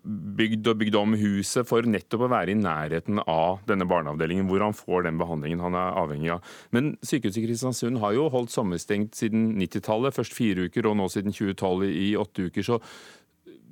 bygd 0.03 0.67
og 0.67 0.79
bygd 0.81 0.97
om 0.99 1.15
huset 1.19 1.67
for 1.67 1.85
nettopp 1.87 2.25
å 2.25 2.31
være 2.33 2.51
i 2.51 2.59
nærheten 2.59 3.21
av 3.23 3.63
denne 3.69 3.87
barneavdelingen, 3.87 4.49
hvor 4.49 4.65
han 4.65 4.75
får 4.75 5.07
den 5.07 5.19
behandlingen 5.21 5.63
han 5.63 5.77
er 5.79 5.99
avhengig 6.01 6.33
av. 6.35 6.51
Men 6.75 6.93
sykehuset 7.05 7.39
i 7.41 7.45
Kristiansund 7.47 8.01
har 8.03 8.15
jo 8.17 8.27
holdt 8.33 8.51
sommerstengt 8.53 9.15
siden 9.15 9.53
90-tallet, 9.61 10.15
først 10.15 10.35
fire 10.35 10.67
uker 10.67 10.91
og 10.91 10.99
nå 10.99 11.07
siden 11.13 11.35
2012 11.35 11.87
i 11.87 12.11
åtte 12.19 12.49
uker. 12.49 12.67
Så 12.67 12.81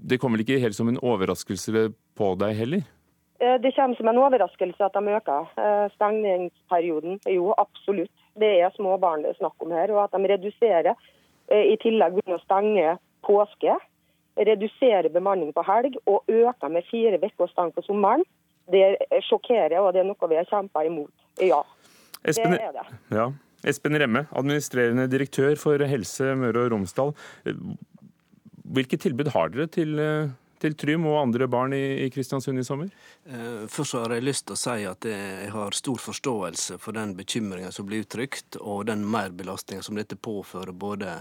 det 0.02 0.22
kommer 0.22 0.40
vel 0.40 0.48
ikke 0.48 0.64
helt 0.64 0.78
som 0.78 0.90
en 0.90 1.02
overraskelse 1.04 1.92
på 2.18 2.34
deg 2.42 2.58
heller? 2.58 2.88
Eh, 3.42 3.58
det 3.62 3.76
kommer 3.76 4.00
som 4.00 4.08
en 4.08 4.24
overraskelse 4.24 4.88
at 4.88 4.98
de 4.98 5.16
øker 5.18 5.54
eh, 5.60 5.88
stengningsperioden. 5.98 7.20
Jo, 7.28 7.52
absolutt. 7.58 8.14
Det 8.40 8.52
er 8.64 8.74
små 8.78 8.96
barn 9.02 9.26
det 9.26 9.34
er 9.34 9.42
snakk 9.42 9.60
om 9.66 9.74
her. 9.76 9.92
Og 9.92 10.04
at 10.06 10.16
de 10.16 10.32
reduserer, 10.32 10.96
eh, 11.52 11.74
i 11.74 11.78
tillegg 11.82 12.16
begynner 12.16 12.40
å 12.40 12.46
stenge 12.46 13.00
påske 13.26 13.76
redusere 14.36 15.12
bemanning 15.12 15.52
på 15.54 15.64
helg 15.68 15.98
og 16.06 16.30
øke 16.32 16.70
med 16.72 16.88
fire 16.90 17.20
uker 17.22 17.52
stang 17.52 17.74
på 17.76 17.84
sommeren, 17.86 18.24
det 18.72 18.98
sjokkerer, 19.28 19.80
og 19.82 19.94
det 19.94 20.04
er 20.04 20.08
noe 20.08 20.30
vi 20.32 20.38
har 20.40 20.48
kjempa 20.48 20.86
imot. 20.88 21.14
Ja, 21.42 21.64
Espen, 22.22 22.54
det 22.54 22.62
er 22.68 22.76
det. 22.76 23.00
Ja. 23.16 23.32
Espen 23.68 23.98
Remme, 23.98 24.26
administrerende 24.38 25.08
direktør 25.10 25.56
for 25.60 25.82
Helse 25.86 26.36
Møre 26.38 26.66
og 26.66 26.72
Romsdal. 26.74 27.14
Hvilke 28.72 28.98
tilbud 29.02 29.30
har 29.34 29.52
dere 29.54 29.68
til, 29.70 30.00
til 30.62 30.78
Trym 30.80 31.06
og 31.10 31.20
andre 31.20 31.48
barn 31.52 31.76
i, 31.78 32.10
Kristiansund 32.14 32.62
i 32.62 32.66
sommer? 32.66 32.90
Eh, 33.26 33.68
først 33.70 34.00
har 34.00 34.16
jeg 34.16 34.26
lyst 34.26 34.48
til 34.48 34.58
å 34.58 34.62
si 34.62 34.88
at 34.90 35.10
jeg 35.10 35.52
har 35.54 35.78
stor 35.78 36.02
forståelse 36.02 36.80
for 36.82 36.98
den 36.98 37.14
bekymringen 37.18 37.74
som 37.76 37.90
blir 37.90 38.06
uttrykt, 38.06 38.58
og 38.62 38.88
den 38.90 39.06
merbelastninga 39.06 39.86
som 39.86 40.00
dette 40.00 40.18
påfører 40.18 40.74
både 40.74 41.20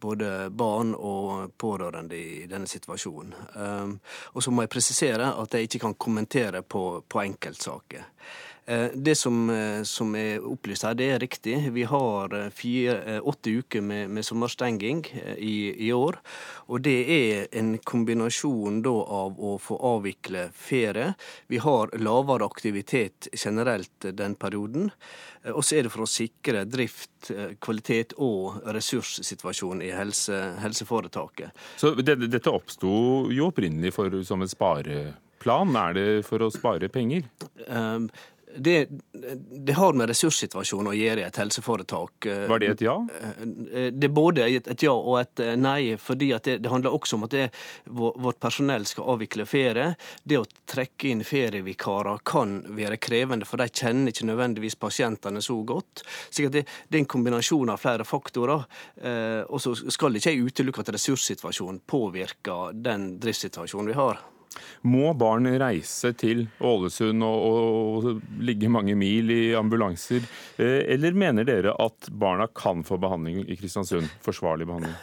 både 0.00 0.50
barn 0.50 0.94
og 0.94 1.54
pårørende 1.58 2.18
i 2.18 2.46
denne 2.50 2.68
situasjonen. 2.70 3.34
Um, 3.54 3.96
og 4.34 4.44
så 4.44 4.52
må 4.54 4.64
jeg 4.64 4.72
presisere 4.72 5.32
at 5.42 5.54
jeg 5.54 5.68
ikke 5.68 5.82
kan 5.86 5.98
kommentere 5.98 6.62
på, 6.62 6.84
på 7.08 7.22
enkeltsaker. 7.24 8.06
Eh, 8.68 8.86
det 8.94 9.14
som, 9.14 9.50
eh, 9.50 9.82
som, 9.82 10.14
er 10.14 10.44
opplyst 10.44 10.84
her, 10.84 10.94
det 10.94 11.06
er 11.08 11.22
riktig. 11.22 11.54
Vi 11.72 11.86
har 11.88 12.34
eh, 12.36 12.50
fire, 12.52 13.20
åtte 13.24 13.54
uker 13.62 13.80
med, 13.80 14.10
med 14.12 14.26
sommerstenging 14.26 15.06
i, 15.38 15.86
i, 15.86 15.88
år. 15.92 16.18
Og 16.68 16.82
det 16.84 16.98
er 17.14 17.48
en 17.56 17.78
kombinasjon 17.80 18.82
da 18.84 18.92
av 18.92 19.40
å 19.40 19.54
få 19.62 19.80
avvikle 19.94 20.50
ferie. 20.52 21.14
Vi 21.48 21.62
har 21.64 21.96
lavere 21.96 22.44
aktivitet 22.44 23.30
generelt 23.32 24.10
den 24.12 24.36
perioden. 24.36 24.90
Og 25.48 25.64
så 25.64 25.78
er 25.78 25.86
det 25.86 25.96
for 25.96 26.04
å 26.04 26.12
sikre 26.12 26.66
drift, 26.68 27.32
kvalitet 27.64 28.18
og 28.20 28.60
ressurssituasjonen 28.68 29.86
i 29.86 29.94
helse, 29.96 30.36
helseforetaket. 30.60 31.56
Så 31.80 31.96
det, 31.96 32.20
dette 32.28 32.52
oppsto 32.52 32.90
jo 33.32 33.48
opprinnelig 33.48 33.96
for, 33.96 34.12
som 34.28 34.44
en 34.44 34.50
spareplan. 34.50 35.78
Er 35.88 35.96
det 35.96 36.10
for 36.28 36.44
å 36.44 36.52
spare 36.52 36.92
penger? 36.92 37.30
Um, 37.64 38.10
det, 38.56 38.88
det, 39.66 39.72
har 39.72 39.92
med 39.92 40.08
ressurssituasjonen 40.10 40.90
å 40.92 40.96
gjøre 40.96 41.22
i 41.22 41.26
et 41.26 41.38
helseforetak. 41.40 42.28
Var 42.48 42.62
det 42.62 42.70
et 42.72 42.84
ja? 42.86 42.94
Eh, 43.20 43.88
det 43.92 44.08
er 44.08 44.14
både 44.14 44.46
et 44.48 44.84
ja 44.84 44.94
og 44.94 45.18
et 45.20 45.42
eh, 45.44 45.56
nei. 45.58 45.96
fordi 46.00 46.30
det, 46.44 46.58
det, 46.64 46.70
handler 46.70 46.94
også 46.94 47.18
om 47.18 47.26
at 47.26 47.34
det, 47.34 47.48
vårt 47.84 48.40
personell 48.40 48.86
skal 48.88 49.10
avvikle 49.14 49.46
ferie. 49.48 49.90
Det 50.22 50.40
å 50.40 50.46
trekke 50.68 51.10
inn 51.12 51.24
ferievikarer 51.26 52.22
kan 52.24 52.60
være 52.76 53.00
krevende, 53.02 53.48
for 53.48 53.60
de 53.60 53.68
kjenner 53.68 54.12
ikke 54.12 54.28
nødvendigvis 54.30 54.78
pasientene 54.80 55.42
så 55.44 55.58
godt. 55.66 56.04
Så 56.30 56.48
det, 56.48 56.64
det, 56.64 56.96
er 56.96 57.02
en 57.02 57.12
kombinasjon 57.16 57.74
av 57.74 57.82
flere 57.82 58.06
faktorer. 58.08 58.64
Eh, 59.02 59.42
og 59.46 59.62
så 59.62 59.74
skal 59.78 60.18
ikke 60.18 60.34
jeg 60.34 60.48
utelukke 60.48 60.84
at 60.84 60.94
ressurssituasjonen 60.96 61.84
påvirker 61.88 62.74
den 62.76 63.14
driftssituasjonen 63.22 63.92
vi 63.92 63.98
har. 63.98 64.26
Må 64.88 65.12
barn 65.18 65.48
reise 65.60 66.12
til 66.18 66.44
Ålesund 66.64 67.24
og, 67.26 67.46
og, 67.48 68.20
ligge 68.40 68.70
mange 68.72 68.94
mil 68.98 69.30
i 69.34 69.54
ambulanser, 69.58 70.24
eh, 70.56 70.84
eller 70.94 71.16
mener 71.18 71.46
dere 71.48 71.74
at 71.82 72.08
barna 72.10 72.48
kan 72.54 72.84
få 72.86 72.98
behandling 73.00 73.42
i 73.46 73.56
Kristiansund? 73.58 74.08
Forsvarlig 74.24 74.66
behandling? 74.66 74.94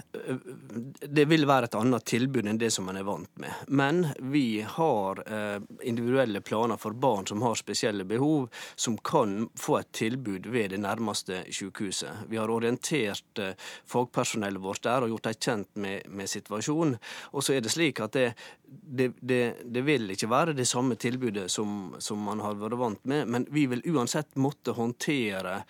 Det 1.02 1.26
vil 1.30 1.48
være 1.48 1.70
et 1.70 1.78
annet 1.80 2.06
tilbud 2.08 2.50
enn 2.50 2.60
det 2.62 2.72
som 2.74 2.88
man 2.88 3.00
er 3.00 3.08
vant 3.08 3.32
med. 3.42 3.66
Men 3.68 4.06
vi 4.20 4.62
har 4.76 5.22
eh, 5.26 5.58
individuelle 5.84 6.42
planer 6.46 6.80
for 6.82 6.96
barn 6.96 7.28
som 7.28 7.44
har 7.46 7.60
spesielle 7.60 8.08
behov, 8.08 8.50
som 8.76 8.98
kan 8.98 9.50
få 9.60 9.80
et 9.82 9.92
tilbud 9.96 10.50
ved 10.52 10.72
det 10.74 10.82
nærmeste 10.84 11.44
sykehuset. 11.50 12.26
Vi 12.30 12.40
har 12.40 12.52
orientert 12.52 13.44
eh, 13.44 13.56
fagpersonellet 13.86 14.62
vårt 14.62 14.84
der 14.86 15.06
og 15.06 15.16
gjort 15.16 15.30
dem 15.30 15.40
kjent 15.46 15.72
med, 15.76 16.08
med 16.10 16.30
situasjonen. 16.30 16.98
Og 17.34 17.44
så 17.44 17.56
er 17.56 17.66
det 17.66 17.74
slik 17.74 18.02
at 18.04 18.16
det, 18.16 18.28
det, 18.66 19.12
det, 19.20 19.35
det, 19.64 19.84
vil 19.88 20.12
ikke 20.14 20.30
være 20.32 20.56
det 20.58 20.68
samme 20.70 20.98
tilbudet 21.00 21.48
som, 21.52 21.96
som, 22.00 22.22
man 22.26 22.42
har 22.44 22.58
vært 22.60 22.78
vant 22.80 23.04
med, 23.10 23.30
men 23.32 23.48
vi 23.54 23.66
vil 23.72 23.84
uansett 23.94 24.36
måtte 24.40 24.76
håndtere 24.78 25.62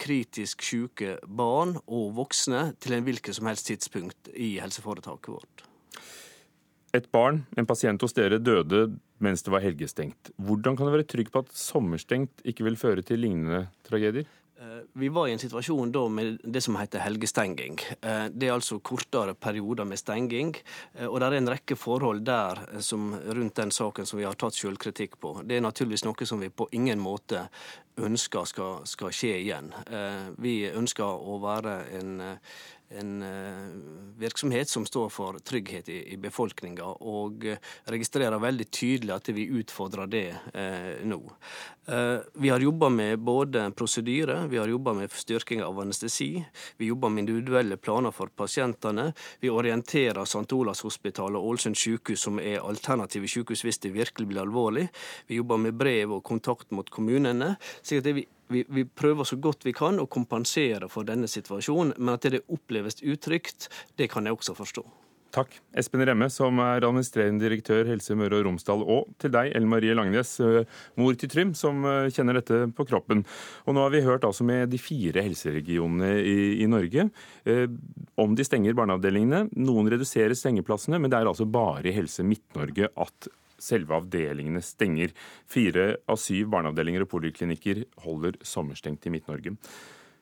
kritisk 0.00 0.64
syke 0.64 1.18
barn 1.28 1.76
og 1.84 2.14
voksne 2.16 2.70
til 2.80 2.96
en 2.96 3.04
hvilket 3.04 3.36
som 3.36 3.50
helst 3.50 3.68
tidspunkt 3.68 4.32
i 4.32 4.54
helseforetaket 4.62 5.34
vårt. 5.34 5.66
Et 6.96 7.06
barn, 7.12 7.44
en 7.60 7.68
pasient 7.68 8.02
hos 8.02 8.16
dere, 8.16 8.40
døde 8.42 8.88
mens 9.22 9.44
det 9.46 9.52
var 9.52 9.62
helgestengt. 9.62 10.32
Hvordan 10.40 10.76
kan 10.76 10.88
du 10.88 10.94
være 10.94 11.06
trygg 11.06 11.28
på 11.30 11.44
at 11.44 11.52
sommerstengt 11.54 12.42
ikke 12.48 12.66
vil 12.66 12.78
føre 12.80 13.04
til 13.06 13.20
lignende 13.22 13.66
tragedier? 13.86 14.26
Eh, 14.80 14.86
vi 14.92 15.08
var 15.08 15.28
i 15.28 15.32
en 15.32 15.38
situasjon 15.38 15.92
da 15.92 16.08
med 16.08 16.40
det 16.44 16.60
som 16.60 16.76
heter 16.76 16.98
helgestenging. 17.04 17.78
Eh, 18.00 18.24
det 18.32 18.48
er 18.48 18.54
altså 18.54 18.78
kortere 18.78 19.34
perioder 19.34 19.84
med 19.84 19.98
stenging. 19.98 20.54
Eh, 20.94 21.06
og 21.06 21.20
det 21.20 21.26
er 21.26 21.38
en 21.38 21.52
rekke 21.54 21.76
forhold 21.76 22.24
der 22.24 22.80
som, 22.80 23.14
rundt 23.14 23.56
den 23.56 23.70
saken 23.70 24.06
som 24.06 24.18
vi 24.18 24.26
har 24.28 24.38
tatt 24.38 24.56
selvkritikk 24.56 25.20
på. 25.20 25.40
Det 25.44 25.56
er 25.58 25.64
naturligvis 25.64 26.04
noe 26.04 26.26
som 26.26 26.40
vi 26.40 26.50
på 26.50 26.68
ingen 26.72 27.00
måte 27.00 27.46
ønsker 28.00 28.44
skal, 28.48 28.84
skal 28.88 29.12
skje 29.12 29.34
igjen. 29.42 29.66
Vi 30.40 30.70
ønsker 30.72 31.04
å 31.04 31.40
være 31.42 31.74
en 31.98 32.22
en 32.90 33.22
virksomhet 34.18 34.68
som 34.68 34.82
står 34.86 35.10
for 35.14 35.36
trygghet 35.46 35.88
i, 35.88 35.98
i 36.14 36.16
befolkninga, 36.18 36.88
og 37.06 37.44
registrerer 37.86 38.42
veldig 38.42 38.66
tydelig 38.66 39.14
at 39.14 39.30
vi 39.36 39.46
utfordrer 39.60 40.10
det 40.10 40.24
eh, 40.54 41.04
nå. 41.06 41.20
Eh, 41.90 42.20
vi 42.34 42.48
har 42.48 42.60
jobba 42.60 42.88
med 42.88 43.18
både 43.18 43.70
prosedyre, 43.70 44.46
vi 44.46 44.58
har 44.58 44.68
jobba 44.68 44.92
med 44.92 45.12
styrking 45.12 45.62
av 45.62 45.80
anestesi, 45.80 46.44
vi 46.76 46.86
jobber 46.86 47.08
med 47.08 47.22
individuelle 47.22 47.76
planer 47.76 48.10
for 48.10 48.26
pasientene. 48.26 49.12
Vi 49.40 49.50
orienterer 49.50 50.22
St. 50.22 50.52
Olavs 50.54 50.84
hospital 50.86 51.36
og 51.36 51.48
Ålesund 51.48 51.76
sykehus, 51.76 52.22
som 52.22 52.38
er 52.38 52.62
alternative 52.62 53.26
sykehus 53.26 53.64
hvis 53.66 53.82
det 53.82 53.94
virkelig 53.96 54.28
blir 54.30 54.44
alvorlig. 54.44 54.86
Vi 55.26 55.40
jobber 55.40 55.58
med 55.58 55.74
brev 55.74 56.14
og 56.14 56.22
kontakt 56.24 56.70
mot 56.70 56.90
kommunene. 56.90 57.56
slik 57.82 58.06
at 58.06 58.14
vi 58.14 58.28
vi, 58.50 58.64
vi, 58.68 58.84
prøver 58.84 59.24
så 59.24 59.36
godt 59.36 59.62
vi 59.64 59.72
kan 59.72 60.00
å 60.02 60.08
kompensere 60.10 60.88
for 60.90 61.06
denne 61.06 61.28
situasjonen, 61.30 61.94
men 61.98 62.14
at 62.16 62.26
det 62.26 62.40
oppleves 62.48 62.98
utrygt, 63.02 63.68
det 63.94 64.10
kan 64.10 64.26
jeg 64.26 64.34
også 64.34 64.56
forstå. 64.58 64.82
Takk. 65.30 65.52
Espen 65.78 66.02
Remme, 66.02 66.26
som 66.32 66.58
er 66.58 66.82
administrerende 66.82 67.44
direktør 67.44 67.86
Helse 67.86 68.16
Møre 68.18 68.40
og 68.40 68.48
Romsdal, 68.48 68.80
og 68.82 69.12
til 69.22 69.30
deg, 69.30 69.52
Ellen 69.54 69.70
Marie 69.70 69.94
Langnes, 69.94 70.32
eh, 70.42 70.66
mor 70.98 71.14
til 71.14 71.30
Trym, 71.30 71.52
som 71.54 71.84
eh, 71.86 72.08
kjenner 72.10 72.40
dette 72.40 72.64
på 72.74 72.86
kroppen. 72.88 73.22
Og 73.66 73.76
nå 73.76 73.84
har 73.84 73.94
vi 73.94 74.02
hørt 74.02 74.26
altså 74.26 74.46
med 74.46 74.72
de 74.72 74.80
fire 74.82 75.22
helseregionene 75.22 76.16
i, 76.18 76.38
i 76.64 76.66
Norge 76.70 77.06
eh, 77.46 77.66
om 78.18 78.34
de 78.34 78.46
stenger 78.46 78.74
barneavdelingene. 78.78 79.44
Noen 79.62 79.92
reduserer 79.94 80.34
sengeplassene, 80.34 80.98
men 80.98 81.12
det 81.12 81.20
er 81.20 81.30
altså 81.30 81.46
bare 81.46 81.86
i 81.86 81.94
Helse 81.94 82.26
Midt-Norge 82.26 82.90
at 82.90 83.30
selve 83.60 84.00
avdelingene 84.00 84.64
stenger. 84.64 85.14
Fire 85.50 85.92
av 86.10 86.18
syv 86.18 86.50
barneavdelinger 86.56 87.06
og 87.06 87.12
poliklinikker 87.14 87.84
holder 88.02 88.40
sommerstengt 88.42 89.06
i 89.06 89.14
Midt-Norge. 89.14 89.54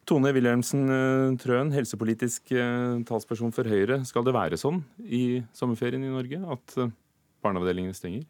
Tone 0.08 0.30
Wilhelmsen 0.32 0.88
eh, 0.88 1.36
Trøen, 1.42 1.68
helsepolitisk 1.74 2.54
eh, 2.56 2.96
talsperson 3.08 3.52
for 3.52 3.68
Høyre. 3.68 4.00
Skal 4.08 4.24
det 4.24 4.32
være 4.32 4.56
sånn 4.60 4.80
i 5.04 5.42
sommerferien 5.56 6.04
i 6.06 6.12
Norge 6.12 6.40
at 6.54 6.76
eh, 6.80 6.94
barneavdelingene 7.44 7.96
stenger? 7.96 8.24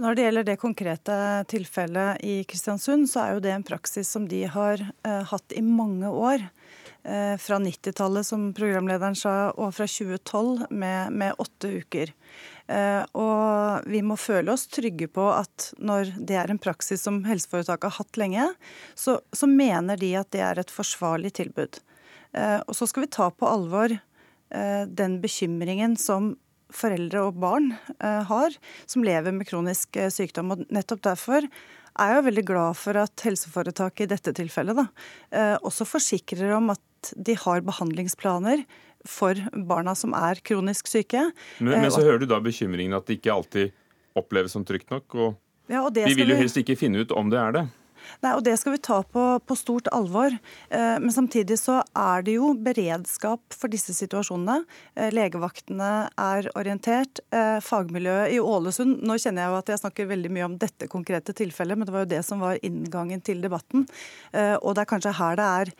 Når 0.00 0.16
det 0.16 0.26
gjelder 0.26 0.46
det 0.46 0.58
konkrete 0.60 1.16
tilfellet 1.50 2.20
i 2.22 2.34
Kristiansund, 2.48 3.08
så 3.10 3.24
er 3.24 3.32
jo 3.34 3.42
det 3.42 3.54
en 3.56 3.64
praksis 3.66 4.12
som 4.12 4.28
de 4.30 4.44
har 4.46 4.84
hatt 5.02 5.56
i 5.58 5.64
mange 5.66 6.06
år. 6.06 6.44
Eh, 7.02 7.36
fra 7.36 7.58
90-tallet, 7.58 8.26
som 8.26 8.50
programlederen 8.52 9.16
sa, 9.16 9.50
og 9.56 9.72
fra 9.72 9.86
2012 9.88 10.66
med, 10.68 11.12
med 11.16 11.38
åtte 11.40 11.70
uker. 11.80 12.12
Eh, 12.68 13.00
og 13.16 13.88
vi 13.88 14.02
må 14.04 14.18
føle 14.20 14.52
oss 14.52 14.66
trygge 14.68 15.08
på 15.08 15.24
at 15.32 15.70
når 15.80 16.12
det 16.28 16.36
er 16.36 16.52
en 16.52 16.60
praksis 16.60 17.00
som 17.06 17.22
helseforetaket 17.24 17.88
har 17.88 17.96
hatt 17.96 18.20
lenge, 18.20 18.50
så, 18.92 19.16
så 19.32 19.48
mener 19.48 19.96
de 20.00 20.12
at 20.20 20.28
det 20.36 20.44
er 20.44 20.60
et 20.60 20.74
forsvarlig 20.74 21.32
tilbud. 21.40 21.80
Eh, 22.36 22.60
og 22.66 22.76
så 22.76 22.90
skal 22.90 23.06
vi 23.06 23.12
ta 23.16 23.32
på 23.32 23.48
alvor 23.48 23.96
den 24.50 25.12
bekymringen 25.22 25.92
som 25.94 26.32
foreldre 26.74 27.20
og 27.28 27.36
barn 27.38 27.68
har, 28.02 28.56
som 28.82 29.04
lever 29.06 29.30
med 29.30 29.46
kronisk 29.46 29.94
sykdom. 30.10 30.50
Og 30.50 30.64
nettopp 30.74 31.04
derfor 31.04 31.46
er 31.98 32.14
jo 32.16 32.26
veldig 32.28 32.44
glad 32.46 32.78
for 32.78 32.98
at 33.00 33.24
helseforetaket 33.26 34.06
i 34.06 34.12
dette 34.14 34.34
tilfellet 34.36 34.78
da, 34.78 34.86
også 35.66 35.86
forsikrer 35.88 36.54
om 36.56 36.70
at 36.74 37.12
de 37.16 37.34
har 37.38 37.64
behandlingsplaner 37.66 38.62
for 39.08 39.38
barna 39.68 39.94
som 39.96 40.14
er 40.16 40.40
kronisk 40.44 40.90
syke. 40.90 41.22
Men, 41.58 41.80
men 41.80 41.92
så 41.92 42.04
hører 42.04 42.20
du 42.22 42.28
da 42.30 42.40
bekymringen 42.44 42.96
at 42.96 43.08
det 43.08 43.18
ikke 43.20 43.32
alltid 43.34 43.72
oppleves 44.18 44.54
som 44.56 44.66
trygt 44.68 44.90
nok. 44.92 45.14
og, 45.14 45.38
ja, 45.70 45.84
og 45.84 45.94
Vi 45.96 46.16
vil 46.18 46.34
jo 46.34 46.38
helst 46.40 46.58
ikke 46.60 46.76
finne 46.78 47.04
ut 47.04 47.14
om 47.16 47.30
det 47.32 47.40
er 47.40 47.56
det. 47.56 47.66
Nei, 48.24 48.32
og 48.36 48.44
Det 48.44 48.56
skal 48.60 48.74
vi 48.74 48.82
ta 48.84 49.00
på, 49.02 49.24
på 49.44 49.56
stort 49.58 49.90
alvor. 49.94 50.34
Eh, 50.70 50.96
men 51.02 51.12
samtidig 51.14 51.58
så 51.60 51.80
er 51.96 52.24
det 52.26 52.36
jo 52.38 52.52
beredskap 52.54 53.56
for 53.56 53.72
disse 53.72 53.94
situasjonene. 53.96 54.64
Eh, 54.96 55.12
legevaktene 55.14 55.92
er 56.20 56.50
orientert. 56.58 57.22
Eh, 57.34 57.58
fagmiljøet 57.64 58.34
i 58.34 58.40
Ålesund 58.42 59.04
Nå 59.06 59.16
kjenner 59.20 59.44
jeg 59.44 59.52
jo 59.52 59.60
at 59.60 59.70
jeg 59.72 59.82
snakker 59.82 60.10
veldig 60.10 60.32
mye 60.34 60.48
om 60.48 60.58
dette 60.60 60.88
konkrete 60.90 61.34
tilfellet, 61.36 61.78
men 61.78 61.88
det 61.88 61.94
var 61.94 62.04
jo 62.04 62.12
det 62.12 62.24
som 62.26 62.42
var 62.42 62.60
inngangen 62.66 63.22
til 63.24 63.40
debatten. 63.42 63.86
Og 64.32 64.74
det 64.74 64.82
er 64.82 64.90
kanskje 64.90 65.16
her 65.16 65.38
det 65.38 65.46
er 65.46 65.72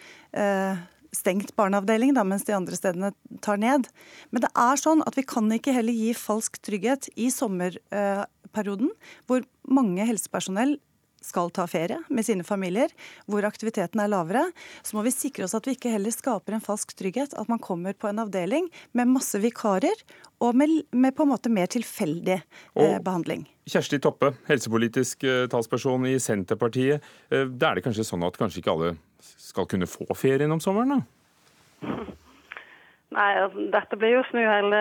stengt 1.14 1.54
barneavdeling, 1.58 2.14
da, 2.14 2.24
mens 2.26 2.46
de 2.46 2.54
andre 2.54 2.76
stedene 2.78 3.12
tar 3.44 3.60
ned. 3.60 3.88
Men 4.30 4.44
det 4.44 4.50
er 4.58 4.80
sånn 4.80 5.02
at 5.06 5.18
vi 5.18 5.26
kan 5.26 5.50
ikke 5.54 5.74
heller 5.74 5.96
gi 5.96 6.12
falsk 6.16 6.60
trygghet 6.66 7.10
i 7.18 7.30
sommerperioden, 7.34 8.92
hvor 9.26 9.44
mange 9.70 10.06
helsepersonell 10.08 10.78
skal 11.24 11.50
ta 11.54 11.66
ferie 11.70 12.00
med 12.08 12.26
sine 12.26 12.44
familier, 12.46 12.92
hvor 13.30 13.44
aktiviteten 13.46 14.00
er 14.02 14.10
lavere, 14.10 14.46
så 14.82 14.96
må 14.96 15.04
vi 15.06 15.12
sikre 15.14 15.46
oss 15.46 15.54
at 15.56 15.68
vi 15.68 15.76
ikke 15.76 15.92
heller 15.92 16.14
skaper 16.14 16.56
en 16.56 16.64
falsk 16.64 16.94
trygghet. 16.98 17.36
At 17.38 17.50
man 17.52 17.60
kommer 17.62 17.96
på 17.96 18.10
en 18.10 18.22
avdeling 18.22 18.70
med 18.96 19.12
masse 19.12 19.40
vikarer 19.42 20.04
og 20.40 20.56
med, 20.56 20.80
med 20.96 21.16
på 21.16 21.26
en 21.26 21.32
måte 21.34 21.52
mer 21.52 21.68
tilfeldig 21.70 22.38
eh, 22.38 22.96
behandling. 23.04 23.44
Kjersti 23.70 24.00
Toppe, 24.02 24.32
helsepolitisk 24.48 25.26
eh, 25.28 25.44
talsperson 25.52 26.08
i 26.08 26.16
Senterpartiet. 26.22 27.04
Eh, 27.28 27.46
da 27.50 27.70
er 27.70 27.78
det 27.78 27.86
kanskje 27.86 28.08
sånn 28.08 28.24
at 28.26 28.40
kanskje 28.40 28.64
ikke 28.64 28.74
alle 28.74 28.96
skal 29.20 29.68
kunne 29.68 29.90
få 29.90 30.08
ferien 30.16 30.52
om 30.52 30.62
sommeren, 30.62 31.00
da? 31.00 31.86
Nei, 33.10 33.30
altså, 33.42 33.64
Dette 33.74 33.96
blir 33.98 34.12
jo 34.14 34.20
snu 34.28 34.38
hele 34.38 34.80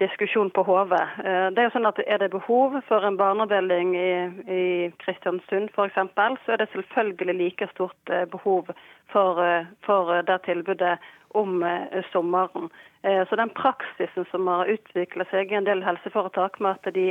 diskusjonen 0.00 0.50
på 0.56 0.62
hodet. 0.64 1.02
Eh, 1.20 1.48
det 1.52 1.60
Er 1.60 1.66
jo 1.66 1.72
sånn 1.74 1.88
at 1.88 1.98
er 2.00 2.22
det 2.22 2.30
behov 2.32 2.78
for 2.86 3.04
en 3.04 3.18
barneavdeling 3.20 3.90
i, 3.92 4.12
i 4.48 4.62
Kristiansund 5.02 5.68
f.eks., 5.74 5.98
så 6.16 6.54
er 6.54 6.62
det 6.62 6.70
selvfølgelig 6.72 7.36
like 7.36 7.68
stort 7.74 8.12
eh, 8.12 8.24
behov 8.32 8.70
for, 9.12 9.42
eh, 9.44 9.68
for 9.84 10.22
det 10.24 10.38
tilbudet 10.46 10.96
om 11.36 11.64
sommeren. 12.12 12.68
Så 13.02 13.36
den 13.40 13.48
praksisen 13.56 14.26
som 14.30 14.46
har 14.52 14.68
utvikla 14.68 15.24
seg 15.30 15.48
i 15.50 15.56
en 15.56 15.64
del 15.64 15.80
helseforetak 15.82 16.58
med 16.60 16.76
at 16.76 16.92
de 16.92 17.06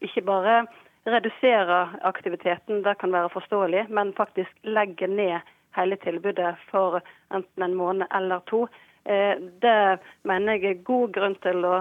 ikke 0.00 0.22
bare 0.24 0.62
reduserer 1.04 1.92
aktiviteten, 2.08 2.80
det 2.86 2.96
kan 2.98 3.12
være 3.12 3.28
forståelig, 3.34 3.84
men 3.92 4.14
faktisk 4.16 4.48
legger 4.64 5.12
ned 5.12 5.44
hele 5.76 6.00
tilbudet 6.00 6.54
for 6.70 7.02
enten 7.36 7.66
en 7.66 7.76
måned 7.76 8.08
eller 8.16 8.40
to. 8.48 8.64
Eh, 9.04 9.36
det 9.60 9.98
mener 10.22 10.58
jeg 10.58 10.64
er 10.70 10.82
god 10.84 11.14
grunn 11.16 11.36
til 11.40 11.64
å 11.64 11.76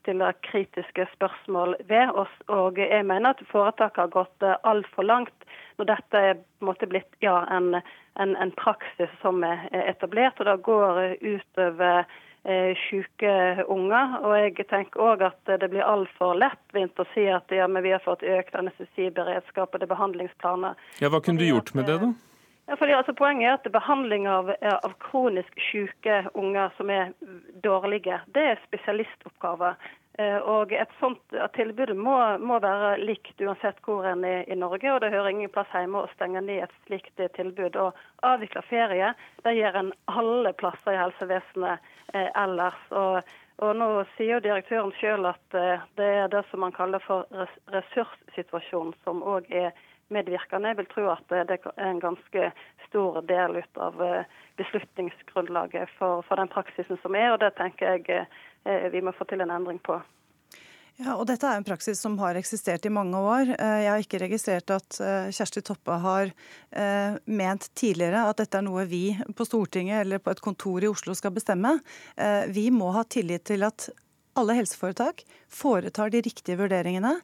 stille 0.00 0.32
kritiske 0.42 1.06
spørsmål 1.14 1.76
ved. 1.90 2.10
Og 2.50 2.80
jeg 2.82 3.06
mener 3.06 3.30
at 3.30 3.44
foretaket 3.52 4.02
har 4.04 4.10
gått 4.14 4.46
eh, 4.46 4.58
altfor 4.66 5.06
langt 5.06 5.46
når 5.78 5.88
dette 5.92 6.24
er 6.32 6.42
måte 6.60 6.88
blitt 6.90 7.08
ja, 7.24 7.44
en, 7.50 7.78
en, 8.20 8.34
en, 8.36 8.52
praksis 8.58 9.12
som 9.22 9.44
er 9.46 9.68
etablert. 9.86 10.40
Og 10.42 10.50
det 10.50 10.58
går 10.66 11.00
utover 11.22 12.02
eh, 12.02 12.74
syke 12.88 13.36
unger. 13.70 14.18
Og 14.26 14.36
jeg 14.40 14.66
tenker 14.66 15.06
òg 15.12 15.22
at 15.30 15.54
det 15.62 15.70
blir 15.70 15.86
altfor 15.86 16.34
lettvint 16.42 16.98
å 16.98 17.06
si 17.14 17.28
at 17.30 17.54
ja, 17.54 17.70
vi 17.70 17.94
har 17.94 18.02
fått 18.02 18.26
økt 18.26 18.58
anestesiberedskap 18.58 19.70
og 19.70 19.78
det 19.78 19.86
er 19.86 19.94
behandlingsplaner. 19.94 20.84
Ja, 20.98 21.12
Hva 21.12 21.22
kunne 21.22 21.38
du 21.38 21.46
gjort 21.46 21.74
med 21.78 21.86
det, 21.86 22.02
da? 22.02 22.12
Ja, 22.66 22.76
fordi 22.76 22.92
altså, 22.94 23.12
Poenget 23.12 23.48
er 23.48 23.56
at 23.58 23.72
behandling 23.72 24.28
av, 24.30 24.52
av, 24.62 24.92
kronisk 25.02 25.58
syke 25.70 26.22
unger 26.34 26.70
som 26.76 26.90
er 26.90 27.10
dårlige, 27.64 28.20
det 28.34 28.44
er 28.52 28.62
spesialistoppgaver. 28.68 29.74
Eh, 30.20 30.36
og 30.36 30.72
et 30.76 30.90
sånt 31.00 31.36
tilbud 31.56 31.94
må, 31.96 32.16
må, 32.38 32.58
være 32.60 32.98
likt 33.00 33.40
uansett 33.40 33.78
hvor 33.82 34.06
en 34.06 34.24
er 34.28 34.44
i 34.46 34.58
Norge. 34.58 34.92
og 34.92 35.00
Det 35.00 35.10
hører 35.10 35.32
ingen 35.32 35.50
plass 35.50 35.72
hjemme 35.74 36.04
å 36.04 36.10
stenge 36.14 36.42
ned 36.44 36.62
et 36.66 36.74
slikt 36.86 37.22
tilbud. 37.36 37.78
Og 37.80 37.98
avvikle 38.28 38.62
ferie 38.68 39.14
det 39.42 39.56
gjør 39.56 39.80
en 39.80 39.94
alle 40.12 40.52
plasser 40.52 40.94
i 40.94 41.00
helsevesenet 41.00 41.94
eh, 42.14 42.28
ellers. 42.44 42.82
Og, 42.90 43.32
og 43.64 43.78
Nå 43.80 43.88
sier 44.14 44.36
jo 44.36 44.44
direktøren 44.44 44.92
selv 45.00 45.32
at 45.32 45.58
eh, 45.58 45.88
det 45.98 46.10
er 46.20 46.30
det 46.30 46.44
som 46.50 46.62
man 46.62 46.76
kaller 46.76 47.02
for 47.02 47.26
ressurssituasjonen, 47.74 48.94
som 49.02 49.24
òg 49.24 49.50
er 49.50 49.72
medvirkende. 50.14 50.72
Jeg 50.72 50.80
vil 50.82 50.90
tro 50.92 51.08
at 51.12 51.24
det 51.32 51.58
er 51.58 51.88
en 51.88 52.00
ganske 52.02 52.52
stor 52.92 53.22
del 53.28 53.60
av 53.80 54.02
eh, 54.04 54.24
beslutningsgrunnlaget 54.60 55.92
for, 55.98 56.24
for 56.28 56.40
den 56.40 56.50
praksisen 56.52 57.00
som 57.02 57.16
er, 57.16 57.32
og 57.32 57.40
det 57.40 57.54
tenker 57.56 57.96
jeg 57.96 58.26
eh, 58.64 58.90
vi 58.92 59.00
må 59.04 59.14
få 59.16 59.26
til 59.30 59.44
en 59.44 59.54
endring 59.54 59.80
på. 59.84 59.96
Ja, 61.00 61.14
og 61.16 61.24
Dette 61.30 61.48
er 61.48 61.56
en 61.56 61.64
praksis 61.64 62.02
som 62.04 62.18
har 62.20 62.36
eksistert 62.36 62.84
i 62.84 62.92
mange 62.92 63.16
år. 63.16 63.54
Eh, 63.56 63.78
jeg 63.86 63.90
har 63.90 64.04
ikke 64.04 64.20
registrert 64.26 64.74
at 64.74 65.00
Kjersti 65.32 65.64
Toppe 65.64 65.96
har 66.04 66.34
ment 67.26 67.70
tidligere 67.78 68.26
at 68.28 68.38
dette 68.40 68.60
er 68.60 68.64
noe 68.66 68.84
vi 68.88 69.06
på 69.36 69.46
Stortinget 69.48 70.04
eller 70.04 70.20
på 70.22 70.32
et 70.32 70.44
kontor 70.44 70.84
i 70.84 70.90
Oslo 70.90 71.16
skal 71.16 71.34
bestemme. 71.34 71.74
Vi 72.52 72.68
må 72.72 72.92
ha 72.96 73.02
tillit 73.08 73.44
til 73.48 73.64
at 73.66 73.88
alle 74.38 74.56
helseforetak 74.56 75.24
foretar 75.52 76.12
de 76.12 76.22
riktige 76.24 76.56
vurderingene 76.60 77.18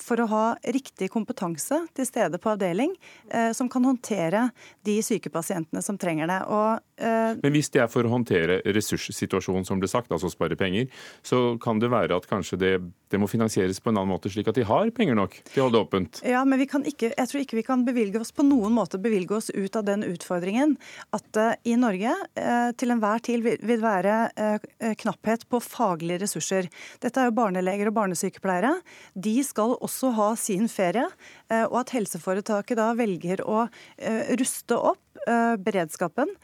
for 0.00 0.20
å 0.22 0.28
ha 0.30 0.44
riktig 0.74 1.10
kompetanse 1.12 1.80
til 1.96 2.06
stede 2.06 2.38
på 2.40 2.52
avdeling, 2.54 2.94
eh, 3.30 3.50
som 3.52 3.68
kan 3.68 3.84
håndtere 3.84 4.48
de 4.86 4.98
syke 5.02 5.30
pasientene 5.32 5.82
som 5.84 5.98
trenger 5.98 6.30
det. 6.30 6.38
Og, 6.46 6.80
eh, 6.96 7.34
Men 7.42 7.52
hvis 7.52 7.70
det 7.74 7.82
er 7.82 7.90
for 7.92 8.06
å 8.06 8.12
håndtere 8.12 8.60
ressurssituasjonen, 8.64 9.66
som 9.66 9.80
ble 9.80 9.88
sagt, 9.88 10.10
altså 10.10 10.30
spare 10.30 10.56
penger, 10.56 10.88
så 11.22 11.58
kan 11.60 11.78
det 11.78 11.90
være 11.90 12.16
at 12.16 12.26
kanskje 12.26 12.58
det, 12.58 12.72
det, 13.10 13.18
må 13.18 13.28
finansieres 13.28 13.80
på 13.80 13.90
en 13.90 13.98
annen 13.98 14.14
måte, 14.14 14.30
slik 14.30 14.48
at 14.48 14.54
de 14.54 14.64
har 14.64 14.90
penger 14.90 15.14
nok 15.18 15.34
til 15.52 15.62
å 15.62 15.68
holde 15.68 15.84
åpent? 15.84 16.22
Ja, 16.24 16.44
men 16.44 16.58
vi 16.58 16.66
kan 16.66 16.84
ikke, 16.84 17.12
jeg 17.16 17.28
tror 17.28 17.42
ikke 17.42 17.58
vi 17.58 17.66
kan 17.66 17.84
bevilge 17.84 18.20
oss 18.20 18.32
på 18.32 18.46
noen 18.46 18.72
måte 18.72 19.00
bevilge 19.02 19.36
oss 19.36 19.50
ut 19.50 19.76
av 19.76 19.84
den 19.84 20.04
utfordringen 20.06 20.76
at 21.12 21.24
det 21.32 21.48
i 21.64 21.76
Norge 21.76 22.14
eh, 22.38 22.70
til 22.78 22.94
enhver 22.94 23.22
tid 23.24 23.42
vil 23.42 23.82
være 23.82 24.16
eh, 24.36 24.94
knapphet 24.98 25.48
på 25.48 25.60
faglige 25.62 26.22
ressurser. 26.24 26.68
Dette 27.02 27.20
er 27.20 27.30
jo 27.30 27.36
barneleger 27.36 27.90
og 27.90 27.96
barnesykepleiere. 27.98 28.74
De 29.14 29.36
skal 29.44 29.76
også 29.76 29.87
ha 30.16 30.28
sin 30.36 30.68
ferie. 30.70 31.06
Eh, 31.48 31.64
og 31.64 31.80
at 31.82 31.94
helseforetaket 31.96 32.78
da 32.78 32.92
velger 32.98 33.44
å 33.46 33.64
eh, 33.96 34.34
ruste 34.38 34.78
opp 34.92 35.24
eh, 35.26 35.56
beredskapen 35.56 36.36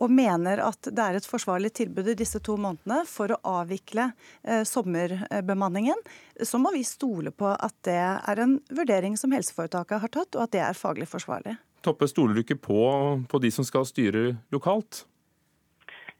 og 0.00 0.12
mener 0.12 0.62
at 0.64 0.88
det 0.88 1.04
er 1.04 1.18
et 1.18 1.28
forsvarlig 1.28 1.72
tilbud 1.76 2.08
i 2.12 2.16
disse 2.18 2.40
to 2.44 2.56
månedene 2.60 3.02
for 3.08 3.34
å 3.34 3.40
avvikle 3.60 4.10
eh, 4.42 4.62
sommerbemanningen, 4.68 6.00
så 6.40 6.60
må 6.60 6.72
vi 6.74 6.84
stole 6.88 7.32
på 7.32 7.50
at 7.52 7.76
det 7.86 7.98
er 8.00 8.44
en 8.44 8.56
vurdering 8.72 9.18
som 9.20 9.34
helseforetaket 9.36 10.06
har 10.06 10.14
tatt, 10.14 10.38
og 10.38 10.46
at 10.46 10.54
det 10.56 10.64
er 10.64 10.78
faglig 10.78 11.08
forsvarlig. 11.10 11.58
Toppe, 11.84 12.08
stoler 12.08 12.36
du 12.36 12.42
ikke 12.44 12.60
på, 12.60 12.80
på 13.28 13.40
de 13.44 13.52
som 13.52 13.64
skal 13.64 13.86
styre 13.88 14.34
lokalt? 14.52 15.04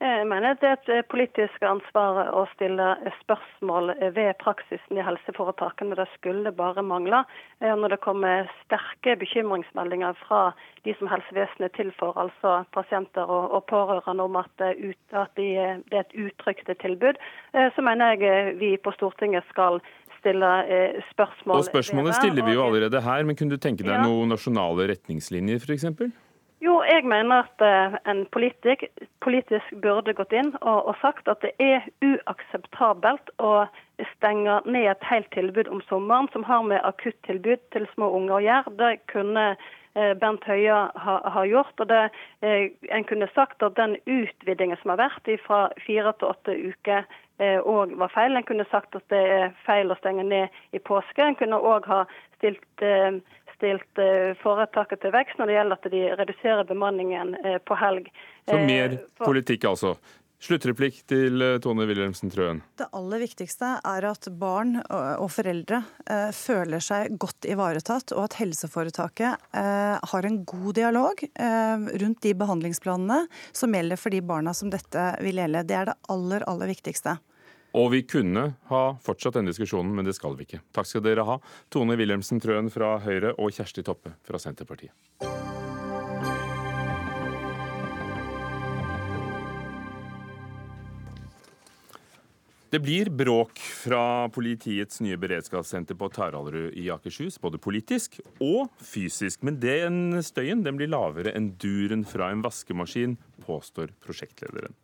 Jeg 0.00 0.24
mener 0.24 0.54
det 0.56 0.64
er 0.64 0.78
et 0.78 0.90
eh, 0.94 1.02
politisk 1.12 1.64
ansvar 1.68 2.30
å 2.32 2.46
stille 2.54 2.86
spørsmål 3.18 3.90
ved 4.16 4.30
praksisen 4.40 4.96
i 4.96 5.04
helseforetakene. 5.04 5.98
Det 5.98 6.06
skulle 6.14 6.52
bare 6.56 6.80
mangle. 6.80 7.20
Eh, 7.60 7.74
når 7.76 7.92
det 7.92 7.98
kommer 8.06 8.48
sterke 8.62 9.18
bekymringsmeldinger 9.20 10.16
fra 10.22 10.54
de 10.88 10.94
som 10.96 11.10
helsevesenet 11.12 11.76
tilfører, 11.76 11.90
til 11.90 11.92
for, 12.00 12.16
altså 12.16 12.54
pasienter 12.72 13.28
og, 13.28 13.52
og 13.58 13.66
pårørende, 13.68 14.24
om 14.24 14.40
at, 14.40 14.64
at 14.64 15.36
de, 15.36 15.50
det 15.92 16.00
er 16.00 16.06
et 16.06 16.16
utrygt 16.16 16.72
tilbud, 16.80 17.20
eh, 17.52 17.68
så 17.76 17.84
mener 17.84 18.16
jeg 18.16 18.56
vi 18.56 18.72
på 18.80 18.96
Stortinget 18.96 19.44
skal 19.52 19.82
stille 20.22 20.54
spørsmål. 21.12 21.60
Og 21.60 21.68
Spørsmålet 21.68 22.16
stiller 22.16 22.48
vi 22.48 22.56
jo 22.56 22.64
allerede 22.64 23.04
her, 23.04 23.28
men 23.28 23.36
kunne 23.36 23.52
du 23.52 23.60
tenke 23.60 23.84
deg 23.84 24.00
noen 24.00 24.32
nasjonale 24.32 24.88
retningslinjer 24.94 25.60
f.eks.? 25.60 25.88
Jo, 26.60 26.82
jeg 26.84 27.06
mener 27.08 27.46
at 27.46 27.62
eh, 27.64 27.94
en 28.10 28.26
politisk, 28.36 28.82
politisk 29.24 29.70
burde 29.80 30.12
gått 30.12 30.34
inn 30.36 30.50
og, 30.60 30.90
og, 30.90 30.96
sagt 31.00 31.28
at 31.32 31.40
det 31.40 31.54
er 31.56 31.86
uakseptabelt 32.04 33.32
å 33.40 33.64
stenge 34.10 34.58
ned 34.66 34.90
et 34.90 35.06
helt 35.08 35.30
tilbud 35.32 35.70
om 35.72 35.80
sommeren 35.88 36.28
som 36.34 36.44
har 36.44 36.66
med 36.68 36.84
akuttilbud 36.84 37.64
til 37.72 37.88
små 37.94 38.10
unger 38.18 38.36
å 38.36 38.42
gjøre. 38.44 38.74
Det 38.76 38.90
kunne 39.08 39.46
eh, 39.54 40.12
Bernt 40.20 40.44
Høie 40.44 40.82
ha, 41.06 41.16
ha, 41.32 41.46
gjort. 41.48 41.80
og 41.80 41.88
det, 41.88 42.02
eh, 42.44 42.68
En 42.92 43.08
kunne 43.08 43.32
sagt 43.32 43.64
at 43.64 43.80
den 43.80 43.96
utvidingen 44.04 44.76
som 44.82 44.92
har 44.92 45.00
vært 45.06 45.32
fra 45.46 45.62
fire 45.86 46.12
til 46.20 46.28
åtte 46.28 46.60
uker 46.60 47.08
òg 47.40 47.94
var 47.96 48.12
feil. 48.12 48.36
En 48.36 48.44
kunne 48.44 48.68
sagt 48.68 48.92
at 48.92 49.06
det 49.08 49.20
er 49.32 49.52
feil 49.64 49.88
å 49.88 49.96
stenge 49.96 50.28
ned 50.28 50.52
i 50.76 50.78
påske. 50.78 51.24
En 51.24 51.38
kunne 51.40 51.56
òg 51.56 51.88
ha 51.88 52.02
stilt 52.36 52.82
stilt 53.60 54.00
eh, 54.00 54.32
foretaket 54.40 55.02
til 55.04 55.12
vekst 55.14 55.40
når 55.40 55.50
det 55.50 55.58
gjelder 55.58 55.80
at 55.80 55.92
de 55.92 56.06
reduserer 56.22 56.64
bemanningen 56.68 57.36
eh, 57.44 57.60
på 57.60 57.76
helg. 57.78 58.08
Så 58.48 58.56
eh, 58.56 58.66
mer 58.66 58.96
politikk, 59.20 59.68
altså? 59.70 59.94
Sluttreplikk 60.40 61.02
til 61.10 61.42
Tone 61.60 61.84
Wilhelmsen 61.84 62.32
Trøen. 62.32 62.62
Det 62.80 62.86
aller 62.96 63.20
viktigste 63.20 63.74
er 63.84 64.06
at 64.08 64.24
barn 64.40 64.78
og 64.80 65.26
foreldre 65.28 65.82
føler 66.32 66.80
seg 66.80 67.18
godt 67.20 67.44
ivaretatt, 67.44 68.14
og 68.16 68.22
at 68.24 68.38
helseforetaket 68.38 69.44
har 69.52 70.28
en 70.30 70.38
god 70.48 70.78
dialog 70.80 71.20
rundt 71.36 72.24
de 72.24 72.32
behandlingsplanene 72.40 73.26
som 73.52 73.76
gjelder 73.76 74.00
for 74.00 74.16
de 74.16 74.22
barna 74.32 74.56
som 74.56 74.72
dette 74.72 75.10
vil 75.20 75.42
gjelde. 75.42 75.66
Det 75.68 75.76
er 75.76 75.92
det 75.92 75.98
aller, 76.08 76.48
aller 76.48 76.72
viktigste. 76.72 77.18
Og 77.78 77.92
vi 77.92 78.02
kunne 78.02 78.46
ha 78.70 78.82
fortsatt 79.04 79.36
denne 79.38 79.52
diskusjonen, 79.52 79.92
men 79.94 80.06
det 80.06 80.16
skal 80.18 80.34
vi 80.38 80.48
ikke. 80.48 80.62
Takk 80.74 80.88
skal 80.90 81.04
dere 81.06 81.26
ha, 81.28 81.38
Tone 81.70 81.98
Wilhelmsen 81.98 82.42
Trøen 82.42 82.70
fra 82.72 82.96
Høyre 83.04 83.36
og 83.38 83.54
Kjersti 83.54 83.86
Toppe 83.86 84.16
fra 84.26 84.42
Senterpartiet. 84.42 84.94
Det 92.70 92.78
blir 92.78 93.08
bråk 93.10 93.58
fra 93.58 94.28
politiets 94.30 95.00
nye 95.02 95.16
beredskapssenter 95.18 95.96
på 95.98 96.06
Taraldrud 96.14 96.76
i 96.78 96.84
Akershus, 96.94 97.40
både 97.42 97.58
politisk 97.58 98.20
og 98.38 98.70
fysisk. 98.78 99.42
Men 99.42 99.58
den 99.58 100.20
støyen 100.22 100.62
den 100.62 100.78
blir 100.78 100.90
lavere 100.92 101.34
enn 101.34 101.48
duren 101.58 102.06
fra 102.06 102.28
en 102.30 102.44
vaskemaskin, 102.46 103.16
påstår 103.42 103.90
prosjektlederen. 104.06 104.78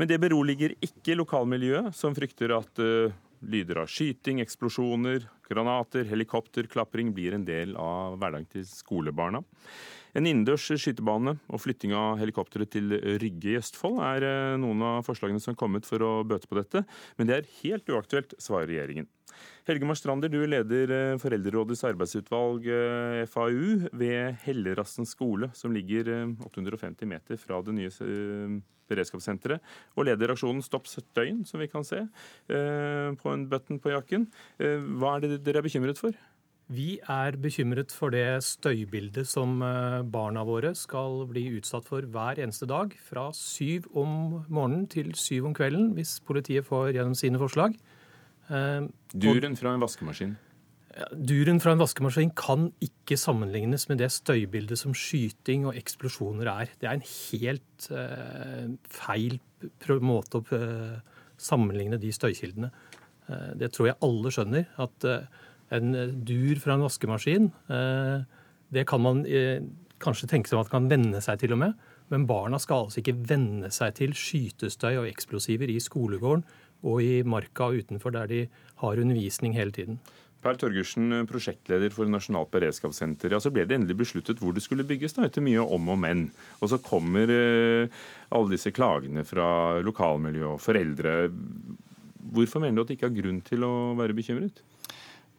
Men 0.00 0.08
det 0.08 0.16
beroliger 0.22 0.72
ikke 0.80 1.12
lokalmiljøet, 1.18 1.92
som 1.92 2.14
frykter 2.16 2.54
at 2.56 2.80
uh, 2.80 3.12
lyder 3.44 3.82
av 3.82 3.90
skyting, 3.92 4.38
eksplosjoner, 4.40 5.26
granater, 5.44 6.06
helikopterklapring 6.08 7.10
blir 7.12 7.36
en 7.36 7.44
del 7.44 7.74
av 7.76 8.16
hverdagen 8.16 8.48
til 8.48 8.64
skolebarna. 8.64 9.42
En 10.16 10.26
innendørs 10.26 10.66
skytebane 10.70 11.36
og 11.48 11.62
flytting 11.62 11.94
av 11.96 12.18
helikopteret 12.20 12.72
til 12.74 12.96
Rygge 13.22 13.54
i 13.54 13.58
Østfold 13.60 14.00
er 14.04 14.26
uh, 14.26 14.58
noen 14.60 14.82
av 14.86 15.06
forslagene 15.06 15.42
som 15.42 15.54
er 15.54 15.60
kommet 15.60 15.88
for 15.88 16.02
å 16.02 16.12
bøte 16.26 16.50
på 16.50 16.58
dette, 16.58 16.84
men 17.18 17.30
det 17.30 17.36
er 17.36 17.50
helt 17.60 17.90
uaktuelt, 17.90 18.34
svarer 18.42 18.70
regjeringen. 18.72 19.08
Helge 19.68 19.86
Marstrander, 19.86 20.32
du 20.32 20.42
leder 20.42 20.90
uh, 20.90 21.20
Foreldrerådets 21.22 21.86
arbeidsutvalg, 21.92 22.66
FAU, 23.30 23.88
ved 24.00 24.42
Hellerassen 24.44 25.08
skole, 25.08 25.52
som 25.54 25.72
ligger 25.74 26.10
850 26.50 27.08
meter 27.10 27.40
fra 27.40 27.62
det 27.64 27.78
nye 27.78 27.90
beredskapssenteret, 28.90 29.62
og 29.96 30.08
leder 30.08 30.34
aksjonen 30.34 30.64
Stopp 30.64 30.88
støyen, 30.90 31.44
som 31.48 31.62
vi 31.62 31.70
kan 31.70 31.86
se 31.86 32.02
eh, 32.02 33.08
på 33.20 33.32
en 33.32 33.46
button 33.50 33.80
på 33.82 33.94
jakken. 33.94 34.26
Eh, 34.58 34.78
hva 35.00 35.16
er 35.16 35.26
det 35.26 35.42
dere 35.46 35.62
er 35.62 35.66
bekymret 35.66 36.00
for? 36.00 36.16
Vi 36.70 37.00
er 37.10 37.34
bekymret 37.42 37.90
for 37.90 38.14
det 38.14 38.44
støybildet 38.46 39.26
som 39.26 39.58
eh, 39.66 40.02
barna 40.06 40.44
våre 40.46 40.70
skal 40.78 41.24
bli 41.30 41.48
utsatt 41.56 41.88
for 41.88 42.06
hver 42.06 42.38
eneste 42.38 42.68
dag, 42.70 42.92
fra 43.02 43.26
syv 43.34 43.88
om 43.98 44.12
morgenen 44.46 44.84
til 44.90 45.10
syv 45.18 45.48
om 45.50 45.56
kvelden, 45.56 45.88
hvis 45.96 46.20
politiet 46.22 46.68
får 46.68 46.92
gjennom 46.94 47.16
sine 47.18 47.40
forslag. 47.42 47.74
Duren 48.50 49.58
fra 49.58 49.74
en 49.74 49.82
vaskemaskin? 49.82 50.36
Duren 51.14 51.60
fra 51.62 51.74
en 51.74 51.82
vaskemaskin 51.82 52.32
kan 52.38 52.70
ikke 52.82 53.18
sammenlignes 53.18 53.88
med 53.90 54.00
det 54.02 54.10
støybildet 54.14 54.78
som 54.78 54.94
skyting 54.94 55.68
og 55.70 55.76
eksplosjoner 55.78 56.50
er. 56.50 56.72
Det 56.78 56.88
er 56.90 56.98
en 56.98 57.06
helt 57.06 57.90
uh, 57.94 58.66
feil 58.90 59.38
måte 60.02 60.40
å 60.42 60.62
sammenligne 61.38 61.98
de 62.02 62.10
støykildene. 62.14 62.70
Det 63.58 63.70
tror 63.70 63.92
jeg 63.92 64.02
alle 64.02 64.32
skjønner. 64.34 64.66
At 64.82 65.04
en 65.76 65.92
dur 66.26 66.58
fra 66.62 66.74
en 66.74 66.84
vaskemaskin, 66.84 67.50
det 68.70 68.84
kan 68.90 69.02
man 69.02 69.24
kanskje 70.00 70.28
tenke 70.30 70.50
seg 70.50 70.60
at 70.60 70.70
man 70.70 70.74
kan 70.74 70.90
venne 70.90 71.20
seg 71.24 71.42
til 71.42 71.54
og 71.54 71.60
med. 71.62 71.76
Men 72.10 72.26
barna 72.26 72.58
skal 72.58 72.86
altså 72.86 73.02
ikke 73.02 73.18
venne 73.30 73.70
seg 73.74 73.94
til 74.00 74.16
skytestøy 74.18 74.96
og 74.96 75.06
eksplosiver 75.06 75.70
i 75.70 75.78
skolegården 75.82 76.42
og 76.88 77.04
i 77.04 77.20
marka 77.28 77.68
utenfor 77.70 78.14
der 78.16 78.30
de 78.30 78.40
har 78.82 78.98
undervisning 78.98 79.54
hele 79.54 79.74
tiden. 79.76 80.00
Per 80.40 80.56
Torgersen, 80.56 81.12
prosjektleder 81.28 81.92
for 81.92 82.08
Nasjonalt 82.08 82.48
beredskapssenter. 82.54 83.34
Ja, 83.34 83.42
så 83.44 83.52
ble 83.52 83.66
det 83.68 83.76
endelig 83.76 83.98
besluttet 84.00 84.40
hvor 84.40 84.54
det 84.56 84.62
skulle 84.64 84.86
bygges, 84.88 85.12
da, 85.18 85.26
etter 85.28 85.44
mye 85.44 85.60
om 85.60 85.90
og 85.92 85.98
men. 86.00 86.22
Og 86.64 86.72
så 86.72 86.78
kommer 86.80 87.28
eh, 87.34 88.00
alle 88.32 88.54
disse 88.54 88.72
klagene 88.72 89.26
fra 89.28 89.50
lokalmiljø 89.84 90.54
og 90.54 90.62
foreldre. 90.64 91.18
Hvorfor 92.32 92.64
mener 92.64 92.80
du 92.80 92.86
at 92.86 92.88
det 92.88 92.96
ikke 92.96 93.10
er 93.10 93.18
grunn 93.20 93.42
til 93.44 93.68
å 93.68 93.74
være 94.00 94.16
bekymret? 94.16 94.64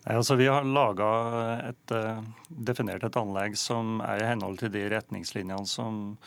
Altså 0.10 0.36
Vi 0.36 0.48
har 0.50 0.66
et, 0.66 1.92
uh, 1.94 2.24
definert 2.50 3.04
et 3.04 3.18
anlegg 3.18 3.58
som 3.60 4.02
er 4.02 4.24
i 4.24 4.30
henhold 4.32 4.58
til 4.58 4.72
de 4.74 4.88
retningslinjene 4.90 5.68
som 5.70 6.18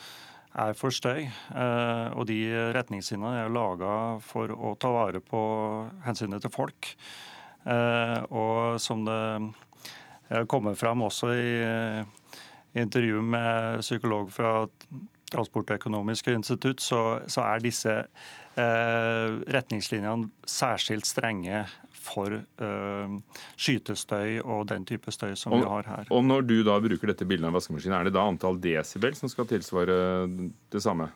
er 0.55 0.71
for 0.79 0.95
støy. 0.95 1.27
Uh, 1.51 2.15
og 2.15 2.27
de 2.29 2.39
retningslinjene 2.75 3.43
er 3.43 3.51
laga 3.51 4.19
for 4.23 4.53
å 4.55 4.75
ta 4.79 4.93
vare 4.95 5.19
på 5.19 5.41
hensynet 6.05 6.45
til 6.45 6.53
folk. 6.53 6.95
Eh, 7.65 8.19
og 8.29 8.77
som 8.81 9.01
det 9.07 10.43
kommer 10.51 10.75
fram 10.77 11.01
også 11.05 11.31
i, 11.33 11.53
intervju 12.77 13.21
med 13.25 13.81
psykolog 13.81 14.29
fra 14.33 14.67
Transportøkonomisk 15.33 16.27
institutt, 16.29 16.83
så, 16.85 17.19
så 17.27 17.41
er 17.41 17.63
disse 17.63 17.93
eh, 17.97 19.29
retningslinjene 19.55 20.29
særskilt 20.47 21.09
strenge 21.09 21.63
for 22.05 22.37
uh, 22.37 23.41
skytestøy 23.57 24.39
og 24.43 24.67
den 24.69 24.85
type 24.87 25.13
støy 25.13 25.33
som 25.39 25.55
og, 25.55 25.63
vi 25.63 25.71
har 25.71 25.89
her. 25.89 26.11
Og 26.13 26.23
Når 26.25 26.45
du 26.47 26.55
da 26.67 26.77
bruker 26.83 27.11
dette 27.11 27.27
bildet 27.27 27.49
av 27.49 27.57
vaskemaskinen, 27.57 27.97
er 27.97 28.09
det 28.09 28.15
da 28.17 28.25
antall 28.29 28.59
desibel 28.61 29.17
som 29.17 29.31
skal 29.31 29.49
tilsvare 29.49 29.97
det 30.73 30.83
samme? 30.83 31.09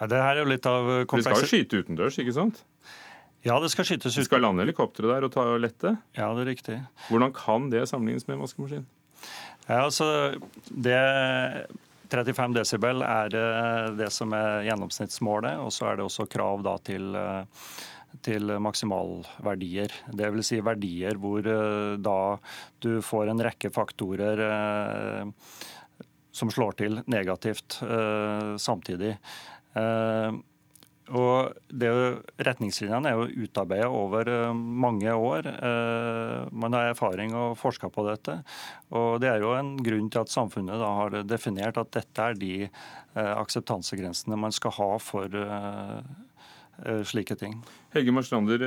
Ja, 0.00 0.10
det 0.12 0.22
her 0.22 0.34
er 0.34 0.44
jo 0.44 0.52
litt 0.52 0.68
av 0.70 0.92
komplekse... 1.08 1.32
Du 1.32 1.42
skal 1.42 1.48
jo 1.48 1.52
skyte 1.54 1.82
utendørs, 1.84 2.20
ikke 2.22 2.36
sant? 2.36 2.62
Ja, 3.46 3.56
det 3.62 3.70
skal 3.70 3.86
skytes 3.86 4.14
ut. 4.14 4.20
Det 4.20 4.26
skal 4.26 4.42
lande 4.42 4.64
helikoptre 4.64 5.08
der 5.10 5.26
og 5.26 5.32
ta 5.34 5.44
og 5.54 5.60
lette? 5.62 5.96
Ja, 6.18 6.32
det 6.34 6.46
er 6.46 6.50
riktig. 6.50 6.78
Hvordan 7.10 7.34
kan 7.36 7.68
det 7.70 7.84
sammenlignes 7.90 8.26
med 8.26 8.38
en 8.38 8.46
vaskemaskin? 8.46 8.86
Ja, 9.66 9.84
altså, 9.84 10.06
det 10.70 10.98
35 12.10 12.54
desibel 12.54 13.02
er 13.06 13.30
det 13.98 14.10
som 14.14 14.34
er 14.36 14.66
gjennomsnittsmålet, 14.68 15.60
og 15.62 15.72
så 15.74 15.90
er 15.90 15.98
det 15.98 16.06
også 16.06 16.28
krav 16.30 16.62
da 16.66 16.76
til 16.86 17.14
til 18.26 18.50
maksimalverdier. 18.62 19.92
Dvs. 20.08 20.50
Si 20.50 20.60
verdier 20.64 21.18
hvor 21.20 21.46
da 22.00 22.18
du 22.82 22.90
får 23.04 23.32
en 23.32 23.44
rekke 23.46 23.70
faktorer 23.74 24.42
som 26.36 26.52
slår 26.52 26.78
til 26.80 27.00
negativt 27.12 27.78
samtidig. 28.62 29.14
Og 31.14 31.52
det, 31.70 31.90
Retningslinjene 32.42 33.12
er 33.12 33.20
jo 33.20 33.44
utarbeidet 33.46 33.90
over 33.94 34.26
eh, 34.30 34.54
mange 34.54 35.12
år. 35.14 35.46
Eh, 35.46 36.48
man 36.50 36.74
har 36.74 36.90
erfaring 36.90 37.34
og 37.38 37.54
forska 37.60 37.90
på 37.94 38.06
dette. 38.08 38.40
Og 38.90 39.20
Det 39.22 39.30
er 39.30 39.44
jo 39.44 39.54
en 39.54 39.76
grunn 39.78 40.10
til 40.10 40.24
at 40.24 40.32
samfunnet 40.32 40.82
har 40.82 41.20
definert 41.22 41.78
at 41.78 41.92
dette 41.94 42.22
er 42.22 42.38
de 42.38 42.54
eh, 42.66 43.34
akseptansegrensene 43.36 44.38
man 44.38 44.54
skal 44.54 44.74
ha 44.80 44.90
for 44.98 45.30
slike 47.08 47.36
ting. 47.40 47.54
Helge 47.94 48.12
Marstrander, 48.12 48.64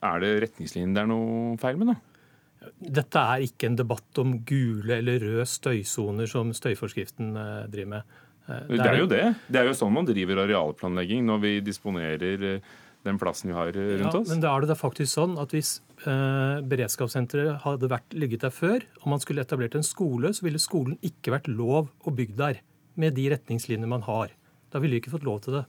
er 0.00 0.22
det 0.22 0.30
retningslinjen 0.44 0.92
det 0.96 1.02
er 1.02 1.08
noe 1.08 1.54
feil 1.60 1.78
med? 1.80 1.94
da? 1.94 2.70
Dette 3.00 3.22
er 3.34 3.46
ikke 3.46 3.70
en 3.70 3.78
debatt 3.78 4.20
om 4.20 4.34
gule 4.44 4.98
eller 4.98 5.22
røde 5.22 5.46
støysoner 5.48 6.28
som 6.28 6.52
støyforskriften 6.56 7.32
driver 7.72 7.94
med. 7.94 8.18
Eh, 8.50 8.76
det 8.76 8.86
er 8.86 9.00
jo 9.00 9.08
det. 9.10 9.24
Det 9.48 9.60
er 9.60 9.68
jo 9.68 9.76
sånn 9.76 9.92
man 9.94 10.08
driver 10.08 10.44
arealplanlegging 10.44 11.26
når 11.28 11.42
vi 11.44 11.52
disponerer 11.64 12.46
eh, 12.54 12.70
den 13.06 13.20
plassen 13.20 13.48
vi 13.48 13.56
har 13.56 13.70
rundt 13.72 14.14
oss. 14.14 14.28
ja. 14.28 14.34
Men 14.34 14.42
da 14.44 14.52
er 14.52 14.66
det 14.68 14.76
faktisk 14.76 15.12
sånn 15.14 15.38
at 15.40 15.54
hvis 15.56 15.78
eh, 16.04 16.58
beredskapssenteret 16.68 17.62
hadde 17.64 17.88
vært, 17.92 18.16
ligget 18.16 18.44
der 18.44 18.52
før, 18.54 18.84
og 19.00 19.06
man 19.14 19.22
skulle 19.22 19.44
etablert 19.44 19.78
en 19.78 19.86
skole, 19.86 20.34
så 20.36 20.44
ville 20.44 20.60
skolen 20.60 20.98
ikke 21.06 21.32
vært 21.32 21.48
lov 21.48 21.88
å 22.04 22.12
bygge 22.12 22.36
der 22.40 22.60
med 23.00 23.16
de 23.16 23.30
retningslinjer 23.32 23.88
man 23.88 24.04
har. 24.04 24.34
Da 24.70 24.82
ville 24.82 24.98
de 24.98 25.02
ikke 25.02 25.14
fått 25.14 25.24
lov 25.28 25.40
til 25.46 25.60
det. 25.60 25.64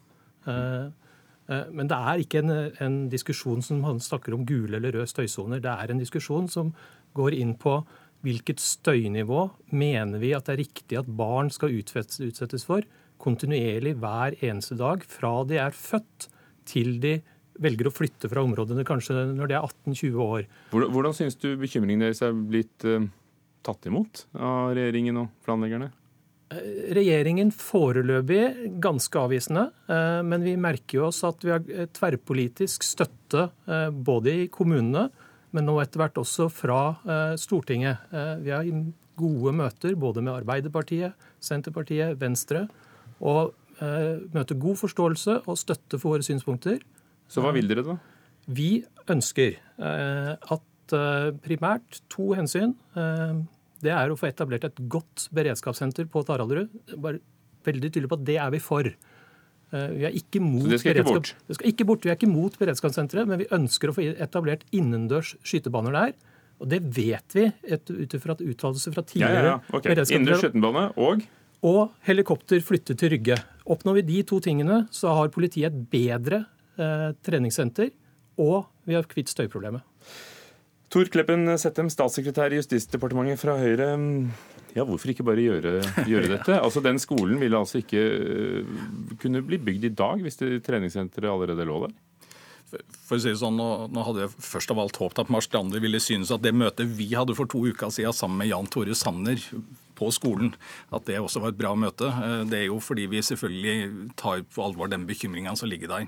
Eh, 0.50 0.58
eh, 0.58 1.11
men 1.48 1.90
det 1.90 1.98
er 1.98 2.22
ikke 2.22 2.40
en, 2.44 2.52
en 2.80 2.98
diskusjon 3.12 3.64
som 3.66 3.82
snakker 4.00 4.36
om 4.36 4.46
gule 4.48 4.78
eller 4.78 4.94
røde 4.96 5.10
støysoner. 5.10 5.60
Det 5.64 5.72
er 5.72 5.92
en 5.92 6.00
diskusjon 6.00 6.48
som 6.52 6.70
går 7.18 7.36
inn 7.36 7.58
på 7.60 7.80
Hvilket 8.22 8.62
støynivå 8.62 9.48
mener 9.74 10.22
vi 10.22 10.36
at 10.38 10.46
det 10.46 10.54
er 10.54 10.62
riktig 10.62 10.98
at 11.00 11.10
barn 11.10 11.50
skal 11.54 11.74
utsettes 11.74 12.66
for 12.68 12.86
kontinuerlig 13.22 13.96
hver 14.02 14.38
eneste 14.46 14.78
dag 14.78 15.02
fra 15.10 15.40
de 15.50 15.58
er 15.62 15.74
født 15.74 16.28
til 16.70 17.00
de 17.02 17.16
velger 17.62 17.90
å 17.90 17.94
flytte 17.94 18.30
fra 18.30 18.44
områdene 18.46 18.86
kanskje 18.88 19.26
når 19.34 19.50
de 19.50 19.58
er 19.58 19.66
18-20 19.66 20.22
år. 20.22 20.46
Hvordan, 20.72 20.94
hvordan 20.94 21.18
syns 21.18 21.38
du 21.42 21.50
bekymringen 21.62 22.06
deres 22.06 22.22
er 22.26 22.34
blitt 22.34 22.86
uh, 22.86 23.04
tatt 23.66 23.90
imot 23.90 24.26
av 24.38 24.72
regjeringen 24.78 25.24
og 25.24 25.34
planleggerne? 25.46 25.90
Eh, 26.52 26.94
regjeringen 27.00 27.52
foreløpig 27.56 28.78
ganske 28.84 29.20
avvisende, 29.20 29.70
uh, 29.90 30.22
men 30.28 30.44
vi 30.46 30.58
merker 30.60 31.00
jo 31.00 31.10
oss 31.10 31.24
at 31.28 31.44
vi 31.46 31.54
har 31.56 31.92
tverrpolitisk 31.96 32.84
støtte 32.86 33.50
både 34.04 34.34
i 34.44 34.48
kommunene 34.52 35.10
men 35.56 35.68
nå 35.68 35.78
etter 35.84 36.02
hvert 36.02 36.20
også 36.22 36.48
fra 36.52 36.80
eh, 37.04 37.34
Stortinget. 37.40 38.08
Eh, 38.16 38.36
vi 38.44 38.54
har 38.54 38.68
gode 39.20 39.54
møter 39.56 39.98
både 40.00 40.24
med 40.24 40.34
Arbeiderpartiet, 40.40 41.28
Senterpartiet, 41.44 42.16
Venstre. 42.22 42.66
Og 43.20 43.52
eh, 43.84 44.24
møter 44.34 44.60
god 44.62 44.80
forståelse 44.80 45.42
og 45.44 45.60
støtte 45.60 46.00
for 46.00 46.16
våre 46.16 46.26
synspunkter. 46.26 46.80
Så 47.32 47.44
hva 47.44 47.54
vil 47.56 47.68
dere, 47.72 47.86
da? 47.88 47.98
Vi 48.52 48.82
ønsker 49.12 49.60
at 49.78 50.94
primært 51.46 52.02
to 52.12 52.32
hensyn. 52.36 52.74
Det 53.82 53.94
er 53.94 54.12
å 54.12 54.18
få 54.20 54.30
etablert 54.30 54.68
et 54.68 54.82
godt 54.92 55.28
beredskapssenter 55.36 56.08
på 56.12 56.24
Taraldrud. 56.28 56.72
Bare 57.02 57.22
veldig 57.66 57.90
tydelig 57.92 58.12
på 58.12 58.20
at 58.20 58.28
det 58.28 58.38
er 58.42 58.54
vi 58.54 58.62
for. 58.64 58.90
Eh, 59.72 59.88
vi 59.96 60.08
er 60.10 60.18
ikke 60.18 60.42
mot 60.44 60.68
det 60.70 60.82
skal 60.82 60.98
ikke 60.98 61.08
bort? 61.08 61.34
Det 61.48 61.58
skal 61.58 61.72
ikke 61.72 61.88
bort. 61.90 62.06
Vi 62.06 62.12
er 62.14 62.20
ikke 62.20 62.32
mot 62.32 62.58
beredskapssenteret, 62.62 63.30
men 63.30 63.42
vi 63.42 63.50
ønsker 63.56 63.92
å 63.92 63.96
få 63.96 64.06
etablert 64.12 64.66
innendørs 64.76 65.36
skytebaner 65.48 65.98
der. 65.98 66.16
Og 66.62 66.70
det 66.70 66.82
vet 66.94 67.38
vi 67.38 67.48
ut 67.50 68.18
ifra 68.18 68.36
uttalelser 68.38 68.94
fra 68.94 69.04
tidligere 69.08 69.48
ja, 69.48 69.54
ja, 69.58 69.78
okay. 69.78 69.96
Innendørs 69.98 70.44
skytebane 70.46 70.90
og? 71.02 71.24
Og 71.66 71.82
helikopter 72.06 72.62
flyttet 72.66 73.00
til 73.02 73.14
Rygge. 73.16 73.38
Oppnår 73.70 74.00
vi 74.00 74.08
de 74.10 74.22
to 74.30 74.40
tingene, 74.42 74.84
så 74.94 75.14
har 75.18 75.34
politiet 75.34 75.70
et 75.70 75.88
bedre 75.94 76.44
eh, 76.78 77.12
treningssenter, 77.26 77.92
og 78.42 78.66
vi 78.90 78.98
har 78.98 79.10
kvitt 79.10 79.30
støyproblemet. 79.30 79.86
Tor 80.92 81.08
Kleppen 81.08 81.48
Settem, 81.56 81.88
statssekretær 81.88 82.52
i 82.52 82.58
Justisdepartementet 82.60 83.40
fra 83.40 83.56
Høyre. 83.56 83.94
Ja, 84.76 84.84
Hvorfor 84.88 85.12
ikke 85.12 85.24
bare 85.24 85.44
gjøre, 85.44 85.78
gjøre 86.08 86.32
dette? 86.34 86.58
Altså, 86.58 86.84
Den 86.84 87.00
skolen 87.00 87.40
ville 87.40 87.60
altså 87.60 87.80
ikke 87.80 88.02
øh, 88.02 88.74
kunne 89.22 89.44
bli 89.48 89.60
bygd 89.60 89.88
i 89.88 89.94
dag 89.96 90.24
hvis 90.24 90.40
det 90.42 90.62
treningssenteret 90.68 91.32
allerede 91.32 91.68
lå 91.68 91.86
der? 91.86 91.96
For 93.08 93.18
å 93.18 93.22
si 93.24 93.32
det 93.32 93.40
sånn, 93.40 93.56
nå, 93.60 93.70
nå 93.92 94.04
hadde 94.08 94.26
jeg 94.26 94.36
først 94.48 94.72
av 94.72 94.80
alt 94.84 95.00
håpet 95.00 95.24
at 95.24 95.32
Mars 95.32 95.48
Strander 95.48 95.84
ville 95.84 96.00
synes 96.04 96.32
at 96.32 96.44
det 96.44 96.54
møtet 96.56 96.92
vi 96.96 97.10
hadde 97.12 97.36
for 97.36 97.48
to 97.52 97.66
uker 97.68 97.92
siden 97.92 98.16
sammen 98.16 98.40
med 98.44 98.52
Jan 98.52 98.70
Tore 98.72 98.96
Sanner 98.96 99.44
på 100.00 100.12
skolen, 100.16 100.54
at 100.92 101.08
det 101.08 101.20
også 101.20 101.44
var 101.44 101.52
et 101.52 101.60
bra 101.60 101.72
møte. 101.80 102.08
Eh, 102.12 102.38
det 102.52 102.62
er 102.62 102.70
jo 102.70 102.80
fordi 102.84 103.08
vi 103.12 103.24
selvfølgelig 103.24 104.12
tar 104.20 104.44
på 104.44 104.64
alvor 104.68 104.92
den 104.92 105.08
bekymringa 105.08 105.56
som 105.60 105.72
ligger 105.72 105.92
der. 105.96 106.08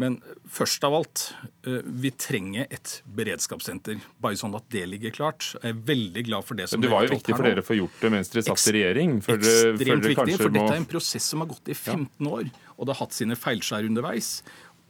Men 0.00 0.18
først 0.50 0.84
av 0.86 0.96
alt, 0.98 1.24
eh, 1.66 1.80
vi 1.84 2.10
trenger 2.10 2.66
et 2.70 2.96
beredskapssenter. 3.16 4.00
Bare 4.22 4.38
sånn 4.38 4.54
at 4.58 4.66
det 4.74 4.84
ligger 4.90 5.14
klart. 5.14 5.52
Jeg 5.62 5.74
er 5.74 5.80
veldig 5.92 6.26
glad 6.28 6.44
for 6.44 6.58
det 6.58 6.68
som 6.68 6.80
Men 6.80 6.88
Det 6.88 6.94
var 6.94 7.06
jo 7.06 7.14
viktig 7.14 7.36
for 7.36 7.48
dere 7.48 7.62
å 7.62 7.68
få 7.68 7.78
gjort 7.78 8.00
det 8.00 8.10
mens 8.10 8.28
dere 8.32 8.46
satt 8.48 8.68
i 8.68 8.76
regjering? 8.78 9.16
For 9.22 9.38
ekstremt 9.38 10.10
viktig, 10.10 10.36
for 10.40 10.54
dette 10.58 10.74
er 10.74 10.82
en 10.82 10.92
prosess 10.96 11.24
som 11.24 11.44
har 11.44 11.50
gått 11.50 11.68
i 11.68 11.74
15 11.74 12.26
år, 12.26 12.50
og 12.76 12.86
det 12.86 12.94
har 12.94 13.06
hatt 13.06 13.16
sine 13.16 13.38
feilskjær 13.38 13.86
underveis. 13.88 14.42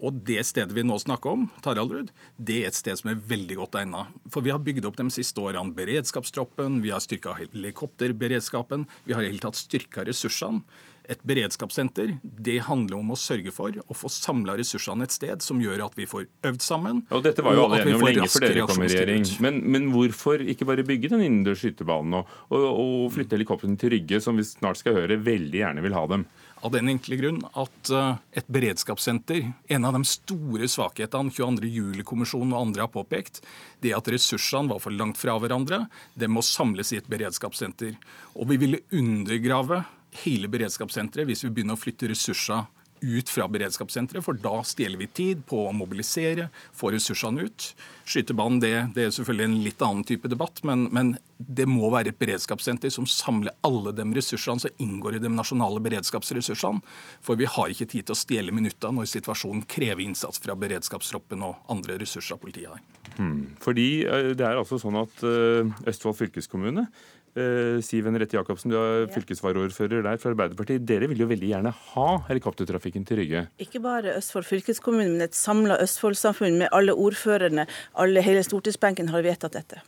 Og 0.04 0.16
det 0.26 0.42
stedet 0.44 0.74
vi 0.74 0.82
nå 0.82 0.96
snakker 0.98 1.36
om, 1.36 1.44
Taraldrud, 1.62 2.10
det 2.36 2.56
er 2.62 2.72
et 2.72 2.76
sted 2.76 2.98
som 2.98 3.12
er 3.12 3.20
veldig 3.30 3.56
godt 3.60 3.78
egnet. 3.78 4.16
For 4.32 4.44
vi 4.44 4.50
har 4.50 4.58
bygd 4.58 4.88
opp 4.88 4.98
de 4.98 5.06
siste 5.14 5.38
årene 5.40 5.74
beredskapstroppen, 5.76 6.80
vi 6.82 6.90
har 6.90 7.00
styrka 7.04 7.36
helikopterberedskapen, 7.38 8.88
vi 9.06 9.14
har 9.14 9.22
i 9.22 9.30
hele 9.30 9.44
tatt 9.44 9.60
styrka 9.60 10.04
ressursene. 10.08 10.64
Et 11.10 11.20
beredskapssenter 11.26 12.14
det 12.22 12.56
handler 12.64 12.96
om 12.96 13.12
å 13.12 13.18
sørge 13.18 13.52
for 13.52 13.74
å 13.76 13.96
få 13.96 14.08
samla 14.12 14.56
ressursene 14.56 15.04
et 15.04 15.12
sted 15.12 15.42
som 15.44 15.60
gjør 15.60 15.82
at 15.84 15.98
vi 15.98 16.06
får 16.08 16.24
øvd 16.48 16.64
sammen. 16.64 17.02
Og 17.12 17.24
Dette 17.26 17.44
var 17.44 17.58
jo 17.58 17.66
alle 17.66 17.82
enige 17.82 17.98
om 17.98 18.06
lenge 18.08 18.28
før 18.32 18.46
dere 18.46 18.68
kom 18.70 18.84
i 18.84 18.88
regjering. 18.88 19.26
Men, 19.44 19.60
men, 19.74 19.90
hvorfor 19.92 20.40
ikke 20.40 20.68
bare 20.68 20.86
bygge 20.86 21.12
den 21.12 21.26
innendørs 21.26 21.60
skytebanen 21.60 22.20
og, 22.20 22.32
og, 22.48 22.64
og 22.70 23.12
flytte 23.14 23.36
helikoptrene 23.36 23.76
til 23.80 23.92
Rygge, 23.94 24.22
som 24.24 24.40
vi 24.40 24.46
snart 24.48 24.80
skal 24.80 24.96
høre 24.96 25.20
veldig 25.20 25.60
gjerne 25.60 25.84
vil 25.84 25.96
ha 25.98 26.06
dem? 26.14 26.24
Av 26.64 26.72
den 26.72 26.88
enkle 26.88 27.18
grunn 27.20 27.42
at 27.60 27.90
eh, 27.92 28.20
et 28.40 28.46
beredskapssenter, 28.48 29.50
en 29.76 29.84
av 29.84 29.98
de 29.98 30.08
store 30.08 30.68
svakhetene 30.72 31.32
22. 31.34 31.68
juli-kommisjonen 31.68 32.54
og 32.54 32.70
andre 32.70 32.86
har 32.86 32.92
påpekt, 32.94 33.42
det 33.84 33.92
er 33.92 33.98
at 33.98 34.08
ressursene 34.08 34.72
var 34.72 34.80
for 34.80 34.96
langt 34.96 35.20
fra 35.20 35.36
hverandre. 35.42 35.82
De 36.16 36.30
må 36.30 36.40
samles 36.40 36.94
i 36.94 37.02
et 37.02 37.10
beredskapssenter. 37.12 37.98
Og 38.32 38.48
vi 38.48 38.56
ville 38.64 38.80
undergrave 38.96 39.82
hele 40.22 40.50
beredskapssenteret 40.52 41.28
hvis 41.28 41.44
vi 41.46 41.52
begynner 41.54 41.78
å 41.78 41.80
flytte 41.80 42.10
ressurser 42.12 42.64
ut 43.04 43.28
fra 43.28 43.46
beredskapssenteret, 43.48 44.24
for 44.24 44.38
da 44.40 44.60
stjeler 44.64 44.98
vi 45.00 45.08
tid 45.12 45.42
på 45.48 45.58
å 45.66 45.74
mobilisere, 45.76 46.48
få 46.76 46.92
ressursene 46.94 47.44
ut. 47.44 47.66
Skytebanen 48.08 48.60
det, 48.62 48.72
det 48.96 49.06
er 49.06 49.14
selvfølgelig 49.14 49.48
en 49.48 49.64
litt 49.66 49.84
annen 49.84 50.06
type 50.08 50.30
debatt, 50.30 50.62
men, 50.66 50.86
men, 50.94 51.14
det 51.36 51.66
må 51.68 51.90
være 51.92 52.12
et 52.12 52.18
beredskapssenter 52.20 52.92
som 52.94 53.08
samler 53.10 53.52
alle 53.66 53.92
de 53.92 54.06
ressursene 54.16 54.62
som 54.62 54.80
inngår 54.80 55.18
i 55.18 55.22
de 55.24 55.32
nasjonale 55.32 55.82
beredskapsressursene. 55.84 56.80
For 57.24 57.36
vi 57.40 57.48
har 57.50 57.72
ikke 57.72 57.88
tid 57.90 58.06
til 58.06 58.14
å 58.14 58.18
stjele 58.18 58.54
minutter 58.54 58.94
når 58.94 59.10
situasjonen 59.10 59.66
krever 59.68 60.04
innsats 60.06 60.40
fra 60.40 60.56
beredskapstroppen 60.56 61.44
og 61.44 61.74
andre 61.74 61.98
ressurser 62.00 62.40
politiet 62.40 62.70
har. 62.72 62.80
Hmm. 63.18 63.50
Fordi 63.62 63.88
eh, 64.06 64.30
det 64.38 64.46
er 64.46 64.62
altså 64.62 64.78
sånn 64.80 64.96
at 65.02 65.26
eh, 65.26 65.74
Østfold 65.90 66.16
fylkeskommune 66.22 66.86
Siv 67.34 68.06
Henriette 68.06 68.36
Jacobsen, 68.36 68.70
du 68.70 68.76
er 68.78 69.08
fylkesvaraordfører 69.10 70.04
der 70.06 70.20
fra 70.22 70.30
Arbeiderpartiet. 70.30 70.84
Dere 70.86 71.08
vil 71.10 71.24
jo 71.24 71.26
veldig 71.26 71.48
gjerne 71.50 71.72
ha 71.74 72.04
helikoptertrafikken 72.28 73.06
til 73.08 73.18
Rygge? 73.22 73.40
Ikke 73.58 73.80
bare 73.82 74.14
Østfold 74.20 74.46
fylkeskommune, 74.46 75.08
men 75.16 75.24
et 75.26 75.34
samla 75.34 75.80
Østfold-samfunn 75.82 76.60
med 76.60 76.70
alle 76.70 76.94
ordførerne. 76.94 77.66
Alle, 77.98 78.22
hele 78.22 78.44
stortingsbenken 78.46 79.10
har 79.10 79.26
vedtatt 79.26 79.58
dette. 79.58 79.82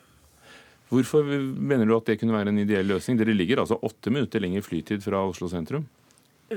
Hvorfor 0.91 1.23
mener 1.27 1.87
du 1.87 1.95
at 1.97 2.11
det 2.11 2.19
kunne 2.19 2.35
være 2.35 2.51
en 2.51 2.59
ideell 2.63 2.91
løsning? 2.91 3.19
Dere 3.19 3.35
ligger 3.35 3.63
altså 3.63 3.79
åtte 3.79 4.11
minutter 4.11 4.43
lenger 4.43 4.67
flytid 4.67 5.07
fra 5.07 5.23
Oslo 5.27 5.47
sentrum? 5.51 5.87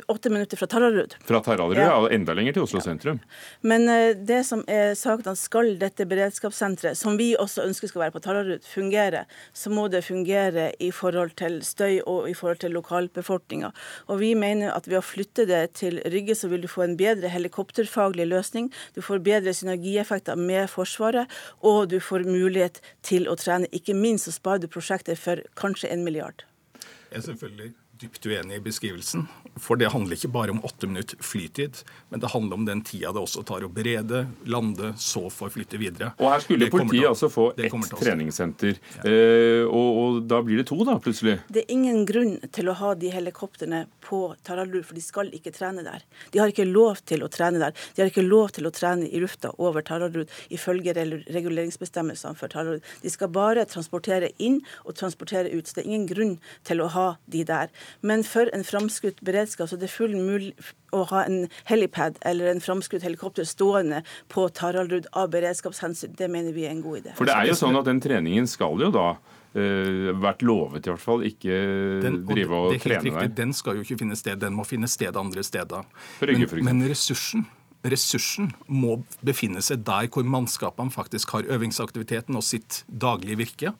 Åtte 0.08 0.30
minutter 0.30 0.58
fra 0.58 0.68
Taraldrud. 0.68 1.16
Fra 1.26 1.40
Taraldrud, 1.44 1.82
ja. 1.82 1.94
og 1.98 2.14
enda 2.14 2.34
lenger 2.38 2.58
til 2.58 2.66
Oslo 2.66 2.82
sentrum. 2.84 3.20
Men 3.66 3.88
eh, 3.90 4.12
det 4.14 4.44
som 4.48 4.62
er 4.70 4.94
sagt, 5.00 5.28
at 5.28 5.40
skal 5.42 5.74
dette 5.82 6.06
beredskapssenteret, 6.10 6.98
som 6.98 7.18
vi 7.20 7.32
også 7.40 7.66
ønsker 7.66 7.90
skal 7.90 8.04
være 8.06 8.16
på 8.16 8.22
Taraldrud, 8.24 8.68
fungere, 8.70 9.24
så 9.54 9.74
må 9.74 9.88
det 9.90 10.04
fungere 10.06 10.70
i 10.84 10.92
forhold 10.94 11.34
til 11.42 11.60
støy 11.66 12.00
og 12.06 12.30
i 12.30 12.36
forhold 12.38 12.62
til 12.62 12.76
lokalbefolkninga. 12.78 13.72
Og 14.08 14.22
vi 14.22 14.36
mener 14.38 14.76
at 14.76 14.90
ved 14.90 15.00
å 15.02 15.06
flytte 15.06 15.48
det 15.50 15.64
til 15.82 16.02
Rygge, 16.06 16.38
så 16.38 16.52
vil 16.54 16.64
du 16.64 16.70
få 16.70 16.86
en 16.86 16.98
bedre 17.00 17.32
helikopterfaglig 17.34 18.30
løsning. 18.30 18.70
Du 18.96 19.02
får 19.06 19.26
bedre 19.26 19.56
synergieffekter 19.58 20.38
med 20.40 20.70
Forsvaret, 20.70 21.30
og 21.66 21.90
du 21.90 21.98
får 22.04 22.30
mulighet 22.30 22.82
til 23.06 23.30
å 23.30 23.38
trene. 23.40 23.70
Ikke 23.74 23.98
minst 23.98 24.30
så 24.30 24.38
sparer 24.38 24.64
du 24.64 24.72
prosjekter 24.72 25.18
for 25.18 25.42
kanskje 25.60 25.90
en 25.94 26.06
milliard. 26.06 26.46
Er 27.10 27.26
selvfølgelig 27.26 27.74
dypt 28.00 28.26
uenig 28.26 28.58
i 28.58 28.64
beskrivelsen. 28.64 29.28
For 29.60 29.80
det 29.80 29.89
handler 29.91 30.16
ikke 30.16 30.32
bare 30.32 30.54
om 30.54 30.62
åtte 30.66 30.88
minutter 30.88 31.20
flytid, 31.24 31.82
men 32.10 32.22
det 32.24 32.32
handler 32.32 32.60
om 32.60 32.66
den 32.68 32.82
tida 32.88 33.12
det 33.16 33.22
også 33.22 33.43
tar 33.47 33.66
å 33.66 33.70
berede, 33.74 34.26
lande, 34.47 34.93
så 34.97 35.26
få 35.34 35.50
flytte 35.52 35.80
videre. 35.82 36.14
Og 36.20 36.32
her 36.32 36.43
skulle 36.43 36.70
politiet 36.72 37.08
å, 37.08 37.14
altså 37.14 37.30
få 37.34 37.50
ett 37.58 37.89
treningssenter. 38.00 38.80
Ja. 39.00 39.04
Eh, 39.12 39.66
og, 39.66 40.00
og, 40.00 40.20
da 40.30 40.39
blir 40.45 40.62
det 40.62 40.70
to, 40.70 40.80
da, 40.88 40.95
plutselig? 41.04 41.39
Det 41.52 41.66
er 41.66 41.76
ingen 41.76 42.06
grunn 42.08 42.38
til 42.56 42.72
å 42.72 42.78
ha 42.80 42.93
de 43.00 43.12
helikoptrene 43.14 43.84
på 44.06 44.22
Taraldrud, 44.47 44.86
for 44.88 44.97
de 44.97 45.04
skal 45.04 45.34
ikke 45.36 45.54
trene 45.56 45.84
der. 45.86 46.06
De 46.32 46.41
har 46.41 46.54
ikke 46.54 46.68
lov 46.70 47.04
til 47.10 47.26
å 47.26 47.32
trene 47.32 47.62
der. 47.62 47.76
De 47.95 48.04
har 48.04 48.14
ikke 48.14 48.26
lov 48.26 48.54
til 48.56 48.70
å 48.70 48.74
trene 48.74 49.10
i 49.10 49.22
lufta 49.22 49.52
over 49.58 49.86
Taraldrud 49.86 50.32
ifølge 50.56 50.95
reguleringsbestemmelsene 50.95 52.39
for 52.39 52.52
Taraldrud. 52.52 52.86
De 53.04 53.12
skal 53.12 53.32
bare 53.36 53.68
transportere 53.70 54.32
inn 54.38 54.62
og 54.86 54.95
transportere 55.00 55.52
ut. 55.52 55.68
Så 55.68 55.80
det 55.80 55.86
er 55.86 55.91
ingen 55.91 56.08
grunn 56.10 56.36
til 56.68 56.84
å 56.84 56.89
ha 56.95 57.08
de 57.28 57.43
der. 57.47 57.74
Men 58.02 58.26
for 58.28 58.52
en 58.56 58.66
framskutt 58.68 59.24
beredskap 59.26 59.72
så 59.72 59.78
er 59.78 59.84
det 59.86 59.92
full 59.94 60.16
mulig 60.18 60.54
å 60.96 61.04
ha 61.12 61.24
en 61.28 61.44
helipad 61.70 62.18
eller 62.26 62.50
en 62.52 62.62
framskutt 62.64 63.06
helikopter 63.06 63.48
stående 63.48 64.04
på 64.32 64.48
Taraldrud 64.58 65.10
av 65.18 65.30
beredskapshensyn. 65.34 66.16
Det 66.18 66.30
mener 66.32 66.56
vi 66.56 66.66
er 66.68 66.74
en 66.74 66.86
god 66.86 67.04
idé. 67.04 67.18
For 67.18 67.30
det 67.30 67.36
er 67.36 67.52
jo 67.52 67.60
sånn 67.60 67.78
at 67.80 67.90
den 67.90 68.02
treningen 68.04 68.50
skal 68.50 68.80
jo 68.82 68.94
da 68.94 69.12
Uh, 69.50 70.12
vært 70.22 70.44
lovet, 70.46 70.86
i 70.86 70.92
hvert 70.92 71.02
fall. 71.02 71.24
Ikke 71.26 71.56
den, 72.04 72.20
og 72.22 72.28
drive 72.30 72.54
og, 72.54 72.68
det 72.70 72.76
er 72.76 72.84
helt 72.84 72.86
trene 72.86 73.06
riktig, 73.16 73.38
Den 73.40 73.54
skal 73.58 73.80
jo 73.80 73.86
ikke 73.86 73.96
finne 74.04 74.18
sted, 74.20 74.38
den 74.44 74.54
må 74.54 74.62
finne 74.68 74.86
sted 74.86 75.18
andre 75.18 75.42
steder. 75.42 75.88
Men, 76.22 76.46
men 76.68 76.84
ressursen, 76.86 77.48
ressursen 77.82 78.52
må 78.70 79.00
befinne 79.26 79.64
seg 79.66 79.82
der 79.88 80.06
hvor 80.14 80.28
mannskapene 80.30 80.94
faktisk 80.94 81.34
har 81.34 81.50
øvingsaktiviteten 81.50 82.38
og 82.38 82.46
sitt 82.46 82.84
daglige 82.86 83.40
virke. 83.42 83.74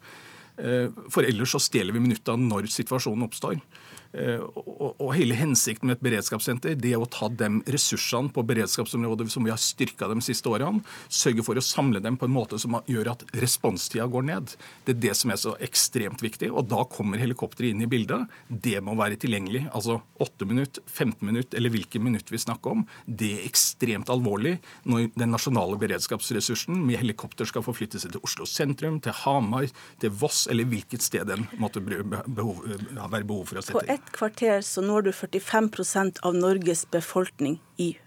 Uh, 0.58 0.90
for 1.14 1.22
ellers 1.22 1.54
så 1.54 1.62
stjeler 1.62 1.94
vi 1.94 2.02
minutter 2.02 2.42
når 2.42 2.72
situasjonen 2.74 3.30
oppstår. 3.30 3.62
Eh, 4.10 4.42
og 4.42 5.12
hele 5.14 5.36
hensikten 5.38 5.86
med 5.86 6.00
et 6.00 6.06
beredskapssenter 6.08 6.74
det 6.82 6.96
er 6.96 7.02
å 7.02 7.10
ta 7.10 7.28
de 7.30 7.50
ressursene 7.70 8.32
på 8.34 8.42
beredskapsområdet 8.50 9.28
som 9.30 9.46
vi 9.46 9.52
har 9.54 9.62
styrka 9.62 10.08
de 10.10 10.18
siste 10.26 10.50
årene, 10.50 10.82
sørge 11.14 11.46
for 11.46 11.60
å 11.60 11.64
samle 11.64 12.02
dem 12.02 12.18
på 12.18 12.26
en 12.26 12.34
måte 12.34 12.58
som 12.62 12.80
gjør 12.90 13.12
at 13.14 13.26
responstida 13.38 14.08
går 14.10 14.26
ned. 14.32 14.56
Det 14.88 14.96
er 14.96 15.04
det 15.06 15.16
som 15.20 15.34
er 15.34 15.42
så 15.42 15.54
ekstremt 15.62 16.24
viktig. 16.26 16.50
Og 16.50 16.66
da 16.72 16.82
kommer 16.90 17.22
helikopteret 17.22 17.76
inn 17.76 17.86
i 17.86 17.90
bildet. 17.90 18.26
Det 18.50 18.80
må 18.86 18.96
være 18.98 19.20
tilgjengelig. 19.22 19.68
Altså 19.78 20.00
8 20.26 20.50
minutter, 20.50 20.86
15 20.88 21.22
minutter 21.30 21.60
eller 21.60 21.74
hvilke 21.74 22.02
minutter 22.02 22.34
vi 22.34 22.42
snakker 22.42 22.80
om. 22.80 22.84
Det 23.06 23.32
er 23.38 23.46
ekstremt 23.46 24.10
alvorlig 24.10 24.56
når 24.90 25.12
den 25.20 25.34
nasjonale 25.36 25.78
beredskapsressursen 25.82 26.82
med 26.82 27.02
helikopter 27.04 27.50
skal 27.50 27.66
forflytte 27.66 28.02
seg 28.02 28.16
til 28.16 28.26
Oslo 28.26 28.50
sentrum, 28.50 28.98
til 29.04 29.14
Hamar, 29.22 29.70
til 30.02 30.14
Voss 30.18 30.48
eller 30.50 30.66
hvilket 30.70 31.06
sted 31.06 31.30
den 31.30 31.46
måtte 31.62 31.84
behov, 31.84 32.66
være 32.66 33.28
behov 33.28 33.46
for 33.52 33.62
å 33.62 33.66
sette 33.66 33.86
inn 33.86 33.99
ett 34.00 34.12
kvarter 34.16 34.62
så 34.66 34.84
når 34.84 35.08
du 35.08 35.12
45% 35.12 36.24
av 36.26 36.36
Norges 36.36 36.86
befolkning 36.92 37.60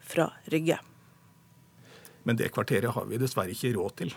fra 0.03 0.33
Rygge. 0.45 0.79
Men 2.23 2.39
det 2.39 2.53
kvarteret 2.55 2.95
har 2.95 3.07
vi 3.11 3.21
dessverre 3.21 3.55
ikke 3.55 3.75
råd 3.77 3.97
til. 3.99 4.13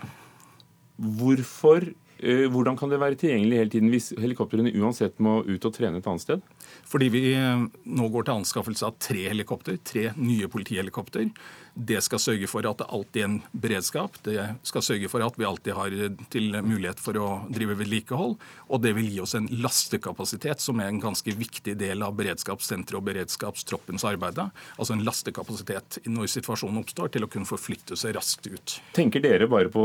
Hvorfor, 0.95 1.87
eh, 2.19 2.45
hvordan 2.51 2.77
kan 2.77 2.89
det 2.89 2.99
være 3.01 3.17
tilgjengelig 3.19 3.57
hele 3.57 3.73
tiden 3.73 3.89
hvis 3.91 4.13
helikoptrene 4.21 4.71
uansett 4.77 5.19
må 5.19 5.41
ut 5.43 5.65
og 5.65 5.73
trene 5.73 5.99
et 5.99 6.07
annet 6.07 6.21
sted? 6.21 6.41
Fordi 6.85 7.09
vi 7.09 7.23
eh, 7.33 7.65
nå 7.85 8.09
går 8.13 8.27
til 8.27 8.37
anskaffelse 8.39 8.85
av 8.85 8.99
tre 8.99 9.27
helikopter, 9.27 9.79
tre 9.83 10.11
nye 10.15 10.47
politihelikopter. 10.47 11.31
Det 11.75 11.99
skal 12.05 12.21
sørge 12.23 12.47
for 12.47 12.63
at 12.63 12.79
det 12.79 12.85
alltid 12.87 13.19
er 13.19 13.25
en 13.27 13.39
beredskap. 13.51 14.15
Det 14.23 14.39
skal 14.63 14.83
sørge 14.85 15.09
for 15.11 15.23
at 15.25 15.35
vi 15.35 15.43
alltid 15.43 15.75
har 15.75 15.95
til 16.31 16.55
mulighet 16.63 17.01
for 17.03 17.19
å 17.19 17.25
drive 17.51 17.75
vedlikehold. 17.81 18.37
Og 18.71 18.79
det 18.83 18.93
vil 18.95 19.09
gi 19.11 19.19
oss 19.19 19.35
en 19.35 19.49
lastekapasitet, 19.59 20.63
som 20.63 20.79
er 20.79 20.87
en 20.87 21.01
ganske 21.03 21.35
viktig 21.35 21.73
del 21.75 22.05
av 22.05 22.15
beredskapssenteret 22.15 22.95
og 22.95 23.03
beredskapstroppens 23.09 24.05
arbeid. 24.07 24.39
Altså 24.79 24.95
en 24.95 25.03
lastekapasitet 25.03 25.99
når 26.07 26.31
situasjonen 26.31 26.79
oppstår, 26.79 27.11
til 27.11 27.27
å 27.27 27.29
kunne 27.31 27.49
forflytte 27.49 27.99
seg 27.99 28.15
raskt 28.15 28.47
ut. 28.47 28.77
Tenker 28.95 29.23
dere 29.25 29.49
bare 29.51 29.67
på 29.73 29.83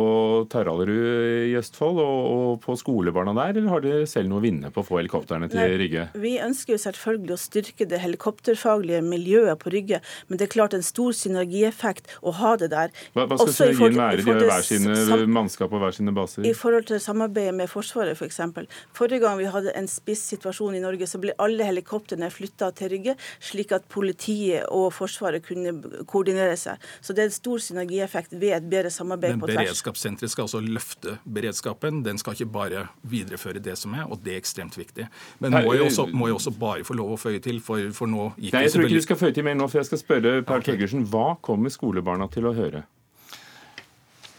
Taraldrud 0.53 1.51
i 1.51 1.59
Østfold 1.59 1.99
og 2.05 2.63
på 2.63 2.79
skolebarna 2.79 3.35
der, 3.35 3.57
eller 3.57 3.75
har 3.75 3.85
dere 3.85 4.07
selv 4.11 4.31
noe 4.31 4.39
å 4.39 4.47
vinne 4.47 4.71
på 4.71 4.85
å 4.85 4.87
få 4.87 5.01
helikoptrene 5.03 5.51
til 5.51 5.75
Rygge? 5.83 6.07
Vi 6.23 6.37
ønsker 6.39 6.77
jo 6.77 6.85
selvfølgelig 6.87 7.35
å 7.35 7.43
styrke 7.49 7.91
det 7.91 7.99
helikopterfaglige 8.07 9.03
miljøet 9.03 9.59
på 9.59 9.75
Rygge, 9.75 9.99
men 10.31 10.39
det 10.39 10.47
er 10.47 10.55
klart 10.55 10.79
en 10.79 10.87
stor 10.87 11.19
synergieffekt 11.19 11.80
effekt 11.81 12.11
å 12.23 12.35
ha 12.41 12.55
det 12.61 12.71
der. 12.73 12.93
Hva, 13.17 13.27
hva 13.31 13.41
skal 13.41 13.55
synergien 13.57 13.99
være? 14.01 14.21
De 14.21 14.31
har 14.31 14.45
hver 14.51 14.67
sine 14.67 15.27
mannskap 15.31 15.73
og 15.73 15.83
hver 15.85 15.97
sine 15.97 16.15
baser? 16.15 16.47
I 16.47 16.55
forhold 16.57 16.89
til 16.91 17.01
samarbeidet 17.03 17.55
med 17.57 17.71
Forsvaret, 17.71 18.17
f.eks. 18.17 18.21
For 18.21 18.29
eksempel. 18.31 18.69
Forrige 18.97 19.21
gang 19.25 19.39
vi 19.41 19.49
hadde 19.51 19.73
en 19.77 19.89
spissituasjon 19.91 20.77
i 20.77 20.83
Norge, 20.83 21.09
så 21.11 21.21
ble 21.23 21.35
alle 21.43 21.67
helikoptrene 21.67 22.31
flytta 22.33 22.71
til 22.79 22.93
Rygge, 22.95 23.17
slik 23.51 23.75
at 23.77 23.89
politiet 23.93 24.69
og 24.75 24.91
Forsvaret 24.95 25.45
kunne 25.47 25.75
koordinere 26.11 26.57
seg. 26.61 26.81
Så 27.01 27.17
det 27.17 27.25
er 27.25 27.31
en 27.31 27.37
stor 27.37 27.63
synergieffekt 27.65 28.35
ved 28.37 28.55
et 28.57 28.69
bedre 28.71 28.93
samarbeid 28.95 29.37
Men 29.37 29.45
på 29.45 29.51
tvers. 29.51 29.71
Beredskapssenteret 29.71 30.33
skal 30.33 30.47
altså 30.47 30.63
løfte 30.65 31.17
beredskapen. 31.25 32.03
Den 32.07 32.21
skal 32.21 32.37
ikke 32.37 32.51
bare 32.53 32.87
videreføre 33.03 33.63
det 33.63 33.77
som 33.81 33.95
er, 33.97 34.07
og 34.09 34.23
det 34.25 34.37
er 34.37 34.43
ekstremt 34.43 34.79
viktig. 34.79 35.09
Men 35.41 35.57
må 35.59 35.75
jeg 35.75 35.89
også, 35.89 36.07
må 36.13 36.31
jeg 36.31 36.39
også 36.41 36.55
bare 36.61 36.87
få 36.87 36.97
lov 36.99 37.15
å 37.17 37.21
føye 37.21 37.43
til, 37.43 37.61
for, 37.65 37.83
for 37.97 38.11
nå 38.11 38.31
gikk 38.37 38.55
Nei, 38.57 38.65
Jeg 38.67 38.75
tror 38.75 38.89
ikke 38.89 39.01
du 39.01 39.07
skal 39.09 39.21
føye 39.21 39.37
til 39.37 39.47
mer 39.47 39.59
nå, 39.59 39.69
for 39.71 39.81
jeg 39.81 39.91
skal 39.91 40.03
spørre 40.03 40.35
Per 40.47 40.65
Torgersen. 40.67 41.07
Hva 41.11 41.27
kommer 41.45 41.70
kommer 41.71 41.79
skolebarna 41.79 42.27
til 42.35 42.51
å 42.51 42.57
høre? 42.57 42.83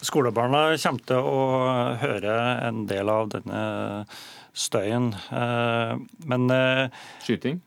Skolebarna 0.01 0.65
kommer 0.81 1.03
til 1.05 1.27
å 1.29 1.41
høre 2.01 2.37
en 2.67 2.85
del 2.89 3.09
av 3.13 3.29
denne 3.35 3.61
støyen. 4.53 5.13
Eh, 5.13 5.97
men 6.25 6.49
eh, 6.49 6.89
Skyting? 7.21 7.61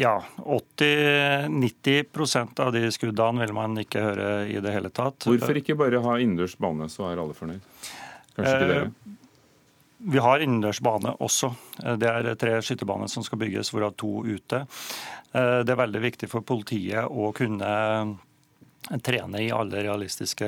Ja. 0.00 0.24
80-90% 0.36 2.60
av 2.60 2.72
de 2.72 2.92
skuddene 2.92 3.40
vil 3.44 3.52
man 3.56 3.78
ikke 3.80 4.00
høre 4.04 4.46
i 4.48 4.60
det 4.60 4.72
hele 4.74 4.90
tatt. 4.92 5.24
Hvorfor 5.28 5.56
ikke 5.60 5.74
bare 5.78 6.00
ha 6.04 6.18
innendørs 6.20 6.56
bane, 6.60 6.88
så 6.92 7.02
er 7.10 7.16
alle 7.20 7.34
fornøyd? 7.36 7.60
Kanskje 8.36 8.56
ikke 8.56 8.72
dere? 8.72 8.86
Eh, 8.88 8.92
vi 10.06 10.18
har 10.20 10.40
innendørs 10.44 10.80
bane 10.84 11.10
også. 11.24 11.48
Det 12.00 12.08
er 12.08 12.34
tre 12.40 12.52
skytterbaner 12.64 13.08
som 13.08 13.22
skal 13.24 13.38
bygges, 13.40 13.70
hvorav 13.72 13.92
to 13.96 14.24
ute. 14.28 14.58
Det 15.32 15.72
er 15.72 15.80
veldig 15.80 16.02
viktig 16.04 16.28
for 16.28 16.40
politiet 16.46 17.04
å 17.08 17.32
kunne 17.34 17.66
trene 19.02 19.42
i 19.42 19.50
alle 19.54 19.82
realistiske 19.86 20.46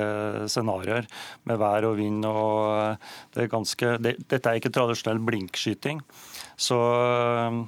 scenarioer 0.51 1.09
med 1.49 1.61
vær 1.61 1.89
og 1.91 1.99
vind. 1.99 2.25
og 2.27 2.99
det 3.35 3.45
er 3.45 3.53
ganske, 3.53 3.95
det, 4.03 4.17
Dette 4.31 4.51
er 4.51 4.61
ikke 4.61 4.75
tradisjonell 4.75 5.23
blinkskyting. 5.27 6.03
Så 6.59 6.79
eh, 6.79 7.61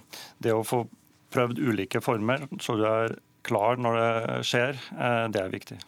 det 0.42 0.54
å 0.54 0.66
få 0.66 0.84
prøvd 1.30 1.62
ulike 1.62 2.02
former 2.02 2.48
så 2.62 2.78
du 2.78 2.86
er 2.88 3.14
klar 3.46 3.78
når 3.80 4.00
det 4.00 4.42
skjer, 4.48 4.82
eh, 4.98 5.24
det 5.32 5.44
er 5.44 5.54
viktig. 5.54 5.78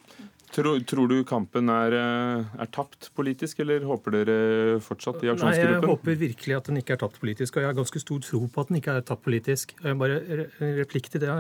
Tror, 0.53 0.83
tror, 0.85 1.09
du 1.09 1.23
kampen 1.25 1.71
er, 1.73 1.95
eh, 1.97 2.57
er, 2.61 2.69
tapt 2.69 3.09
politisk, 3.17 3.63
eller 3.65 3.87
håper 3.89 4.19
dere 4.19 4.35
fortsatt 4.85 5.23
i 5.25 5.31
aksjonsgruppen? 5.33 5.71
Nei, 5.71 5.79
Jeg 5.81 5.89
håper 5.89 6.19
virkelig 6.21 6.57
at 6.59 6.67
den 6.69 6.81
ikke 6.83 6.97
er 6.99 7.01
tapt 7.01 7.21
politisk, 7.23 7.57
og 7.57 7.65
jeg 7.65 7.71
har 7.71 7.79
ganske 7.79 8.03
stor 8.03 8.21
tro 8.21 8.43
på 8.53 8.61
at 8.61 8.69
den 8.69 8.81
ikke 8.83 8.99
er 8.99 9.07
tapt 9.09 9.25
politisk. 9.25 9.73
Bare 9.81 10.21
replikk 10.61 11.09
til 11.09 11.25
det 11.25 11.33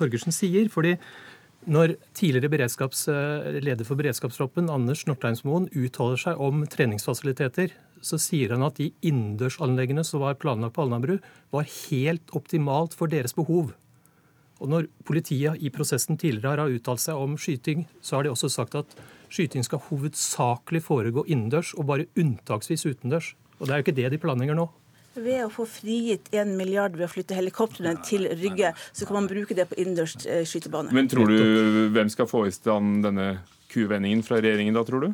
Torgersen 0.00 0.32
sier. 0.32 0.72
fordi 0.72 0.96
når 1.68 1.98
tidligere 2.16 2.48
beredskapsleder 2.52 3.84
for 3.84 4.00
beredskapstroppen, 4.00 4.70
Anders 4.72 5.04
Northeinsmoen, 5.08 5.68
uttaler 5.76 6.20
seg 6.20 6.40
om 6.40 6.62
treningsfasiliteter, 6.70 7.74
så 8.00 8.18
sier 8.20 8.54
han 8.54 8.64
at 8.64 8.78
de 8.78 8.88
innendørsanleggene 9.04 10.04
som 10.06 10.22
var 10.22 10.38
planlagt 10.40 10.76
på 10.78 10.86
Alnabru, 10.86 11.18
var 11.52 11.68
helt 11.90 12.32
optimalt 12.36 12.96
for 12.96 13.10
deres 13.12 13.36
behov. 13.36 13.74
Og 14.58 14.72
Når 14.72 14.88
politiet 15.06 15.60
i 15.62 15.70
prosessen 15.70 16.18
tidligere 16.18 16.64
har 16.64 16.72
uttalt 16.72 17.02
seg 17.04 17.20
om 17.20 17.36
skyting, 17.38 17.86
så 18.02 18.16
har 18.16 18.26
de 18.26 18.32
også 18.32 18.50
sagt 18.50 18.74
at 18.74 18.96
skyting 19.30 19.62
skal 19.62 19.84
hovedsakelig 19.90 20.82
foregå 20.82 21.26
innendørs 21.28 21.74
og 21.76 21.86
bare 21.92 22.08
unntaksvis 22.18 22.86
utendørs. 22.88 23.34
Og 23.60 23.66
Det 23.66 23.74
er 23.74 23.78
jo 23.78 23.86
ikke 23.86 23.98
det 24.00 24.10
de 24.14 24.22
planlegger 24.22 24.58
nå. 24.58 24.70
Ved 25.18 25.44
å 25.44 25.50
få 25.52 25.66
frigitt 25.68 26.28
en 26.38 26.56
milliard 26.58 26.96
ved 26.96 27.08
å 27.08 27.12
flytte 27.12 27.36
helikoptrene 27.38 27.96
til 28.06 28.28
Rygge, 28.38 28.72
så 28.92 29.08
kan 29.08 29.18
man 29.20 29.30
bruke 29.30 29.56
det 29.58 29.68
på 29.70 29.78
innendørs 29.80 30.14
eh, 30.26 30.44
skytebane. 30.48 30.94
Men 30.94 31.10
tror 31.10 31.32
du 31.32 31.88
hvem 31.94 32.12
skal 32.12 32.28
få 32.30 32.46
i 32.48 32.54
stand 32.54 33.02
denne 33.06 33.38
kuvendingen 33.72 34.22
fra 34.24 34.38
regjeringen 34.40 34.78
da, 34.78 34.84
tror 34.86 35.08
du? 35.08 35.10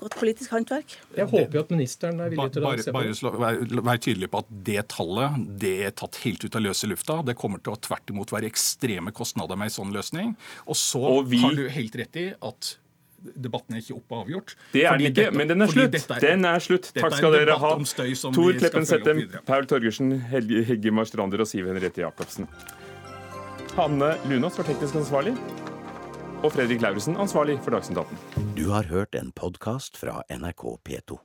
godt 0.00 0.16
politisk 0.16 0.54
håndverk. 0.54 0.94
Jeg 1.16 1.28
håper 1.28 1.58
jo 1.58 1.62
at 1.62 1.72
ministeren 1.74 2.20
er 2.24 2.32
villig 2.32 2.52
til 2.54 2.62
å 2.62 2.68
bare, 2.70 2.84
se 2.84 2.92
på 2.92 2.96
bare 2.96 3.16
slå, 3.16 3.32
vær, 3.40 3.58
vær 3.90 4.00
tydelig 4.00 4.30
på 4.32 4.42
at 4.42 4.52
det 4.68 4.84
tallet 4.94 5.42
det 5.60 5.74
er 5.88 5.96
tatt 6.00 6.20
helt 6.24 6.46
ut 6.46 6.56
av 6.56 6.64
løse 6.64 6.88
lufta. 6.88 7.18
Det 7.26 7.36
kommer 7.38 7.62
til 7.64 7.74
å 7.74 7.80
tvert 7.88 8.12
imot 8.12 8.32
være 8.32 8.48
ekstreme 8.50 9.12
kostnader 9.16 9.60
med 9.60 9.70
en 9.70 9.76
sånn 9.76 9.92
løsning. 9.94 10.32
Og 10.66 10.78
så 10.80 11.02
Og 11.04 11.28
vi- 11.28 11.42
har 11.44 11.54
du 11.54 11.68
helt 11.68 12.00
rett 12.00 12.16
i 12.16 12.28
at 12.32 12.76
debatten 13.36 13.74
er 13.76 13.82
ikke 13.82 13.96
oppe 13.98 14.16
og 14.16 14.24
avgjort. 14.26 14.54
Det 14.72 14.84
er 14.84 14.96
den 14.98 15.06
ikke, 15.10 15.14
dette- 15.20 15.36
men 15.36 15.48
den 15.48 15.62
er 15.62 15.66
slutt. 15.72 15.94
Er, 16.10 16.20
Den 16.20 16.44
er 16.44 16.58
slutt. 16.58 16.90
Takk 16.94 17.16
skal 17.18 17.32
dere 17.32 17.56
ha. 17.58 17.72
om 17.76 17.84
Tor 17.84 18.52
Kleppen 18.58 18.86
Settem. 18.86 19.22
Paul 19.46 19.66
Torgersen, 19.66 20.12
Helge, 20.32 20.64
Hegge 20.64 20.90
Marstrander 20.92 21.40
og 21.40 21.46
Siv 21.50 21.66
Henriette 21.66 22.00
Jacobsen. 22.04 22.48
Hanne 23.76 24.16
Lunås 24.28 24.56
var 24.58 24.64
teknisk 24.66 24.94
ansvarlig. 25.00 25.34
Og 26.42 26.52
Fredrik 26.54 26.80
Lauritzen 26.80 27.16
ansvarlig 27.20 27.58
for 27.62 27.70
Dagsnytt 27.76 27.98
18. 28.00 28.54
Du 28.56 28.70
har 28.72 28.84
hørt 28.88 29.14
en 29.14 29.30
podkast 29.36 29.96
fra 30.00 30.22
NRK 30.32 30.78
P2. 30.88 31.18